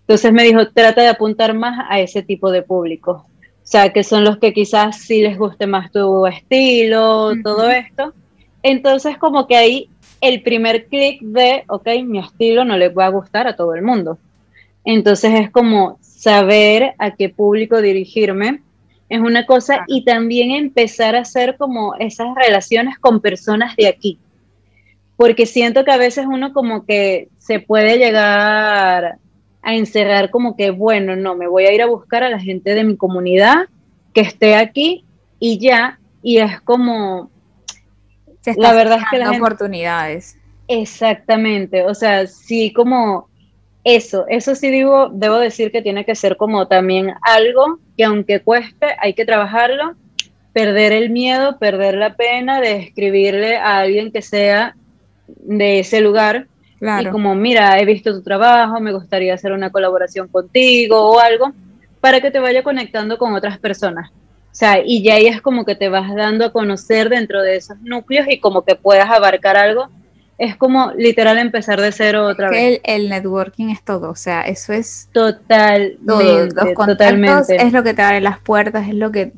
Entonces 0.00 0.32
me 0.32 0.42
dijo, 0.42 0.68
trata 0.72 1.00
de 1.00 1.08
apuntar 1.08 1.54
más 1.54 1.86
a 1.88 2.00
ese 2.00 2.22
tipo 2.22 2.50
de 2.50 2.62
público. 2.62 3.29
O 3.70 3.72
sea, 3.72 3.92
que 3.92 4.02
son 4.02 4.24
los 4.24 4.38
que 4.38 4.52
quizás 4.52 4.98
sí 4.98 5.22
les 5.22 5.38
guste 5.38 5.68
más 5.68 5.92
tu 5.92 6.26
estilo, 6.26 7.30
todo 7.40 7.70
esto. 7.70 8.12
Entonces 8.64 9.16
como 9.16 9.46
que 9.46 9.56
ahí 9.56 9.88
el 10.20 10.42
primer 10.42 10.86
clic 10.86 11.22
de, 11.22 11.62
ok, 11.68 11.86
mi 12.04 12.18
estilo 12.18 12.64
no 12.64 12.76
le 12.76 12.88
va 12.88 13.06
a 13.06 13.10
gustar 13.10 13.46
a 13.46 13.54
todo 13.54 13.76
el 13.76 13.82
mundo. 13.82 14.18
Entonces 14.84 15.38
es 15.38 15.50
como 15.52 15.98
saber 16.00 16.94
a 16.98 17.12
qué 17.12 17.28
público 17.28 17.80
dirigirme 17.80 18.60
es 19.08 19.20
una 19.20 19.46
cosa 19.46 19.84
y 19.86 20.04
también 20.04 20.50
empezar 20.50 21.14
a 21.14 21.20
hacer 21.20 21.56
como 21.56 21.94
esas 21.94 22.26
relaciones 22.34 22.98
con 22.98 23.20
personas 23.20 23.76
de 23.76 23.86
aquí 23.86 24.18
porque 25.20 25.44
siento 25.44 25.84
que 25.84 25.92
a 25.92 25.98
veces 25.98 26.24
uno 26.26 26.54
como 26.54 26.86
que 26.86 27.28
se 27.36 27.60
puede 27.60 27.98
llegar 27.98 29.18
a 29.62 29.74
encerrar 29.74 30.30
como 30.30 30.56
que, 30.56 30.70
bueno, 30.70 31.16
no, 31.16 31.36
me 31.36 31.46
voy 31.46 31.66
a 31.66 31.72
ir 31.72 31.82
a 31.82 31.86
buscar 31.86 32.22
a 32.22 32.30
la 32.30 32.40
gente 32.40 32.74
de 32.74 32.84
mi 32.84 32.96
comunidad 32.96 33.68
que 34.14 34.22
esté 34.22 34.54
aquí 34.54 35.04
y 35.38 35.58
ya, 35.58 35.98
y 36.22 36.38
es 36.38 36.60
como, 36.60 37.30
la 38.56 38.72
verdad 38.72 38.98
es 38.98 39.04
que 39.10 39.18
las 39.18 39.36
oportunidades. 39.36 40.36
Exactamente, 40.68 41.84
o 41.84 41.94
sea, 41.94 42.26
sí 42.26 42.72
como 42.72 43.28
eso, 43.84 44.26
eso 44.28 44.54
sí 44.54 44.70
digo, 44.70 45.08
debo 45.10 45.38
decir 45.38 45.72
que 45.72 45.82
tiene 45.82 46.04
que 46.04 46.14
ser 46.14 46.36
como 46.36 46.68
también 46.68 47.14
algo 47.22 47.78
que 47.96 48.04
aunque 48.04 48.40
cueste, 48.40 48.86
hay 48.98 49.14
que 49.14 49.24
trabajarlo, 49.24 49.94
perder 50.52 50.92
el 50.92 51.10
miedo, 51.10 51.58
perder 51.58 51.94
la 51.94 52.14
pena 52.14 52.60
de 52.60 52.76
escribirle 52.76 53.56
a 53.56 53.78
alguien 53.78 54.12
que 54.12 54.22
sea 54.22 54.76
de 55.26 55.80
ese 55.80 56.00
lugar. 56.00 56.46
Y 56.80 57.06
como, 57.06 57.34
mira, 57.34 57.78
he 57.78 57.84
visto 57.84 58.12
tu 58.12 58.22
trabajo, 58.22 58.80
me 58.80 58.92
gustaría 58.92 59.34
hacer 59.34 59.52
una 59.52 59.70
colaboración 59.70 60.28
contigo 60.28 61.10
o 61.10 61.20
algo, 61.20 61.52
para 62.00 62.20
que 62.20 62.30
te 62.30 62.38
vaya 62.38 62.62
conectando 62.62 63.18
con 63.18 63.34
otras 63.34 63.58
personas. 63.58 64.10
O 64.10 64.54
sea, 64.54 64.80
y 64.84 65.02
ya 65.02 65.14
ahí 65.14 65.26
es 65.26 65.40
como 65.40 65.64
que 65.64 65.76
te 65.76 65.88
vas 65.88 66.12
dando 66.14 66.44
a 66.44 66.52
conocer 66.52 67.08
dentro 67.08 67.42
de 67.42 67.56
esos 67.56 67.78
núcleos 67.82 68.26
y 68.28 68.40
como 68.40 68.64
que 68.64 68.74
puedas 68.74 69.08
abarcar 69.10 69.56
algo. 69.56 69.88
Es 70.38 70.56
como 70.56 70.92
literal 70.96 71.38
empezar 71.38 71.80
de 71.80 71.92
cero 71.92 72.26
otra 72.26 72.48
vez. 72.48 72.80
El, 72.82 73.10
networking 73.10 73.68
es 73.68 73.84
todo, 73.84 74.10
o 74.10 74.16
sea, 74.16 74.40
eso 74.42 74.72
es 74.72 75.08
total. 75.12 75.98
Los 76.02 76.54
totalmente. 76.74 77.56
es 77.56 77.72
lo 77.72 77.82
que 77.82 77.92
te 77.92 78.00
abre 78.00 78.22
las 78.22 78.38
puertas, 78.38 78.88
es 78.88 78.94
lo 78.94 79.12
que 79.12 79.32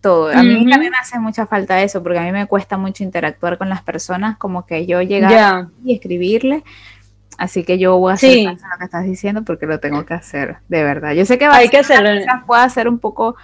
todo. 0.00 0.30
A 0.30 0.42
mí 0.42 0.68
también 0.68 0.92
me 0.92 0.98
hace 0.98 1.18
mucha 1.18 1.46
falta 1.46 1.82
eso, 1.82 2.02
porque 2.02 2.18
a 2.18 2.22
mí 2.22 2.32
me 2.32 2.46
cuesta 2.46 2.76
mucho 2.76 3.04
interactuar 3.04 3.58
con 3.58 3.68
las 3.68 3.82
personas, 3.82 4.36
como 4.36 4.66
que 4.66 4.86
yo 4.86 5.02
llegar 5.02 5.68
y 5.84 5.94
escribirle. 5.94 6.64
Así 7.38 7.62
que 7.62 7.78
yo 7.78 7.96
voy 7.98 8.10
a 8.10 8.14
hacer 8.14 8.44
lo 8.46 8.78
que 8.78 8.84
estás 8.84 9.04
diciendo 9.04 9.44
porque 9.44 9.66
lo 9.66 9.78
tengo 9.78 10.04
que 10.04 10.14
hacer, 10.14 10.56
de 10.68 10.82
verdad. 10.82 11.12
Yo 11.12 11.24
sé 11.24 11.38
que 11.38 11.46
va 11.46 11.56
Hay 11.56 11.68
que 11.68 11.78
hacerlo. 11.78 12.10
puede 12.46 12.62
hacer 12.62 12.88
un 12.88 12.98
poco 12.98 13.36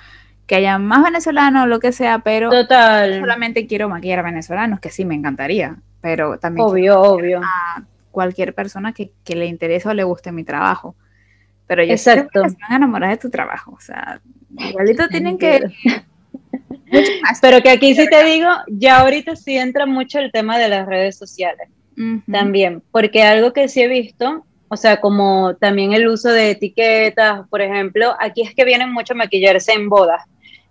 que 0.47 0.57
haya 0.57 0.79
más 0.79 1.05
venezolanos 1.05 1.65
o 1.65 1.67
lo 1.67 1.79
que 1.79 1.93
sea, 1.93 2.19
pero 2.19 2.51
Total. 2.51 3.21
solamente 3.21 3.67
quiero 3.67 3.89
maquillar 3.89 4.19
a 4.19 4.23
venezolanos, 4.23 4.81
que 4.81 4.91
sí 4.91 5.05
me 5.05 5.15
encantaría, 5.15 5.77
pero 6.01 6.39
también 6.39 6.67
obvio, 6.67 7.01
obvio. 7.01 7.41
a 7.43 7.85
cualquier 8.11 8.53
persona 8.55 8.93
que, 8.93 9.13
le 9.29 9.47
interese 9.47 9.89
o 9.89 9.95
le 9.95 10.05
guste 10.05 10.33
mi 10.33 10.45
trabajo. 10.45 10.97
Pero 11.67 11.83
yo 11.83 11.93
Exacto. 11.93 12.43
sé 12.43 12.43
que 12.43 12.51
se 12.51 12.57
van 12.61 12.73
a 12.73 12.77
enamorar 12.77 13.11
de 13.11 13.17
tu 13.17 13.31
trabajo, 13.31 13.73
o 13.73 13.81
sea, 13.81 14.21
igualito 14.59 15.09
tienen 15.09 15.39
que 15.39 15.63
Pero 17.41 17.63
que 17.63 17.71
aquí 17.71 17.95
sí 17.95 18.09
te 18.09 18.25
digo, 18.25 18.49
ya 18.69 19.01
ahorita 19.01 19.37
sí 19.37 19.57
entra 19.57 19.87
mucho 19.87 20.19
el 20.19 20.31
tema 20.31 20.59
de 20.59 20.69
las 20.69 20.87
redes 20.87 21.17
sociales 21.17 21.69
también, 22.31 22.83
porque 22.91 23.23
algo 23.23 23.53
que 23.53 23.69
sí 23.69 23.83
he 23.83 23.89
visto, 23.89 24.45
o 24.69 24.77
sea, 24.77 25.01
como 25.01 25.55
también 25.57 25.93
el 25.93 26.09
uso 26.09 26.29
de 26.31 26.51
etiquetas, 26.51 27.49
por 27.49 27.61
ejemplo, 27.61 28.15
aquí 28.19 28.43
es 28.43 28.55
que 28.55 28.65
vienen 28.65 28.93
mucho 28.93 29.15
a 29.15 29.17
maquillarse 29.17 29.73
en 29.73 29.89
bodas. 29.89 30.23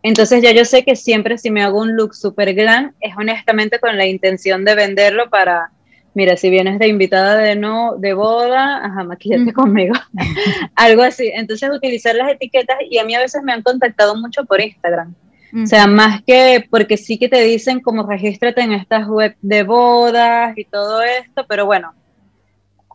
Entonces 0.01 0.41
ya 0.41 0.51
yo 0.51 0.65
sé 0.65 0.83
que 0.83 0.97
siempre 0.97 1.37
si 1.37 1.49
me 1.49 1.63
hago 1.63 1.79
un 1.79 1.95
look 1.95 2.13
super 2.13 2.53
glam 2.53 2.93
es 2.99 3.15
honestamente 3.17 3.79
con 3.79 3.97
la 3.97 4.05
intención 4.05 4.65
de 4.65 4.75
venderlo 4.75 5.29
para, 5.29 5.71
mira, 6.13 6.35
si 6.35 6.49
vienes 6.49 6.77
de 6.77 6.89
invitada 6.89 7.37
de 7.37 7.55
no 7.55 7.95
de 7.97 8.13
boda, 8.13 8.85
ajá, 8.85 9.05
maquillate 9.05 9.53
conmigo. 9.53 9.95
Algo 10.75 11.03
así. 11.03 11.31
Entonces 11.33 11.69
utilizar 11.69 12.15
las 12.15 12.29
etiquetas 12.29 12.77
y 12.89 12.97
a 12.97 13.05
mí 13.05 13.15
a 13.15 13.19
veces 13.19 13.41
me 13.43 13.53
han 13.53 13.61
contactado 13.61 14.17
mucho 14.17 14.43
por 14.43 14.59
Instagram. 14.59 15.15
O 15.55 15.67
sea, 15.67 15.85
más 15.85 16.23
que 16.23 16.65
porque 16.69 16.97
sí 16.97 17.19
que 17.19 17.29
te 17.29 17.41
dicen 17.43 17.79
como 17.79 18.07
regístrate 18.07 18.61
en 18.61 18.71
estas 18.71 19.07
web 19.07 19.35
de 19.41 19.63
bodas 19.63 20.57
y 20.57 20.65
todo 20.65 21.03
esto, 21.03 21.45
pero 21.47 21.67
bueno, 21.67 21.93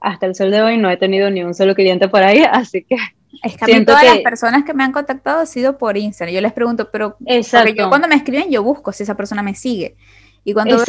hasta 0.01 0.27
el 0.27 0.35
sol 0.35 0.51
de 0.51 0.63
hoy 0.63 0.77
no 0.77 0.91
he 0.91 0.97
tenido 0.97 1.31
ni 1.31 1.45
un 1.45 1.55
solo 1.55 1.75
cliente 1.75 2.09
por 2.09 2.23
ahí, 2.23 2.43
así 2.51 2.83
que 2.83 2.97
es 3.43 3.57
que 3.57 3.75
a 3.75 3.85
todas 3.85 4.05
las 4.05 4.19
personas 4.19 4.65
que 4.65 4.75
me 4.75 4.83
han 4.83 4.93
contactado 4.93 5.41
ha 5.41 5.47
sido 5.47 5.79
por 5.79 5.97
Instagram. 5.97 6.35
Yo 6.35 6.41
les 6.41 6.53
pregunto, 6.53 6.91
pero 6.91 7.17
yo 7.21 7.89
cuando 7.89 8.09
me 8.09 8.17
escriben 8.17 8.51
yo 8.51 8.63
busco 8.63 8.93
si 8.93 9.05
esa 9.05 9.17
persona 9.17 9.43
me 9.43 9.55
sigue. 9.55 9.97
Y 10.45 10.55
cuando 10.55 10.83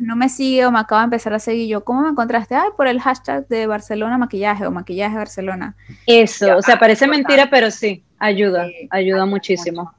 no 0.00 0.14
me 0.14 0.28
sigue 0.28 0.64
o 0.64 0.70
me 0.70 0.78
acaba 0.78 1.00
de 1.00 1.06
empezar 1.06 1.34
a 1.34 1.40
seguir, 1.40 1.66
yo, 1.68 1.82
¿cómo 1.82 2.02
me 2.02 2.10
encontraste? 2.10 2.54
Ay, 2.54 2.68
por 2.76 2.86
el 2.86 3.00
hashtag 3.00 3.48
de 3.48 3.66
Barcelona 3.66 4.16
maquillaje 4.16 4.64
o 4.64 4.70
maquillaje 4.70 5.16
Barcelona. 5.16 5.74
Eso, 6.06 6.56
o 6.56 6.62
sea, 6.62 6.78
parece 6.78 7.08
mentira, 7.08 7.50
pero 7.50 7.70
sí, 7.70 8.04
ayuda, 8.18 8.68
ayuda 8.90 9.26
muchísimo. 9.26 9.92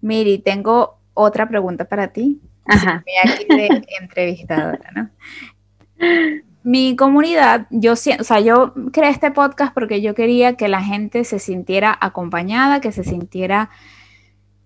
Miri, 0.00 0.38
tengo 0.38 0.98
otra 1.14 1.48
pregunta 1.48 1.86
para 1.86 2.08
ti. 2.08 2.40
Ajá. 2.66 3.02
aquí 3.24 3.46
de 3.48 3.82
entrevistadora, 4.00 4.90
¿no? 4.94 5.10
Mi 6.62 6.96
comunidad, 6.96 7.66
yo, 7.70 7.92
o 7.92 7.96
sea, 7.96 8.40
yo 8.40 8.74
creé 8.92 9.10
este 9.10 9.30
podcast 9.30 9.72
porque 9.72 10.02
yo 10.02 10.14
quería 10.14 10.54
que 10.54 10.68
la 10.68 10.82
gente 10.82 11.24
se 11.24 11.38
sintiera 11.38 11.96
acompañada, 11.98 12.80
que 12.80 12.92
se 12.92 13.04
sintiera 13.04 13.70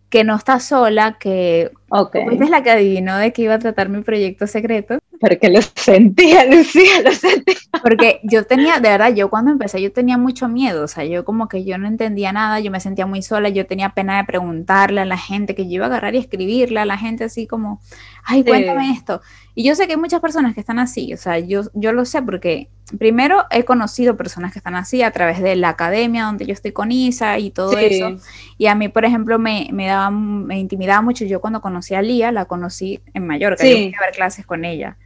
que 0.08 0.24
no 0.24 0.36
está 0.36 0.58
sola, 0.60 1.16
que 1.18 1.70
okay. 1.88 2.24
es 2.40 2.50
la 2.50 2.62
que 2.62 2.70
adivinó 2.70 3.16
de 3.16 3.32
que 3.32 3.42
iba 3.42 3.54
a 3.54 3.58
tratar 3.58 3.88
mi 3.88 4.02
proyecto 4.02 4.46
secreto. 4.46 4.98
Porque 5.22 5.48
lo 5.50 5.62
sentía, 5.62 6.44
Lucía, 6.50 7.00
lo 7.04 7.12
sentía. 7.12 7.54
Porque 7.80 8.18
yo 8.24 8.44
tenía, 8.44 8.80
de 8.80 8.88
verdad, 8.88 9.14
yo 9.14 9.30
cuando 9.30 9.52
empecé, 9.52 9.80
yo 9.80 9.92
tenía 9.92 10.18
mucho 10.18 10.48
miedo, 10.48 10.82
o 10.82 10.88
sea, 10.88 11.04
yo 11.04 11.24
como 11.24 11.46
que 11.46 11.62
yo 11.62 11.78
no 11.78 11.86
entendía 11.86 12.32
nada, 12.32 12.58
yo 12.58 12.72
me 12.72 12.80
sentía 12.80 13.06
muy 13.06 13.22
sola, 13.22 13.48
yo 13.48 13.64
tenía 13.64 13.90
pena 13.90 14.16
de 14.16 14.24
preguntarle 14.24 15.00
a 15.00 15.04
la 15.04 15.16
gente, 15.16 15.54
que 15.54 15.66
yo 15.66 15.74
iba 15.74 15.84
a 15.84 15.88
agarrar 15.88 16.16
y 16.16 16.18
escribirle 16.18 16.80
a 16.80 16.86
la 16.86 16.98
gente 16.98 17.22
así 17.22 17.46
como, 17.46 17.80
ay, 18.24 18.42
cuéntame 18.42 18.90
esto. 18.90 19.20
Y 19.54 19.62
yo 19.62 19.76
sé 19.76 19.86
que 19.86 19.92
hay 19.92 19.98
muchas 19.98 20.20
personas 20.20 20.54
que 20.54 20.60
están 20.60 20.80
así, 20.80 21.14
o 21.14 21.16
sea, 21.16 21.38
yo, 21.38 21.62
yo 21.72 21.92
lo 21.92 22.04
sé 22.04 22.20
porque 22.20 22.68
primero 22.98 23.44
he 23.50 23.64
conocido 23.64 24.16
personas 24.16 24.52
que 24.52 24.58
están 24.58 24.74
así 24.74 25.02
a 25.02 25.12
través 25.12 25.40
de 25.40 25.54
la 25.54 25.68
academia 25.68 26.24
donde 26.24 26.46
yo 26.46 26.52
estoy 26.52 26.72
con 26.72 26.90
Isa 26.90 27.38
y 27.38 27.52
todo 27.52 27.78
eso. 27.78 28.16
Y 28.58 28.66
a 28.66 28.74
mí, 28.74 28.88
por 28.88 29.04
ejemplo, 29.04 29.38
me, 29.38 29.68
me, 29.72 29.86
daba, 29.86 30.10
me 30.10 30.58
intimidaba 30.58 31.00
mucho. 31.00 31.24
Yo 31.26 31.40
cuando 31.40 31.60
conocí 31.60 31.94
a 31.94 32.02
Lía, 32.02 32.32
la 32.32 32.46
conocí 32.46 33.00
en 33.14 33.24
Mallorca, 33.24 33.64
yo 33.64 33.76
fui 33.76 33.94
a 33.96 34.04
ver 34.04 34.14
clases 34.14 34.44
con 34.44 34.64
ella 34.64 34.96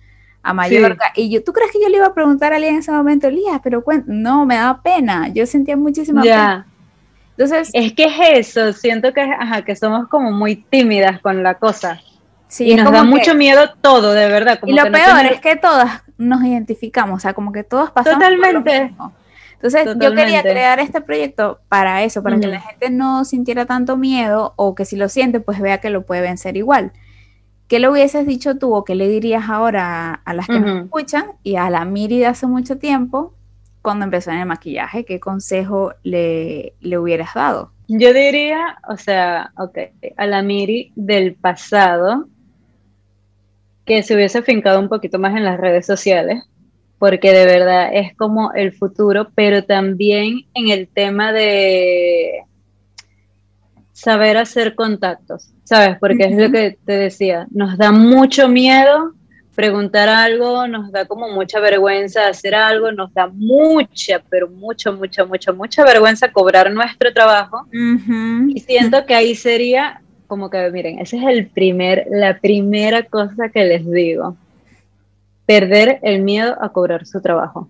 a 0.46 0.52
Mallorca. 0.52 1.12
Y 1.16 1.28
yo, 1.28 1.42
¿tú 1.42 1.52
crees 1.52 1.72
que 1.72 1.80
yo 1.82 1.88
le 1.88 1.96
iba 1.96 2.06
a 2.06 2.14
preguntar 2.14 2.52
a 2.52 2.58
Lía 2.58 2.70
en 2.70 2.76
ese 2.76 2.92
momento, 2.92 3.28
Lía, 3.28 3.60
pero 3.62 3.82
no, 4.06 4.46
me 4.46 4.54
daba 4.54 4.80
pena, 4.80 5.28
yo 5.28 5.44
sentía 5.44 5.76
muchísima 5.76 6.22
pena. 6.22 6.66
Entonces, 7.36 7.70
es 7.72 7.92
que 7.92 8.04
es 8.04 8.48
eso, 8.48 8.72
siento 8.72 9.12
que, 9.12 9.20
ajá, 9.20 9.62
que 9.62 9.76
somos 9.76 10.08
como 10.08 10.30
muy 10.30 10.56
tímidas 10.56 11.20
con 11.20 11.42
la 11.42 11.54
cosa. 11.54 12.00
Sí, 12.48 12.70
y 12.70 12.76
nos 12.76 12.92
da 12.92 13.02
mucho 13.02 13.34
miedo 13.34 13.74
todo, 13.80 14.12
de 14.12 14.28
verdad. 14.28 14.58
y 14.64 14.72
lo 14.72 14.84
peor 14.84 15.26
es 15.30 15.40
que 15.40 15.56
todas 15.56 16.02
nos 16.16 16.42
identificamos, 16.44 17.16
o 17.16 17.20
sea, 17.20 17.34
como 17.34 17.52
que 17.52 17.64
todos 17.64 17.90
pasamos 17.90 18.20
Totalmente. 18.20 18.94
Entonces, 19.54 19.96
yo 19.98 20.14
quería 20.14 20.42
crear 20.42 20.78
este 20.78 21.00
proyecto 21.00 21.60
para 21.68 22.04
eso, 22.04 22.22
para 22.22 22.38
que 22.38 22.46
la 22.46 22.60
gente 22.60 22.90
no 22.90 23.24
sintiera 23.24 23.66
tanto 23.66 23.96
miedo 23.96 24.52
o 24.56 24.74
que 24.74 24.84
si 24.84 24.96
lo 24.96 25.08
siente, 25.08 25.40
pues 25.40 25.60
vea 25.60 25.78
que 25.78 25.90
lo 25.90 26.02
puede 26.02 26.20
vencer 26.20 26.56
igual. 26.56 26.92
¿Qué 27.68 27.80
le 27.80 27.88
hubieses 27.88 28.26
dicho 28.26 28.56
tú 28.58 28.74
o 28.74 28.84
qué 28.84 28.94
le 28.94 29.08
dirías 29.08 29.48
ahora 29.48 30.14
a 30.14 30.34
las 30.34 30.46
que 30.46 30.60
nos 30.60 30.84
escuchan 30.84 31.32
y 31.42 31.56
a 31.56 31.68
la 31.68 31.84
Miri 31.84 32.18
de 32.18 32.26
hace 32.26 32.46
mucho 32.46 32.78
tiempo 32.78 33.34
cuando 33.82 34.04
empezó 34.04 34.30
en 34.30 34.38
el 34.38 34.46
maquillaje? 34.46 35.04
¿Qué 35.04 35.18
consejo 35.18 35.92
le, 36.04 36.74
le 36.80 36.98
hubieras 36.98 37.34
dado? 37.34 37.72
Yo 37.88 38.12
diría, 38.12 38.78
o 38.88 38.96
sea, 38.96 39.52
ok, 39.58 39.78
a 40.16 40.26
la 40.26 40.42
Miri 40.42 40.92
del 40.94 41.34
pasado, 41.34 42.28
que 43.84 44.02
se 44.02 44.14
hubiese 44.14 44.42
fincado 44.42 44.80
un 44.80 44.88
poquito 44.88 45.18
más 45.18 45.36
en 45.36 45.44
las 45.44 45.58
redes 45.58 45.86
sociales, 45.86 46.44
porque 46.98 47.32
de 47.32 47.46
verdad 47.46 47.90
es 47.92 48.16
como 48.16 48.52
el 48.52 48.72
futuro, 48.72 49.28
pero 49.34 49.64
también 49.64 50.46
en 50.54 50.68
el 50.68 50.88
tema 50.88 51.32
de 51.32 52.42
saber 53.92 54.36
hacer 54.36 54.74
contactos, 54.74 55.52
¿sabes? 55.66 55.98
Porque 55.98 56.24
es 56.24 56.36
lo 56.36 56.50
que 56.50 56.78
te 56.86 56.92
decía, 56.92 57.46
nos 57.50 57.76
da 57.76 57.92
mucho 57.92 58.48
miedo 58.48 59.12
preguntar 59.54 60.08
algo, 60.08 60.68
nos 60.68 60.92
da 60.92 61.06
como 61.06 61.30
mucha 61.30 61.58
vergüenza 61.60 62.28
hacer 62.28 62.54
algo, 62.54 62.92
nos 62.92 63.12
da 63.14 63.26
mucha, 63.26 64.22
pero 64.28 64.48
mucho, 64.48 64.92
mucho, 64.92 65.26
mucho, 65.26 65.54
mucha 65.54 65.82
vergüenza 65.82 66.30
cobrar 66.30 66.70
nuestro 66.70 67.12
trabajo. 67.12 67.66
Y 67.72 68.60
siento 68.60 69.04
que 69.06 69.14
ahí 69.14 69.34
sería 69.34 70.02
como 70.26 70.50
que, 70.50 70.70
miren, 70.70 70.98
esa 70.98 71.16
es 71.16 71.24
el 71.26 71.46
primer, 71.46 72.06
la 72.10 72.38
primera 72.38 73.02
cosa 73.04 73.48
que 73.48 73.64
les 73.64 73.90
digo. 73.90 74.36
Perder 75.46 76.00
el 76.02 76.22
miedo 76.22 76.56
a 76.60 76.68
cobrar 76.68 77.06
su 77.06 77.20
trabajo. 77.20 77.68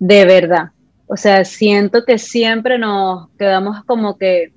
De 0.00 0.24
verdad. 0.24 0.70
O 1.06 1.16
sea, 1.16 1.44
siento 1.44 2.04
que 2.04 2.18
siempre 2.18 2.78
nos 2.78 3.28
quedamos 3.38 3.84
como 3.84 4.18
que, 4.18 4.52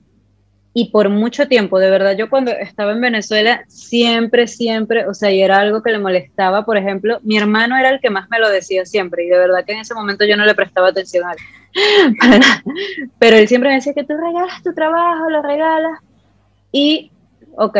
y 0.78 0.89
por 0.89 1.07
mucho 1.07 1.47
tiempo, 1.47 1.80
de 1.80 1.89
verdad, 1.89 2.17
yo 2.17 2.30
cuando 2.30 2.51
estaba 2.51 2.91
en 2.91 2.99
Venezuela, 2.99 3.63
siempre, 3.69 4.45
siempre, 4.45 5.07
o 5.07 5.13
sea, 5.13 5.32
y 5.32 5.41
era 5.41 5.59
algo 5.59 5.82
que 5.82 5.89
le 5.89 5.99
molestaba, 5.99 6.65
por 6.65 6.76
ejemplo, 6.76 7.17
mi 7.23 7.38
hermano 7.38 7.78
era 7.78 7.91
el 7.91 8.01
que 8.01 8.09
más 8.09 8.30
me 8.30 8.39
lo 8.39 8.49
decía 8.49 8.86
siempre, 8.86 9.23
y 9.23 9.28
de 9.28 9.38
verdad 9.38 9.63
que 9.65 9.71
en 9.71 9.80
ese 9.80 9.93
momento 9.93 10.26
yo 10.26 10.36
no 10.36 10.43
le 10.43 10.53
prestaba 10.53 10.89
atención 10.89 11.23
a 11.30 11.32
él. 11.32 11.39
Pero 13.19 13.38
él 13.38 13.47
siempre 13.47 13.69
me 13.69 13.76
decía 13.76 13.93
que 13.93 14.03
tú 14.03 14.17
regalas 14.17 14.61
tu 14.63 14.73
trabajo, 14.73 15.30
lo 15.30 15.41
regalas, 15.41 15.97
y 16.73 17.09
ok, 17.55 17.78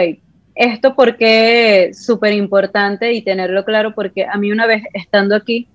esto 0.56 0.96
porque 0.96 1.88
es 1.88 2.06
súper 2.06 2.32
importante 2.32 3.12
y 3.12 3.24
tenerlo 3.24 3.66
claro 3.66 3.94
porque 3.94 4.26
a 4.26 4.38
mí 4.38 4.54
una 4.54 4.68
vez 4.68 4.84
estando 4.94 5.36
aquí, 5.36 5.68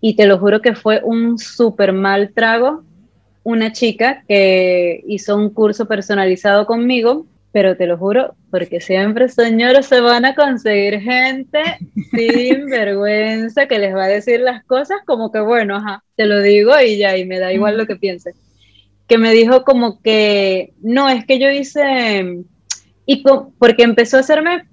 y 0.00 0.16
te 0.16 0.26
lo 0.26 0.40
juro 0.40 0.60
que 0.60 0.74
fue 0.74 1.00
un 1.04 1.38
súper 1.38 1.92
mal 1.92 2.32
trago, 2.34 2.82
una 3.46 3.70
chica 3.70 4.24
que 4.26 5.04
hizo 5.06 5.36
un 5.36 5.50
curso 5.50 5.86
personalizado 5.86 6.66
conmigo, 6.66 7.26
pero 7.52 7.76
te 7.76 7.86
lo 7.86 7.96
juro, 7.96 8.34
porque 8.50 8.80
siempre, 8.80 9.28
señores, 9.28 9.86
se 9.86 10.00
van 10.00 10.24
a 10.24 10.34
conseguir 10.34 11.00
gente 11.00 11.62
sin 12.10 12.66
vergüenza 12.70 13.68
que 13.68 13.78
les 13.78 13.94
va 13.94 14.06
a 14.06 14.08
decir 14.08 14.40
las 14.40 14.64
cosas 14.64 14.98
como 15.06 15.30
que, 15.30 15.38
bueno, 15.38 15.76
ajá, 15.76 16.02
te 16.16 16.26
lo 16.26 16.42
digo 16.42 16.72
y 16.84 16.98
ya, 16.98 17.16
y 17.16 17.24
me 17.24 17.38
da 17.38 17.52
igual 17.52 17.78
lo 17.78 17.86
que 17.86 17.94
piense. 17.94 18.32
Que 19.06 19.16
me 19.16 19.30
dijo 19.30 19.62
como 19.62 20.02
que, 20.02 20.74
no, 20.82 21.08
es 21.08 21.24
que 21.24 21.38
yo 21.38 21.48
hice 21.48 22.44
y 23.06 23.22
porque 23.58 23.84
empezó 23.84 24.16
a 24.16 24.20
hacerme 24.20 24.64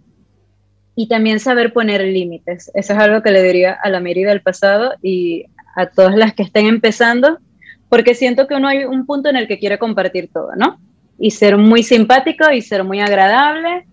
y 0.96 1.08
también 1.08 1.40
saber 1.40 1.74
poner 1.74 2.02
límites. 2.02 2.72
Eso 2.74 2.94
es 2.94 3.00
algo 3.00 3.22
que 3.22 3.30
le 3.30 3.44
diría 3.44 3.74
a 3.74 3.90
la 3.92 4.00
Miri 4.00 4.24
del 4.24 4.42
pasado 4.42 4.96
y 5.04 5.46
a 5.76 5.86
todas 5.92 6.16
las 6.16 6.34
que 6.34 6.42
estén 6.42 6.66
empezando, 6.66 7.38
porque 7.94 8.16
siento 8.16 8.48
que 8.48 8.56
uno 8.56 8.70
hay 8.70 8.86
un 8.86 9.06
punto 9.06 9.30
en 9.30 9.36
el 9.36 9.48
que 9.48 9.60
quiere 9.60 9.78
compartir 9.78 10.28
todo, 10.34 10.56
¿no? 10.56 10.80
Y 11.20 11.30
ser 11.30 11.58
muy 11.58 11.84
simpático 11.84 12.52
y 12.52 12.64
ser 12.64 12.84
muy 12.84 13.00
agradable. 13.00 13.86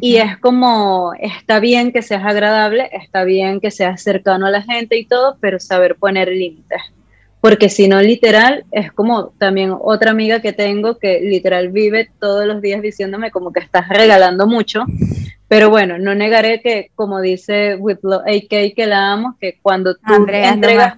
Y 0.00 0.16
es 0.16 0.38
como, 0.38 1.12
está 1.20 1.60
bien 1.60 1.92
que 1.92 2.00
seas 2.00 2.24
agradable, 2.24 2.88
está 2.92 3.24
bien 3.24 3.60
que 3.60 3.70
seas 3.70 4.02
cercano 4.02 4.46
a 4.46 4.50
la 4.50 4.62
gente 4.62 4.96
y 4.96 5.04
todo, 5.04 5.36
pero 5.38 5.60
saber 5.60 5.96
poner 5.96 6.28
límites 6.28 6.80
porque 7.42 7.68
si 7.68 7.88
no, 7.88 8.00
literal, 8.00 8.64
es 8.70 8.92
como 8.92 9.30
también 9.36 9.74
otra 9.78 10.12
amiga 10.12 10.40
que 10.40 10.52
tengo 10.52 10.96
que 10.98 11.20
literal 11.22 11.70
vive 11.70 12.08
todos 12.20 12.46
los 12.46 12.62
días 12.62 12.80
diciéndome 12.80 13.32
como 13.32 13.52
que 13.52 13.58
estás 13.58 13.88
regalando 13.88 14.46
mucho, 14.46 14.84
pero 15.48 15.68
bueno, 15.68 15.98
no 15.98 16.14
negaré 16.14 16.60
que, 16.60 16.92
como 16.94 17.20
dice 17.20 17.74
Whiplo 17.74 18.20
AK, 18.20 18.74
que 18.76 18.86
la 18.86 19.12
amo, 19.12 19.36
que 19.40 19.58
cuando 19.60 19.96
tú 19.96 20.14
entregas, 20.14 20.96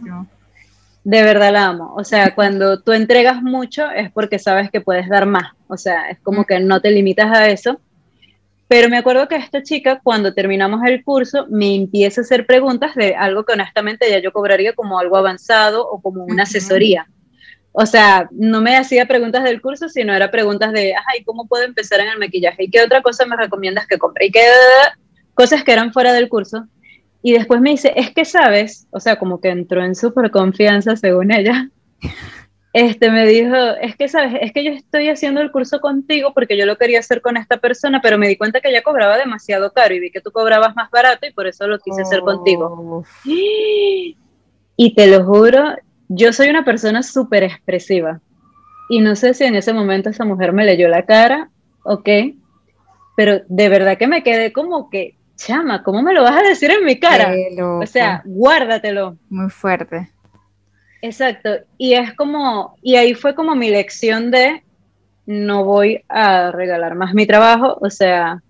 de 1.05 1.23
verdad 1.23 1.53
la 1.53 1.67
amo, 1.67 1.95
o 1.97 2.03
sea, 2.03 2.35
cuando 2.35 2.81
tú 2.81 2.93
entregas 2.93 3.43
mucho 3.43 3.91
es 3.91 4.11
porque 4.11 4.39
sabes 4.39 4.71
que 4.71 4.81
puedes 4.81 5.09
dar 5.09 5.27
más, 5.27 5.53
o 5.69 5.77
sea, 5.77 6.11
es 6.11 6.19
como 6.21 6.45
que 6.45 6.59
no 6.61 6.81
te 6.81 6.91
limitas 6.91 7.31
a 7.31 7.49
eso, 7.49 7.81
pero 8.67 8.89
me 8.89 8.97
acuerdo 8.97 9.29
que 9.29 9.37
esta 9.37 9.63
chica, 9.63 10.01
cuando 10.03 10.33
terminamos 10.33 10.81
el 10.85 11.05
curso, 11.05 11.47
me 11.51 11.75
empieza 11.75 12.21
a 12.21 12.25
hacer 12.25 12.47
preguntas 12.47 12.95
de 12.95 13.15
algo 13.15 13.45
que 13.45 13.53
honestamente 13.53 14.11
ya 14.11 14.19
yo 14.19 14.33
cobraría 14.33 14.73
como 14.73 14.99
algo 14.99 15.17
avanzado 15.17 15.87
o 15.89 16.01
como 16.01 16.25
una 16.25 16.45
asesoría. 16.45 17.07
O 17.73 17.87
sea, 17.87 18.29
no 18.33 18.61
me 18.61 18.77
hacía 18.77 19.07
preguntas 19.07 19.45
del 19.45 19.61
curso, 19.61 19.89
sino 19.89 20.15
era 20.15 20.31
preguntas 20.31 20.73
de, 20.73 20.95
ay, 20.95 21.25
cómo 21.25 21.47
puedo 21.47 21.65
empezar 21.65 22.01
en 22.01 22.09
el 22.09 22.19
maquillaje? 22.19 22.65
¿Y 22.65 22.71
qué 22.71 22.83
otra 22.83 23.03
cosa 23.03 23.27
me 23.27 23.37
recomiendas 23.37 23.87
que 23.87 23.99
compre? 23.99 24.27
Y 24.27 24.31
qué 24.31 24.47
cosas 25.35 25.63
que 25.65 25.73
eran 25.73 25.93
fuera 25.93 26.13
del 26.13 26.29
curso. 26.29 26.67
Y 27.27 27.33
después 27.33 27.63
me 27.63 27.71
dice, 27.71 27.91
es 27.97 28.13
que 28.13 28.27
sabes, 28.27 28.87
o 28.91 29.01
sea, 29.01 29.19
como 29.19 29.41
que 29.41 29.49
entró 29.49 29.83
en 29.83 29.95
súper 29.95 30.31
confianza 30.31 30.95
según 30.95 31.33
ella. 31.33 31.71
Este 32.75 33.09
me 33.09 33.25
dijo, 33.25 33.55
es 33.81 33.95
que 33.95 34.09
sabes, 34.09 34.35
es 34.41 34.53
que 34.53 34.65
yo 34.65 34.73
estoy 34.73 35.09
haciendo 35.09 35.41
el 35.41 35.53
curso 35.53 35.81
contigo 35.81 36.35
porque 36.35 36.59
yo 36.59 36.67
lo 36.67 36.77
quería 36.77 36.99
hacer 36.99 37.23
con 37.23 37.37
esta 37.37 37.59
persona, 37.59 38.01
pero 38.03 38.19
me 38.19 38.27
di 38.27 38.37
cuenta 38.37 38.61
que 38.61 38.69
ella 38.69 38.83
cobraba 38.83 39.17
demasiado 39.17 39.73
caro 39.73 39.95
y 39.95 40.01
vi 40.01 40.11
que 40.11 40.21
tú 40.21 40.33
cobrabas 40.33 40.75
más 40.75 40.91
barato 40.91 41.25
y 41.25 41.33
por 41.33 41.47
eso 41.47 41.69
lo 41.69 41.79
quise 41.79 42.03
hacer 42.03 42.21
contigo. 42.21 43.05
Y 44.77 44.95
te 44.97 45.07
lo 45.07 45.25
juro, 45.25 45.77
yo 46.09 46.33
soy 46.33 46.49
una 46.49 46.65
persona 46.65 47.05
súper 47.05 47.45
expresiva 47.45 48.21
y 48.89 48.99
no 48.99 49.15
sé 49.15 49.35
si 49.35 49.45
en 49.45 49.55
ese 49.55 49.73
momento 49.73 50.11
esa 50.11 50.25
mujer 50.25 50.53
me 50.53 50.65
leyó 50.65 50.89
la 50.89 51.07
cara 51.07 51.51
o 51.85 52.03
qué, 52.03 52.35
pero 53.17 53.43
de 53.47 53.69
verdad 53.69 53.99
que 53.99 54.09
me 54.09 54.25
quedé 54.25 54.53
como 54.53 54.91
que, 54.91 55.17
chama, 55.37 55.83
¿cómo 55.83 56.03
me 56.03 56.15
lo 56.15 56.23
vas 56.23 56.37
a 56.37 56.43
decir 56.43 56.71
en 56.71 56.85
mi 56.85 56.99
cara? 56.99 57.35
O 57.81 57.87
sea, 57.87 58.23
guárdatelo. 58.25 59.17
Muy 59.29 59.51
fuerte. 59.51 60.11
Exacto, 61.03 61.51
y 61.77 61.95
es 61.95 62.15
como, 62.15 62.77
y 62.81 62.97
ahí 62.97 63.15
fue 63.15 63.35
como 63.35 63.55
mi 63.55 63.69
lección 63.71 64.31
de 64.31 64.63
no 65.27 65.65
voy 65.65 66.05
a 66.09 66.51
regalar 66.51 66.95
más 66.95 67.15
mi 67.15 67.27
trabajo, 67.27 67.79
o 67.81 67.91
sea, 67.91 68.43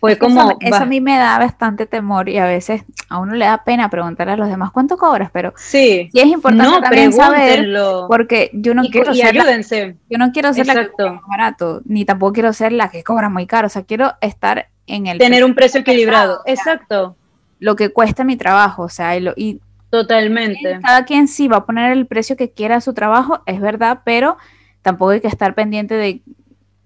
fue 0.00 0.16
como... 0.18 0.56
Eso, 0.60 0.76
a 0.76 0.86
mí 0.86 1.00
me 1.00 1.16
da 1.16 1.38
bastante 1.38 1.86
temor 1.86 2.28
y 2.28 2.38
a 2.38 2.44
veces 2.44 2.82
a 3.08 3.18
uno 3.18 3.34
le 3.34 3.44
da 3.44 3.64
pena 3.64 3.90
preguntarle 3.90 4.34
a 4.34 4.36
los 4.36 4.48
demás 4.48 4.70
cuánto 4.70 4.96
cobras, 4.96 5.30
pero 5.32 5.52
sí, 5.56 6.10
es 6.12 6.26
importante 6.26 6.80
también 6.80 7.12
saber 7.12 7.68
porque 8.06 8.50
yo 8.52 8.74
no 8.74 8.82
quiero 8.84 9.14
ser 9.14 9.38
ayúdense. 9.38 9.96
yo 10.08 10.18
no 10.18 10.30
quiero 10.32 10.52
ser 10.52 10.66
la 10.66 10.74
que 10.74 10.90
cobra 10.90 11.20
barato, 11.26 11.82
ni 11.84 12.04
tampoco 12.04 12.32
quiero 12.34 12.52
ser 12.52 12.72
la 12.72 12.90
que 12.90 13.02
cobra 13.02 13.28
muy 13.28 13.46
caro, 13.46 13.66
o 13.66 13.70
sea, 13.70 13.82
quiero 13.82 14.12
estar 14.20 14.68
en 14.86 15.06
el... 15.06 15.18
Tener 15.18 15.44
un 15.44 15.54
precio 15.54 15.80
equilibrado, 15.80 16.42
exacto. 16.46 17.16
Lo 17.58 17.74
que 17.74 17.90
cuesta 17.90 18.24
mi 18.24 18.36
trabajo, 18.36 18.84
o 18.84 18.88
sea, 18.88 19.16
y, 19.16 19.20
lo, 19.20 19.32
y 19.36 19.60
Totalmente. 19.90 20.80
Cada 20.82 21.04
quien 21.04 21.28
sí 21.28 21.48
va 21.48 21.58
a 21.58 21.66
poner 21.66 21.92
el 21.92 22.06
precio 22.06 22.36
que 22.36 22.50
quiera 22.50 22.76
a 22.76 22.80
su 22.80 22.92
trabajo, 22.92 23.40
es 23.46 23.60
verdad, 23.60 24.00
pero 24.04 24.36
tampoco 24.82 25.12
hay 25.12 25.20
que 25.20 25.28
estar 25.28 25.54
pendiente 25.54 25.94
de, 25.94 26.22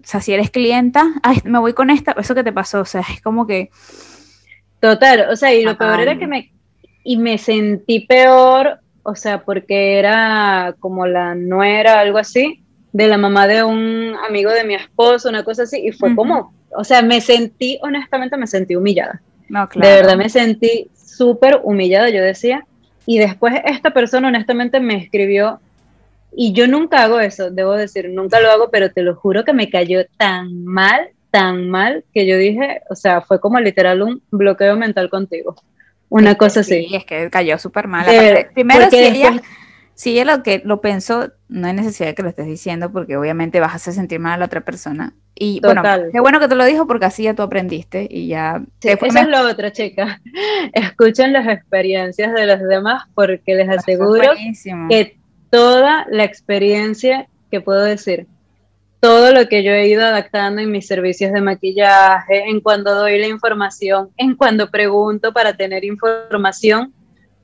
o 0.03 0.05
sea, 0.05 0.19
si 0.19 0.33
eres 0.33 0.49
clienta, 0.49 1.13
ay, 1.23 1.37
me 1.45 1.59
voy 1.59 1.73
con 1.73 1.89
esta, 1.89 2.11
eso 2.19 2.35
que 2.35 2.43
te 2.43 2.51
pasó, 2.51 2.81
o 2.81 2.85
sea, 2.85 3.01
es 3.01 3.21
como 3.21 3.47
que... 3.47 3.69
Total, 4.81 5.29
o 5.29 5.35
sea, 5.37 5.53
y 5.53 5.63
lo 5.63 5.77
peor 5.77 6.01
era 6.01 6.17
que 6.17 6.27
me, 6.27 6.51
y 7.03 7.15
me 7.15 7.37
sentí 7.37 8.01
peor, 8.01 8.79
o 9.03 9.15
sea, 9.15 9.43
porque 9.43 9.97
era 9.97 10.75
como 10.79 11.07
la 11.07 11.35
nuera, 11.35 12.01
algo 12.01 12.17
así, 12.17 12.61
de 12.91 13.07
la 13.07 13.17
mamá 13.17 13.47
de 13.47 13.63
un 13.63 14.13
amigo 14.27 14.51
de 14.51 14.65
mi 14.65 14.75
esposo, 14.75 15.29
una 15.29 15.43
cosa 15.43 15.63
así, 15.63 15.81
y 15.85 15.93
fue 15.93 16.13
como, 16.15 16.53
o 16.75 16.83
sea, 16.83 17.01
me 17.01 17.21
sentí, 17.21 17.79
honestamente, 17.81 18.35
me 18.35 18.45
sentí 18.47 18.75
humillada. 18.75 19.21
No, 19.47 19.69
claro. 19.69 19.87
De 19.87 19.95
verdad 19.95 20.17
me 20.17 20.27
sentí 20.27 20.89
súper 20.93 21.61
humillada, 21.63 22.09
yo 22.09 22.21
decía, 22.21 22.65
y 23.05 23.19
después 23.19 23.53
esta 23.65 23.91
persona 23.91 24.27
honestamente 24.27 24.81
me 24.81 24.95
escribió, 24.95 25.61
y 26.35 26.53
yo 26.53 26.67
nunca 26.67 27.03
hago 27.03 27.19
eso, 27.19 27.51
debo 27.51 27.73
decir, 27.73 28.09
nunca 28.09 28.39
lo 28.39 28.49
hago, 28.51 28.69
pero 28.71 28.91
te 28.91 29.01
lo 29.01 29.15
juro 29.15 29.43
que 29.43 29.53
me 29.53 29.69
cayó 29.69 30.05
tan 30.17 30.63
mal, 30.65 31.09
tan 31.31 31.69
mal, 31.69 32.03
que 32.13 32.25
yo 32.27 32.37
dije, 32.37 32.81
o 32.89 32.95
sea, 32.95 33.21
fue 33.21 33.39
como 33.39 33.59
literal 33.59 34.01
un 34.01 34.21
bloqueo 34.31 34.75
mental 34.75 35.09
contigo. 35.09 35.55
Una 36.09 36.35
cosa 36.35 36.59
así. 36.59 36.85
Sí, 36.87 36.95
es 36.95 37.05
que 37.05 37.29
cayó 37.29 37.57
súper 37.57 37.87
mal. 37.87 38.05
primero, 38.53 38.89
si 38.89 38.97
ella, 38.97 39.41
si 39.95 40.11
ella 40.11 40.37
lo 40.37 40.43
que 40.43 40.61
lo 40.63 40.79
pensó, 40.79 41.31
no 41.49 41.67
hay 41.67 41.73
necesidad 41.73 42.09
de 42.09 42.15
que 42.15 42.23
lo 42.23 42.29
estés 42.29 42.45
diciendo, 42.45 42.91
porque 42.91 43.17
obviamente 43.17 43.59
vas 43.59 43.73
a 43.73 43.75
hacer 43.75 43.93
sentir 43.93 44.19
mal 44.19 44.33
a 44.33 44.37
la 44.37 44.45
otra 44.45 44.61
persona. 44.61 45.13
Y 45.35 45.59
bueno, 45.61 45.81
qué 46.11 46.19
bueno 46.19 46.39
que 46.39 46.47
te 46.47 46.53
lo 46.55 46.65
dijo 46.65 46.85
porque 46.85 47.05
así 47.05 47.23
ya 47.23 47.33
tú 47.33 47.41
aprendiste 47.41 48.07
y 48.09 48.27
ya... 48.27 48.61
Esa 48.81 49.21
es 49.21 49.27
lo 49.27 49.49
otro, 49.49 49.69
chica. 49.71 50.21
Escuchen 50.73 51.33
las 51.33 51.47
experiencias 51.47 52.33
de 52.33 52.45
los 52.45 52.59
demás 52.61 53.05
porque 53.15 53.55
les 53.55 53.69
aseguro 53.69 54.31
que 54.89 55.17
toda 55.53 56.07
la 56.09 56.23
experiencia 56.23 57.27
que 57.51 57.61
puedo 57.61 57.83
decir, 57.83 58.25
todo 58.99 59.31
lo 59.31 59.47
que 59.47 59.63
yo 59.63 59.71
he 59.71 59.87
ido 59.87 60.03
adaptando 60.03 60.63
en 60.63 60.71
mis 60.71 60.87
servicios 60.87 61.31
de 61.31 61.41
maquillaje, 61.41 62.49
en 62.49 62.59
cuando 62.59 62.95
doy 62.95 63.19
la 63.19 63.27
información, 63.27 64.09
en 64.17 64.35
cuando 64.35 64.71
pregunto 64.71 65.31
para 65.31 65.53
tener 65.53 65.85
información, 65.85 66.91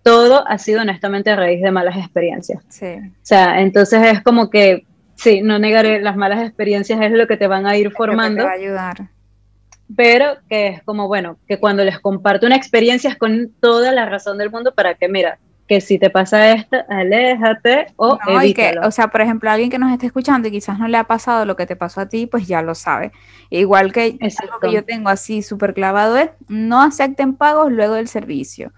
todo 0.01 0.47
ha 0.47 0.57
sido 0.57 0.82
honestamente 0.82 1.30
a 1.30 1.36
raíz 1.36 1.62
de 1.62 1.70
malas 1.70 1.97
experiencias. 1.97 2.64
Sí. 2.70 2.88
O 2.88 3.12
sea, 3.22 3.62
entonces 3.62 4.01
es 4.12 4.24
como 4.24 4.49
que 4.49 4.88
Sí, 5.20 5.41
no 5.41 5.60
negaré, 5.60 6.01
las 6.01 6.16
malas 6.16 6.41
experiencias 6.41 7.01
es 7.01 7.12
lo 7.12 7.28
que 7.28 7.36
te 7.36 7.47
van 7.47 7.68
a 7.68 7.76
ir 7.76 7.91
formando. 7.91 8.38
te 8.38 8.43
va 8.45 8.51
a 8.51 8.53
ayudar. 8.53 9.10
Pero 9.97 10.38
que 10.47 10.68
es 10.70 10.84
como, 10.84 11.10
bueno, 11.10 11.38
que 11.45 11.60
cuando 11.60 11.84
les 11.84 11.99
comparto 11.99 12.45
una 12.45 12.55
experiencia 12.55 13.10
es 13.10 13.18
con 13.18 13.51
toda 13.60 13.91
la 13.91 14.05
razón 14.05 14.38
del 14.38 14.49
mundo 14.49 14.74
para 14.74 14.93
que, 14.93 15.10
mira, 15.10 15.38
que 15.70 15.82
si 15.82 15.99
te 15.99 16.09
pasa 16.09 16.51
esto, 16.51 16.78
aléjate 16.89 17.93
o 17.95 18.17
no, 18.28 18.88
o 18.88 18.91
sea, 18.91 19.09
por 19.09 19.22
ejemplo, 19.22 19.51
alguien 19.51 19.70
que 19.70 19.78
nos 19.78 19.93
esté 19.93 20.07
escuchando 20.07 20.47
y 20.47 20.51
quizás 20.51 20.80
no 20.80 20.88
le 20.88 20.97
ha 20.97 21.03
pasado 21.03 21.45
lo 21.45 21.55
que 21.55 21.67
te 21.67 21.76
pasó 21.76 22.01
a 22.01 22.09
ti, 22.09 22.26
pues 22.26 22.47
ya 22.47 22.63
lo 22.63 22.74
sabe. 22.74 23.11
Igual 23.51 23.93
que 23.93 24.17
algo 24.41 24.59
que 24.59 24.72
yo 24.72 24.84
tengo 24.84 25.09
así 25.09 25.43
súper 25.43 25.76
clavado 25.76 26.17
es, 26.17 26.32
no 26.47 26.82
acepten 26.82 27.36
pagos 27.36 27.72
luego 27.72 27.93
del 27.93 28.07
servicio. 28.07 28.74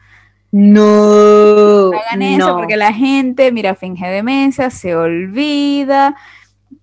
No. 0.52 1.92
Hagan 1.94 2.22
eso 2.24 2.58
porque 2.58 2.76
la 2.76 2.92
gente, 2.92 3.54
mira, 3.54 3.74
finge 3.74 4.08
demencia, 4.08 4.70
se 4.70 4.94
olvida. 4.94 6.18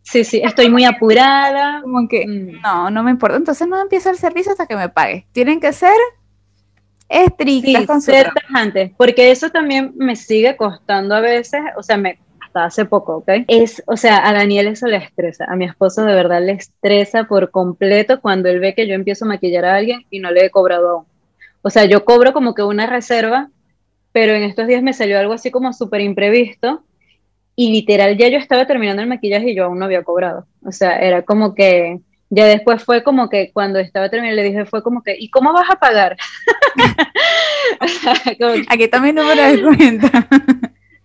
Sí, 0.01 0.25
sí, 0.25 0.41
estoy 0.43 0.71
muy 0.71 0.87
apurada. 0.87 1.83
Como 1.83 2.09
que, 2.09 2.27
mm. 2.27 2.63
no, 2.63 2.91
no 2.91 3.03
me 3.03 3.11
importa. 3.11 3.37
Entonces 3.37 3.69
no 3.69 3.79
empieza 3.79 4.09
el 4.09 4.17
servicio 4.17 4.53
hasta 4.53 4.67
que 4.67 4.75
me 4.75 4.89
pague. 4.89 5.27
Tienen 5.33 5.61
que 5.61 5.75
ser 5.75 5.93
estrictas 7.09 7.87
con 7.87 8.01
ser 8.01 8.33
tajantes, 8.33 8.93
porque 8.97 9.31
eso 9.31 9.51
también 9.51 9.93
me 9.97 10.17
sigue 10.17 10.57
costando 10.57 11.15
a 11.15 11.21
veces, 11.21 11.61
o 11.77 11.83
sea, 11.83 11.97
me 11.97 12.19
hasta 12.41 12.65
hace 12.65 12.85
poco, 12.85 13.19
¿ok? 13.19 13.29
Es, 13.47 13.83
o 13.87 13.97
sea, 13.97 14.27
a 14.29 14.33
Daniel 14.33 14.69
eso 14.69 14.87
le 14.87 14.97
estresa, 14.97 15.47
a 15.49 15.57
mi 15.57 15.65
esposo 15.65 16.05
de 16.05 16.15
verdad 16.15 16.43
le 16.43 16.53
estresa 16.53 17.25
por 17.25 17.51
completo 17.51 18.21
cuando 18.21 18.49
él 18.49 18.61
ve 18.61 18.75
que 18.75 18.87
yo 18.87 18.95
empiezo 18.95 19.25
a 19.25 19.29
maquillar 19.29 19.65
a 19.65 19.77
alguien 19.77 20.07
y 20.11 20.21
no 20.21 20.31
le 20.31 20.47
he 20.47 20.51
cobrado 20.51 20.89
aún. 20.91 21.05
O 21.63 21.71
sea, 21.71 21.85
yo 21.85 22.05
cobro 22.05 22.33
como 22.33 22.55
que 22.55 22.63
una 22.63 22.87
reserva 22.87 23.51
pero 24.13 24.35
en 24.35 24.43
estos 24.43 24.67
días 24.67 24.83
me 24.83 24.93
salió 24.93 25.19
algo 25.19 25.33
así 25.33 25.51
como 25.51 25.73
súper 25.73 26.01
imprevisto 26.01 26.83
y 27.55 27.71
literal 27.73 28.17
ya 28.17 28.29
yo 28.29 28.39
estaba 28.39 28.67
terminando 28.67 29.03
el 29.03 29.09
maquillaje 29.09 29.51
y 29.51 29.55
yo 29.55 29.67
aún 29.67 29.79
no 29.79 29.85
había 29.85 30.03
cobrado. 30.03 30.47
O 30.65 30.73
sea, 30.73 30.99
era 30.99 31.23
como 31.23 31.55
que, 31.55 32.01
ya 32.31 32.47
después 32.47 32.83
fue 32.83 33.03
como 33.03 33.29
que 33.29 33.51
cuando 33.53 33.79
estaba 33.79 34.09
terminando 34.09 34.43
le 34.43 34.49
dije, 34.49 34.67
fue 34.67 34.83
como 34.83 35.03
que, 35.03 35.17
¿y 35.19 35.31
cómo 35.31 35.53
vas 35.53 35.71
a 35.71 35.77
pagar? 35.77 36.17
Aquí 38.69 38.85
está 38.85 39.01
mi 39.01 39.13
número 39.13 39.43
de 39.43 39.63
cuenta. 39.63 40.29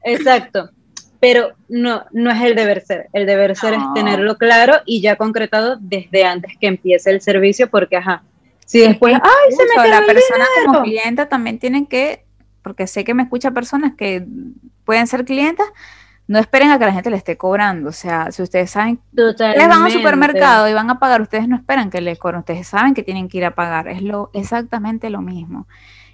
Exacto. 0.04 0.70
Pero 1.20 1.54
no, 1.70 2.04
no 2.12 2.32
es 2.32 2.42
el 2.42 2.56
deber 2.56 2.82
ser. 2.82 3.08
El 3.14 3.26
deber 3.26 3.56
ser 3.56 3.76
es 3.76 3.80
tenerlo 3.96 4.38
claro 4.38 4.82
y 4.86 5.02
ya 5.02 5.16
concretado 5.16 5.78
desde 5.80 6.26
antes 6.26 6.58
que 6.60 6.68
empiece 6.68 7.10
el 7.12 7.22
servicio, 7.22 7.70
porque, 7.70 7.96
ajá, 7.96 8.24
si 8.66 8.80
después, 8.80 9.14
ay, 9.16 9.56
se 9.56 9.64
me 9.64 9.90
La 9.90 10.06
persona 10.06 10.46
como 10.66 10.84
cliente 10.84 11.26
también 11.26 11.60
tiene 11.60 11.88
que 11.88 12.26
porque 12.64 12.88
sé 12.88 13.04
que 13.04 13.14
me 13.14 13.24
escucha 13.24 13.52
personas 13.52 13.94
que 13.96 14.26
pueden 14.86 15.06
ser 15.06 15.26
clientas, 15.26 15.68
no 16.28 16.40
esperen 16.40 16.72
a 16.72 16.80
que 16.80 16.86
la 16.86 16.94
gente 16.94 17.10
le 17.10 17.18
esté 17.18 17.38
cobrando. 17.38 17.90
O 17.90 17.94
sea, 17.94 18.32
si 18.32 18.42
ustedes 18.42 18.72
saben, 18.72 19.00
les 19.12 19.68
van 19.68 19.84
al 19.84 19.92
supermercado 19.92 20.68
y 20.70 20.74
van 20.74 20.90
a 20.90 21.00
pagar, 21.00 21.22
ustedes 21.22 21.48
no 21.48 21.56
esperan 21.56 21.90
que 21.90 22.02
les 22.02 22.18
cobren, 22.18 22.40
ustedes 22.40 22.68
saben 22.68 22.94
que 22.94 23.04
tienen 23.04 23.28
que 23.28 23.40
ir 23.40 23.46
a 23.46 23.56
pagar. 23.56 23.88
Es 23.88 24.02
lo 24.02 24.30
exactamente 24.34 25.10
lo 25.10 25.22
mismo. 25.22 25.68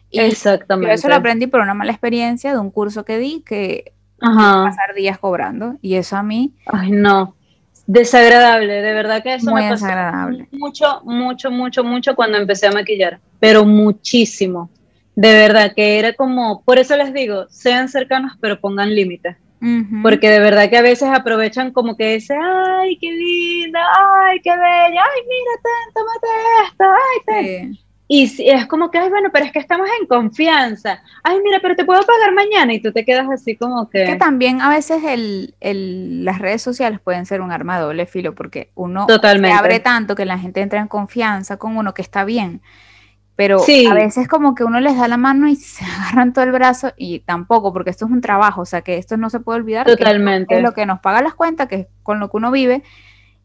Y 0.09 0.19
exactamente. 0.19 0.89
Yo 0.89 0.93
eso 0.95 1.07
lo 1.07 1.15
aprendí 1.15 1.47
por 1.47 1.61
una 1.61 1.73
mala 1.73 1.91
experiencia 1.91 2.51
de 2.51 2.59
un 2.59 2.71
curso 2.71 3.05
que 3.05 3.17
di 3.17 3.43
que 3.45 3.93
pasar 4.19 4.95
días 4.95 5.19
cobrando. 5.19 5.75
Y 5.81 5.95
eso 5.95 6.17
a 6.17 6.23
mí. 6.23 6.53
Ay, 6.65 6.91
no. 6.91 7.35
Desagradable, 7.85 8.83
de 8.83 8.93
verdad 8.93 9.23
que 9.23 9.33
eso 9.33 9.49
muy 9.49 9.63
me 9.63 9.69
pasó 9.71 9.85
desagradable. 9.85 10.47
mucho, 10.51 11.01
mucho, 11.05 11.49
mucho, 11.49 11.83
mucho 11.83 12.15
cuando 12.15 12.37
empecé 12.37 12.67
a 12.67 12.71
maquillar, 12.71 13.19
pero 13.39 13.65
muchísimo. 13.65 14.69
De 15.15 15.33
verdad 15.33 15.73
que 15.75 15.97
era 15.97 16.13
como, 16.13 16.61
por 16.63 16.77
eso 16.77 16.95
les 16.95 17.11
digo, 17.13 17.47
sean 17.49 17.89
cercanos 17.89 18.33
pero 18.39 18.59
pongan 18.59 18.93
límites. 18.93 19.37
Porque 20.01 20.29
de 20.29 20.39
verdad 20.39 20.69
que 20.69 20.77
a 20.77 20.81
veces 20.81 21.09
aprovechan 21.09 21.71
como 21.71 21.97
que 21.97 22.13
dice, 22.13 22.35
ay, 22.35 22.97
qué 22.97 23.11
linda, 23.11 23.79
ay, 24.21 24.39
qué 24.41 24.51
bella, 24.51 25.03
ay, 25.03 25.21
mírate, 25.27 25.69
tómate 25.93 26.27
esto, 26.65 26.83
ay, 27.35 27.79
Y 28.07 28.49
es 28.49 28.65
como 28.67 28.89
que, 28.89 28.97
ay, 28.99 29.09
bueno, 29.09 29.29
pero 29.33 29.45
es 29.45 29.51
que 29.51 29.59
estamos 29.59 29.87
en 29.99 30.07
confianza. 30.07 31.03
Ay, 31.23 31.39
mira, 31.43 31.59
pero 31.61 31.75
te 31.75 31.83
puedo 31.83 32.01
pagar 32.01 32.33
mañana 32.33 32.73
y 32.73 32.81
tú 32.81 32.93
te 32.93 33.03
quedas 33.03 33.27
así 33.29 33.57
como 33.57 33.89
que... 33.89 34.05
Que 34.05 34.15
también 34.15 34.61
a 34.61 34.69
veces 34.69 35.03
el, 35.03 35.55
el, 35.59 36.23
las 36.23 36.39
redes 36.39 36.61
sociales 36.61 37.01
pueden 37.01 37.25
ser 37.25 37.41
un 37.41 37.51
arma 37.51 37.77
de 37.77 37.83
doble 37.83 38.05
filo 38.05 38.33
porque 38.35 38.71
uno 38.75 39.07
Totalmente. 39.07 39.55
se 39.55 39.59
abre 39.59 39.79
tanto 39.81 40.15
que 40.15 40.25
la 40.25 40.39
gente 40.39 40.61
entra 40.61 40.79
en 40.79 40.87
confianza 40.87 41.57
con 41.57 41.75
uno 41.75 41.93
que 41.93 42.01
está 42.01 42.23
bien 42.23 42.61
pero 43.39 43.61
a 43.89 43.93
veces 43.93 44.27
como 44.27 44.53
que 44.53 44.65
uno 44.65 44.81
les 44.81 44.97
da 44.97 45.07
la 45.07 45.15
mano 45.15 45.47
y 45.47 45.55
se 45.55 45.85
agarran 45.85 46.33
todo 46.33 46.43
el 46.43 46.51
brazo 46.51 46.91
y 46.97 47.19
tampoco, 47.21 47.71
porque 47.71 47.89
esto 47.89 48.03
es 48.03 48.11
un 48.11 48.19
trabajo, 48.19 48.59
o 48.59 48.65
sea 48.65 48.81
que 48.81 48.97
esto 48.97 49.15
no 49.15 49.29
se 49.29 49.39
puede 49.39 49.59
olvidar. 49.59 49.85
Totalmente. 49.85 50.57
es 50.57 50.61
lo 50.61 50.73
que 50.73 50.85
nos 50.85 50.99
paga 50.99 51.21
las 51.21 51.35
cuentas, 51.35 51.69
que 51.69 51.75
es 51.75 51.87
con 52.03 52.19
lo 52.19 52.29
que 52.29 52.35
uno 52.35 52.51
vive, 52.51 52.83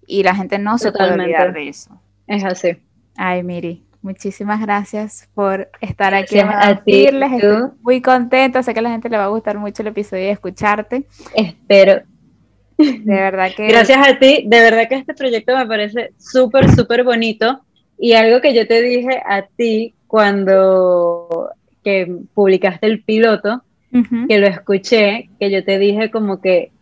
y 0.05 0.25
la 0.25 0.35
gente 0.35 0.59
no 0.59 0.79
se 0.79 0.91
puede 0.91 1.13
olvidar 1.13 1.53
de 1.53 1.69
eso. 1.69 2.03
Es 2.27 2.45
así. 2.45 2.77
Ay, 3.17 3.45
Miri, 3.45 3.85
muchísimas 4.03 4.61
gracias 4.61 5.29
por 5.33 5.71
estar 5.81 6.13
aquí 6.13 6.41
a 6.41 6.83
ti, 6.83 7.05
Estoy 7.05 7.71
muy 7.81 8.03
contenta, 8.03 8.65
sé 8.65 8.75
que 8.75 8.81
a 8.81 8.83
la 8.83 8.91
gente 8.91 9.09
le 9.09 9.17
va 9.17 9.27
a 9.27 9.29
gustar 9.29 9.59
mucho 9.59 9.83
el 9.83 9.89
episodio 9.89 10.25
y 10.25 10.31
escucharte. 10.31 11.07
Espero. 11.37 12.03
De 12.79 13.15
verdad 13.15 13.53
que... 13.57 13.69
Gracias 13.69 14.09
a 14.09 14.19
ti, 14.19 14.43
de 14.45 14.61
verdad 14.61 14.89
que 14.89 14.97
este 14.97 15.15
proyecto 15.15 15.57
me 15.57 15.67
parece 15.69 16.15
súper, 16.19 16.69
súper 16.75 17.05
bonito 17.05 17.65
y 17.99 18.15
algo 18.15 18.41
que 18.41 18.55
yo 18.55 18.67
te 18.67 18.83
dije 18.83 19.23
a 19.25 19.47
ti 19.47 19.95
cuando 20.07 21.51
que 21.83 22.07
publicaste 22.35 22.87
el 22.87 23.03
piloto, 23.03 23.63
que 24.29 24.39
lo 24.39 24.47
escuché, 24.49 25.29
que 25.39 25.51
yo 25.51 25.65
te 25.65 25.79
dije 25.79 26.11
como 26.11 26.41
que, 26.41 26.73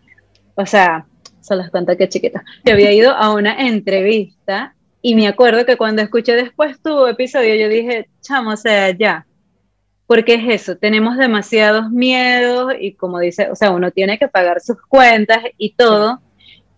o 0.54 0.64
sea, 0.64 1.06
se 1.40 1.56
las 1.56 1.70
cuento 1.70 1.96
que 1.96 2.08
chiquita, 2.08 2.42
que 2.64 2.72
había 2.72 2.92
ido 2.92 3.12
a 3.12 3.34
una 3.34 3.66
entrevista 3.66 4.74
y 5.02 5.14
me 5.14 5.26
acuerdo 5.26 5.66
que 5.66 5.76
cuando 5.76 6.00
escuché 6.00 6.34
después 6.34 6.80
tu 6.80 7.06
episodio, 7.06 7.54
yo 7.56 7.68
dije, 7.68 8.08
chamo, 8.22 8.52
o 8.52 8.56
sea, 8.56 8.96
ya, 8.96 9.26
porque 10.06 10.34
es 10.34 10.62
eso, 10.62 10.76
tenemos 10.76 11.16
demasiados 11.16 11.90
miedos 11.90 12.72
y 12.78 12.92
como 12.92 13.18
dice, 13.18 13.50
o 13.50 13.56
sea, 13.56 13.72
uno 13.72 13.90
tiene 13.90 14.18
que 14.18 14.28
pagar 14.28 14.60
sus 14.60 14.80
cuentas 14.82 15.40
y 15.58 15.74
todo. 15.74 16.20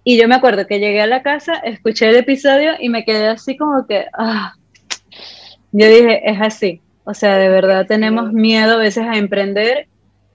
Y 0.04 0.18
yo 0.18 0.28
me 0.28 0.34
acuerdo 0.34 0.66
que 0.66 0.78
llegué 0.78 1.00
a 1.00 1.06
la 1.06 1.22
casa, 1.22 1.54
escuché 1.54 2.08
el 2.08 2.16
episodio 2.16 2.72
y 2.78 2.90
me 2.90 3.04
quedé 3.04 3.28
así 3.28 3.56
como 3.56 3.86
que, 3.86 4.04
ah, 4.12 4.54
yo 5.72 5.88
dije, 5.88 6.30
es 6.30 6.40
así. 6.40 6.82
O 7.04 7.14
sea, 7.14 7.36
de 7.38 7.48
verdad 7.48 7.86
tenemos 7.86 8.32
miedo 8.32 8.74
a 8.74 8.78
veces 8.78 9.04
a 9.04 9.16
emprender 9.16 9.88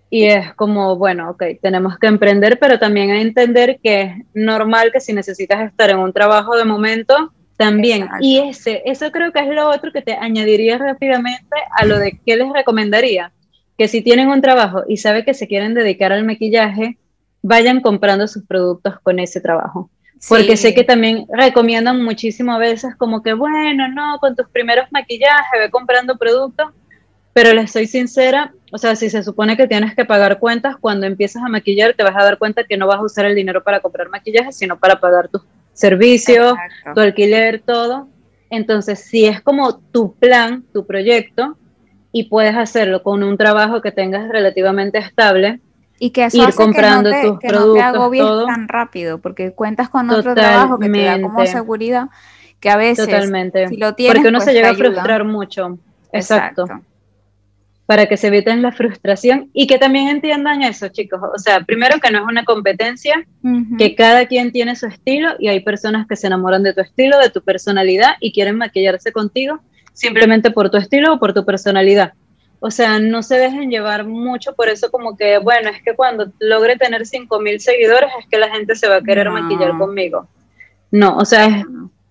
y 0.09 0.25
es 0.25 0.53
como, 0.55 0.97
bueno, 0.97 1.29
ok, 1.29 1.43
tenemos 1.61 1.99
que 1.99 2.07
emprender, 2.07 2.57
pero 2.59 2.79
también 2.79 3.11
a 3.11 3.21
entender 3.21 3.79
que 3.81 4.01
es 4.01 4.11
normal 4.33 4.91
que 4.91 4.99
si 4.99 5.13
necesitas 5.13 5.61
estar 5.67 5.91
en 5.91 5.99
un 5.99 6.13
trabajo 6.13 6.57
de 6.57 6.65
momento, 6.65 7.31
también. 7.59 8.07
Y 8.21 8.39
ese, 8.39 8.81
eso 8.85 9.11
creo 9.11 9.33
que 9.33 9.39
es 9.39 9.47
lo 9.49 9.69
otro 9.69 9.91
que 9.91 10.01
te 10.01 10.13
añadiría 10.13 10.77
rápidamente 10.77 11.57
a 11.77 11.85
lo 11.85 11.99
de 11.99 12.17
qué 12.25 12.37
les 12.37 12.51
recomendaría. 12.53 13.33
Que 13.77 13.89
si 13.89 14.01
tienen 14.01 14.29
un 14.29 14.41
trabajo 14.41 14.83
y 14.87 14.95
saben 14.95 15.25
que 15.25 15.33
se 15.33 15.47
quieren 15.47 15.73
dedicar 15.73 16.13
al 16.13 16.23
maquillaje, 16.23 16.97
vayan 17.41 17.81
comprando 17.81 18.27
sus 18.27 18.43
productos 18.43 18.99
con 19.01 19.19
ese 19.19 19.41
trabajo. 19.41 19.89
Porque 20.27 20.57
sé 20.57 20.73
que 20.73 20.83
también 20.83 21.25
recomiendan 21.31 22.03
muchísimo 22.03 22.51
a 22.51 22.57
veces 22.57 22.93
como 22.97 23.23
que, 23.23 23.33
bueno, 23.33 23.87
no, 23.87 24.19
con 24.19 24.35
tus 24.35 24.49
primeros 24.49 24.85
maquillajes, 24.91 25.59
ve 25.59 25.69
comprando 25.69 26.17
productos, 26.17 26.67
pero 27.31 27.53
les 27.53 27.71
soy 27.71 27.87
sincera, 27.87 28.53
o 28.71 28.77
sea, 28.77 28.97
si 28.97 29.09
se 29.09 29.23
supone 29.23 29.55
que 29.55 29.67
tienes 29.67 29.95
que 29.95 30.03
pagar 30.03 30.39
cuentas, 30.39 30.75
cuando 30.77 31.05
empiezas 31.05 31.41
a 31.41 31.47
maquillar 31.47 31.93
te 31.93 32.03
vas 32.03 32.15
a 32.17 32.23
dar 32.23 32.37
cuenta 32.37 32.65
que 32.65 32.75
no 32.75 32.85
vas 32.85 32.97
a 32.97 33.03
usar 33.03 33.25
el 33.25 33.35
dinero 33.35 33.63
para 33.63 33.79
comprar 33.79 34.09
maquillaje, 34.09 34.51
sino 34.51 34.77
para 34.77 34.99
pagar 34.99 35.29
tus 35.29 35.43
servicios, 35.71 36.55
tu 36.93 36.99
alquiler, 36.99 37.61
todo. 37.61 38.09
Entonces, 38.49 38.99
si 38.99 39.25
es 39.25 39.41
como 39.41 39.77
tu 39.77 40.15
plan, 40.15 40.65
tu 40.73 40.85
proyecto, 40.85 41.55
y 42.11 42.25
puedes 42.25 42.55
hacerlo 42.55 43.03
con 43.03 43.23
un 43.23 43.37
trabajo 43.37 43.81
que 43.81 43.91
tengas 43.91 44.27
relativamente 44.29 44.97
estable, 44.97 45.61
y 45.99 46.11
que 46.11 46.25
eso 46.25 46.47
ir 46.47 46.53
comprando 46.55 47.11
que 47.11 47.23
no 47.23 47.39
te, 47.39 47.47
tus 47.47 47.51
productos, 47.51 48.11
no 48.13 48.45
tan 48.45 48.67
rápido, 48.67 49.19
porque 49.19 49.51
cuentas 49.51 49.89
con 49.89 50.09
otro 50.09 50.33
trabajo 50.33 50.79
que 50.79 50.89
te 50.89 51.03
da 51.03 51.21
como 51.21 51.45
seguridad, 51.45 52.07
que 52.59 52.69
a 52.69 52.77
veces 52.77 53.05
Totalmente. 53.05 53.67
si 53.67 53.77
lo 53.77 53.93
tienes, 53.95 54.15
porque 54.15 54.29
uno 54.29 54.39
se 54.39 54.45
pues, 54.45 54.55
llega 54.55 54.69
a 54.69 54.73
frustrar 54.75 55.23
mucho. 55.25 55.77
Exacto. 56.11 56.65
Para 57.85 58.05
que 58.05 58.17
se 58.17 58.27
eviten 58.27 58.61
la 58.61 58.71
frustración 58.71 59.49
y 59.51 59.65
que 59.65 59.79
también 59.79 60.09
entiendan 60.09 60.61
eso, 60.61 60.89
chicos. 60.89 61.19
O 61.35 61.39
sea, 61.39 61.61
primero 61.61 61.99
que 61.99 62.11
no 62.11 62.19
es 62.19 62.25
una 62.25 62.45
competencia, 62.45 63.25
que 63.77 63.95
cada 63.95 64.27
quien 64.27 64.51
tiene 64.51 64.75
su 64.75 64.85
estilo 64.85 65.29
y 65.39 65.47
hay 65.47 65.61
personas 65.61 66.07
que 66.07 66.15
se 66.15 66.27
enamoran 66.27 66.63
de 66.63 66.73
tu 66.73 66.81
estilo, 66.81 67.17
de 67.17 67.29
tu 67.29 67.41
personalidad 67.41 68.13
y 68.19 68.31
quieren 68.31 68.57
maquillarse 68.57 69.11
contigo 69.11 69.59
simplemente 69.93 70.51
por 70.51 70.69
tu 70.69 70.77
estilo 70.77 71.13
o 71.13 71.19
por 71.19 71.33
tu 71.33 71.45
personalidad. 71.45 72.13
O 72.59 72.71
sea, 72.71 72.99
no 72.99 73.23
se 73.23 73.37
dejen 73.37 73.69
llevar 73.69 74.05
mucho 74.05 74.53
por 74.53 74.67
eso 74.67 74.91
como 74.91 75.15
que, 75.15 75.37
bueno, 75.37 75.69
es 75.69 75.81
que 75.81 75.95
cuando 75.95 76.31
logre 76.39 76.77
tener 76.77 77.05
5000 77.05 77.59
seguidores 77.61 78.09
es 78.19 78.27
que 78.27 78.37
la 78.37 78.49
gente 78.49 78.75
se 78.75 78.87
va 78.89 78.97
a 78.97 79.01
querer 79.01 79.29
maquillar 79.29 79.77
conmigo. 79.77 80.27
No, 80.91 81.17
o 81.17 81.25
sea, 81.25 81.45
es 81.45 81.65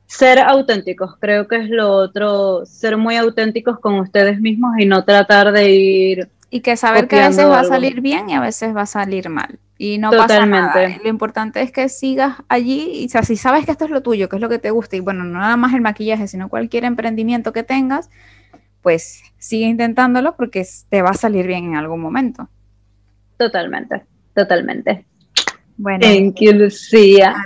ser 0.06 0.38
auténticos, 0.38 1.16
creo 1.18 1.46
que 1.46 1.56
es 1.56 1.68
lo 1.68 1.92
otro, 1.92 2.64
ser 2.64 2.96
muy 2.96 3.16
auténticos 3.16 3.78
con 3.78 3.98
ustedes 3.98 4.40
mismos 4.40 4.72
y 4.78 4.86
no 4.86 5.04
tratar 5.04 5.52
de 5.52 5.70
ir 5.70 6.28
y 6.50 6.60
que 6.60 6.76
saber 6.76 7.08
que 7.08 7.20
a 7.20 7.28
veces 7.28 7.46
va 7.46 7.60
a 7.60 7.64
salir 7.64 8.00
bien 8.00 8.30
y 8.30 8.34
a 8.34 8.40
veces 8.40 8.74
va 8.74 8.82
a 8.82 8.86
salir 8.86 9.28
mal. 9.28 9.58
Y 9.76 9.98
no 9.98 10.10
pasa 10.10 10.44
nada. 10.44 10.88
Lo 11.02 11.08
importante 11.08 11.60
es 11.62 11.70
que 11.70 11.88
sigas 11.88 12.36
allí 12.48 13.02
y 13.02 13.06
o 13.06 13.08
sea, 13.08 13.22
si 13.22 13.36
sabes 13.36 13.64
que 13.64 13.70
esto 13.70 13.84
es 13.84 13.90
lo 13.90 14.02
tuyo, 14.02 14.28
que 14.28 14.36
es 14.36 14.42
lo 14.42 14.48
que 14.48 14.58
te 14.58 14.70
gusta, 14.70 14.96
y 14.96 15.00
bueno, 15.00 15.24
no 15.24 15.38
nada 15.38 15.56
más 15.56 15.74
el 15.74 15.82
maquillaje, 15.82 16.26
sino 16.26 16.48
cualquier 16.48 16.84
emprendimiento 16.84 17.52
que 17.52 17.62
tengas, 17.62 18.10
pues 18.88 19.22
sigue 19.36 19.66
intentándolo 19.66 20.34
porque 20.34 20.66
te 20.88 21.02
va 21.02 21.10
a 21.10 21.12
salir 21.14 21.46
bien 21.46 21.66
en 21.66 21.76
algún 21.76 22.00
momento. 22.00 22.48
Totalmente, 23.36 24.06
totalmente. 24.34 25.04
Bueno, 25.76 26.06
Thank 26.06 26.36
you, 26.40 26.52
Lucía. 26.52 27.36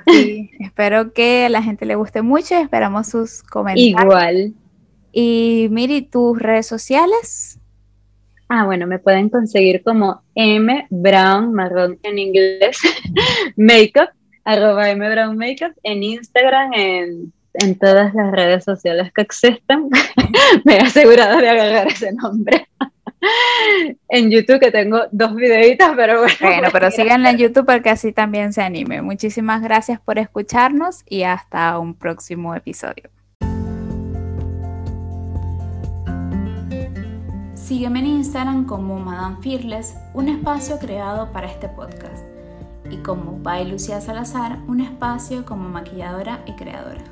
Espero 0.61 1.13
que 1.13 1.47
a 1.47 1.49
la 1.49 1.61
gente 1.61 1.85
le 1.85 1.97
guste 1.97 2.23
mucho 2.23 2.55
esperamos 2.55 3.09
sus 3.09 3.43
comentarios. 3.43 4.01
Igual. 4.01 4.55
Y 5.11 5.67
Miri, 5.73 6.03
tus 6.03 6.39
redes 6.39 6.69
sociales. 6.69 7.59
Ah, 8.49 8.65
bueno, 8.65 8.87
me 8.87 9.01
pueden 9.01 9.29
conseguir 9.29 9.83
como 9.83 10.23
M 10.37 10.87
Brown 10.91 11.53
Marrón 11.53 11.99
en 12.05 12.21
inglés, 12.21 12.79
Makeup, 13.57 14.11
arroba 14.45 14.91
M 14.91 15.11
Brown 15.11 15.37
Makeup 15.37 15.73
en 15.83 16.05
Instagram, 16.05 16.73
en 16.73 17.33
en 17.55 17.79
todas 17.79 18.15
las 18.15 18.33
redes 18.33 18.65
sociales 18.65 19.13
que 19.13 19.23
existen. 19.23 19.89
Me 20.65 20.77
he 20.77 20.81
asegurado 20.81 21.39
de 21.39 21.49
agarrar 21.49 21.89
ese 21.89 22.13
nombre. 22.13 22.69
en 24.09 24.31
YouTube 24.31 24.61
que 24.61 24.71
tengo 24.71 25.03
dos 25.11 25.35
videitos, 25.35 25.91
pero 25.97 26.21
bueno. 26.21 26.35
Bueno, 26.41 26.69
pero 26.73 26.91
síganla 26.91 27.31
en 27.31 27.39
YouTube 27.39 27.67
porque 27.67 27.91
así 27.91 28.13
también 28.13 28.53
se 28.53 28.63
anime. 28.63 29.03
Muchísimas 29.03 29.63
gracias 29.63 30.01
por 30.01 30.19
escucharnos 30.19 31.03
y 31.07 31.23
hasta 31.23 31.79
un 31.79 31.95
próximo 31.95 32.55
episodio. 32.55 33.11
Sígueme 37.55 38.01
en 38.01 38.07
Instagram 38.07 38.67
como 38.67 38.99
Madame 38.99 39.37
Fearless, 39.41 39.95
un 40.15 40.29
espacio 40.29 40.79
creado 40.79 41.33
para 41.33 41.47
este 41.47 41.69
podcast, 41.69 42.25
y 42.91 42.97
como 42.99 43.39
By 43.39 43.71
Lucía 43.71 44.01
Salazar, 44.01 44.59
un 44.67 44.81
espacio 44.81 45.47
como 45.47 45.69
maquilladora 45.69 46.41
y 46.45 46.53
creadora. 46.53 47.12